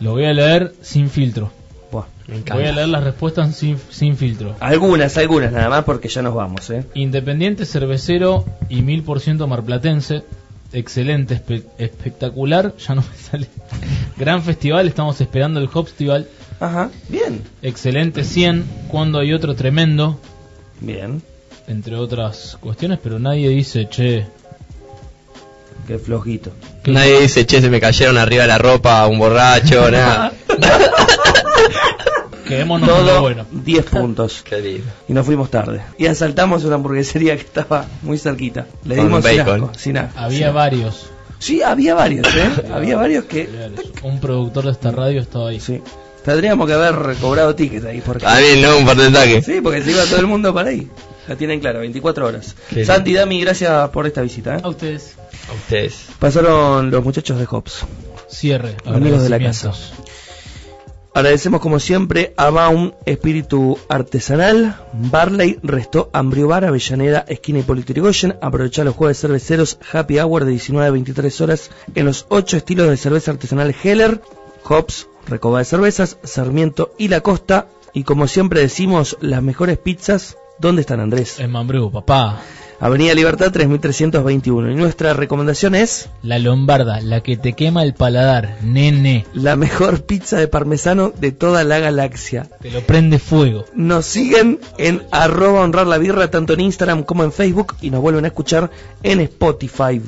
Lo 0.00 0.12
voy 0.12 0.26
a 0.26 0.32
leer 0.32 0.74
sin 0.80 1.08
filtro. 1.10 1.50
Buah. 1.90 2.04
Me 2.28 2.34
encanta. 2.36 2.54
Voy 2.54 2.64
a 2.66 2.72
leer 2.72 2.88
las 2.88 3.02
respuestas 3.02 3.56
sin, 3.56 3.78
sin 3.90 4.16
filtro. 4.16 4.54
Algunas, 4.60 5.16
algunas 5.16 5.50
nada 5.52 5.68
más 5.70 5.84
porque 5.84 6.08
ya 6.08 6.22
nos 6.22 6.34
vamos, 6.34 6.68
¿eh? 6.70 6.84
Independiente 6.94 7.64
cervecero 7.64 8.44
y 8.68 8.82
mil 8.82 9.02
por 9.02 9.20
ciento 9.20 9.46
marplatense. 9.48 10.22
Excelente, 10.72 11.34
espe- 11.34 11.64
espectacular. 11.78 12.74
Ya 12.76 12.94
no 12.94 13.02
me 13.02 13.16
sale. 13.30 13.46
Gran 14.16 14.42
festival, 14.42 14.86
estamos 14.88 15.20
esperando 15.20 15.60
el 15.60 15.68
Hopstival. 15.72 16.28
Ajá, 16.60 16.90
bien. 17.08 17.42
Excelente 17.62 18.24
100. 18.24 18.64
Cuando 18.88 19.18
hay 19.20 19.32
otro 19.32 19.54
tremendo. 19.54 20.20
Bien. 20.80 21.22
Entre 21.68 21.94
otras 21.96 22.56
cuestiones, 22.60 22.98
pero 23.02 23.18
nadie 23.18 23.48
dice, 23.50 23.88
che. 23.88 24.26
Qué 25.86 25.98
flojito. 25.98 26.50
¿qué- 26.82 26.90
Nadie 26.92 27.20
dice, 27.20 27.46
che, 27.46 27.60
se 27.60 27.70
me 27.70 27.80
cayeron 27.80 28.18
arriba 28.18 28.42
de 28.42 28.48
la 28.48 28.58
ropa 28.58 29.06
un 29.06 29.18
borracho, 29.18 29.90
nada. 29.90 30.32
Quedémonos 32.48 32.88
con 32.88 32.98
lo 32.98 33.06
Todo 33.06 33.20
bueno. 33.20 33.46
10 33.50 33.84
puntos. 33.86 34.42
Qué 34.44 34.60
lindo. 34.60 34.90
Y 35.08 35.12
nos 35.12 35.26
fuimos 35.26 35.50
tarde. 35.50 35.82
Y 35.98 36.06
asaltamos 36.06 36.64
una 36.64 36.76
hamburguesería 36.76 37.36
que 37.36 37.42
estaba 37.42 37.86
muy 38.02 38.18
cerquita. 38.18 38.66
Le 38.84 38.96
Con 38.96 39.06
dimos 39.06 39.24
sin 39.24 39.38
bacon. 39.38 39.64
asco, 39.64 39.78
sin 39.78 39.98
asco. 39.98 40.18
Había 40.18 40.50
varios. 40.50 41.10
Sí, 41.38 41.62
había 41.62 41.94
varios, 41.94 42.26
¿eh? 42.34 42.50
había 42.72 42.96
varios 42.96 43.24
que... 43.26 43.48
Un 44.02 44.18
productor 44.20 44.64
de 44.64 44.72
esta 44.72 44.90
radio 44.90 45.20
estaba 45.20 45.50
ahí. 45.50 45.60
Sí. 45.60 45.80
Tendríamos 46.24 46.66
que 46.66 46.72
haber 46.72 46.96
recobrado 46.96 47.54
tickets 47.54 47.84
ahí. 47.84 48.00
Porque... 48.04 48.24
También, 48.24 48.60
¿no? 48.60 48.78
Un 48.78 48.84
porcentaje. 48.84 49.40
Sí, 49.42 49.60
porque 49.62 49.82
se 49.82 49.92
iba 49.92 50.04
todo 50.04 50.20
el 50.20 50.26
mundo 50.26 50.52
para 50.52 50.70
ahí. 50.70 50.88
La 51.28 51.36
tienen 51.36 51.60
claro, 51.60 51.80
24 51.80 52.26
horas. 52.26 52.56
Qué 52.70 52.84
Santi, 52.84 53.12
Dami, 53.12 53.40
gracias 53.40 53.90
por 53.90 54.06
esta 54.06 54.22
visita. 54.22 54.56
¿eh? 54.56 54.60
A 54.62 54.68
ustedes. 54.68 55.14
A 55.50 55.52
ustedes. 55.52 56.06
Pasaron 56.18 56.90
los 56.90 57.04
muchachos 57.04 57.38
de 57.38 57.46
Hops. 57.48 57.84
Cierre. 58.30 58.76
Amigos 58.86 59.22
de 59.22 59.28
la 59.28 59.36
agradecimientos. 59.36 59.92
Agradecemos 61.18 61.60
como 61.60 61.80
siempre 61.80 62.32
a 62.36 62.48
Baum 62.50 62.92
Espíritu 63.04 63.76
Artesanal, 63.88 64.76
Barley, 64.92 65.58
Resto, 65.64 66.10
Ambrio 66.12 66.46
Bar, 66.46 66.64
Avellaneda, 66.64 67.24
esquina 67.26 67.58
Hipólito 67.58 67.92
Yrigoyen. 67.92 68.36
Aprovecha 68.40 68.84
los 68.84 68.94
jueves 68.94 69.18
cerveceros 69.18 69.80
Happy 69.92 70.20
Hour 70.20 70.44
de 70.44 70.52
19 70.52 70.86
a 70.86 70.90
23 70.92 71.40
horas 71.40 71.72
en 71.96 72.06
los 72.06 72.26
8 72.28 72.58
estilos 72.58 72.88
de 72.88 72.96
cerveza 72.96 73.32
artesanal 73.32 73.74
Heller, 73.82 74.22
Hops, 74.62 75.08
Recoba 75.26 75.58
de 75.58 75.64
Cervezas, 75.64 76.18
Sarmiento 76.22 76.92
y 76.98 77.08
La 77.08 77.20
Costa. 77.20 77.66
Y 77.92 78.04
como 78.04 78.28
siempre 78.28 78.60
decimos, 78.60 79.16
las 79.20 79.42
mejores 79.42 79.76
pizzas, 79.76 80.36
¿dónde 80.58 80.82
están 80.82 81.00
Andrés? 81.00 81.40
En 81.40 81.50
Mambrú, 81.50 81.90
papá. 81.90 82.40
Avenida 82.80 83.12
Libertad 83.14 83.50
3321. 83.50 84.70
Y 84.70 84.74
nuestra 84.76 85.12
recomendación 85.12 85.74
es 85.74 86.10
La 86.22 86.38
Lombarda, 86.38 87.00
la 87.00 87.22
que 87.22 87.36
te 87.36 87.54
quema 87.54 87.82
el 87.82 87.94
paladar, 87.94 88.58
nene. 88.62 89.26
la 89.34 89.56
mejor 89.56 90.04
pizza 90.04 90.36
de 90.36 90.46
parmesano 90.46 91.10
de 91.10 91.32
toda 91.32 91.64
la 91.64 91.80
galaxia. 91.80 92.48
Te 92.60 92.70
lo 92.70 92.80
prende 92.82 93.18
fuego. 93.18 93.64
Nos 93.74 94.06
siguen 94.06 94.60
en 94.78 95.02
arroba 95.10 95.62
honrar 95.62 95.88
la 95.88 95.98
birra 95.98 96.30
tanto 96.30 96.52
en 96.52 96.60
Instagram 96.60 97.02
como 97.02 97.24
en 97.24 97.32
Facebook 97.32 97.74
y 97.80 97.90
nos 97.90 98.00
vuelven 98.00 98.26
a 98.26 98.28
escuchar 98.28 98.70
en 99.02 99.20
Spotify. 99.20 100.00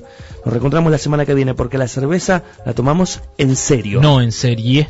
Nos 0.45 0.53
reencontramos 0.53 0.93
la 0.93 0.99
semana 0.99 1.27
que 1.27 1.35
viene 1.35 1.55
porque 1.55 1.77
la 1.77 1.89
cerveza 1.89 2.45
la 2.65 2.73
tomamos 2.73 3.21
en 3.37 3.57
serio. 3.57 4.01
No 4.01 4.21
en 4.21 4.31
serie. 4.31 4.89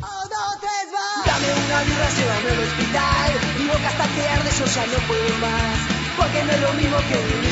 Ya 4.85 4.97
no 4.97 5.07
puedo 5.07 5.37
más. 5.39 5.77
Porque 6.17 6.43
no 6.43 6.51
es 6.51 6.61
lo 6.61 6.73
mismo 6.73 6.97
que 7.07 7.15
vivir. 7.15 7.50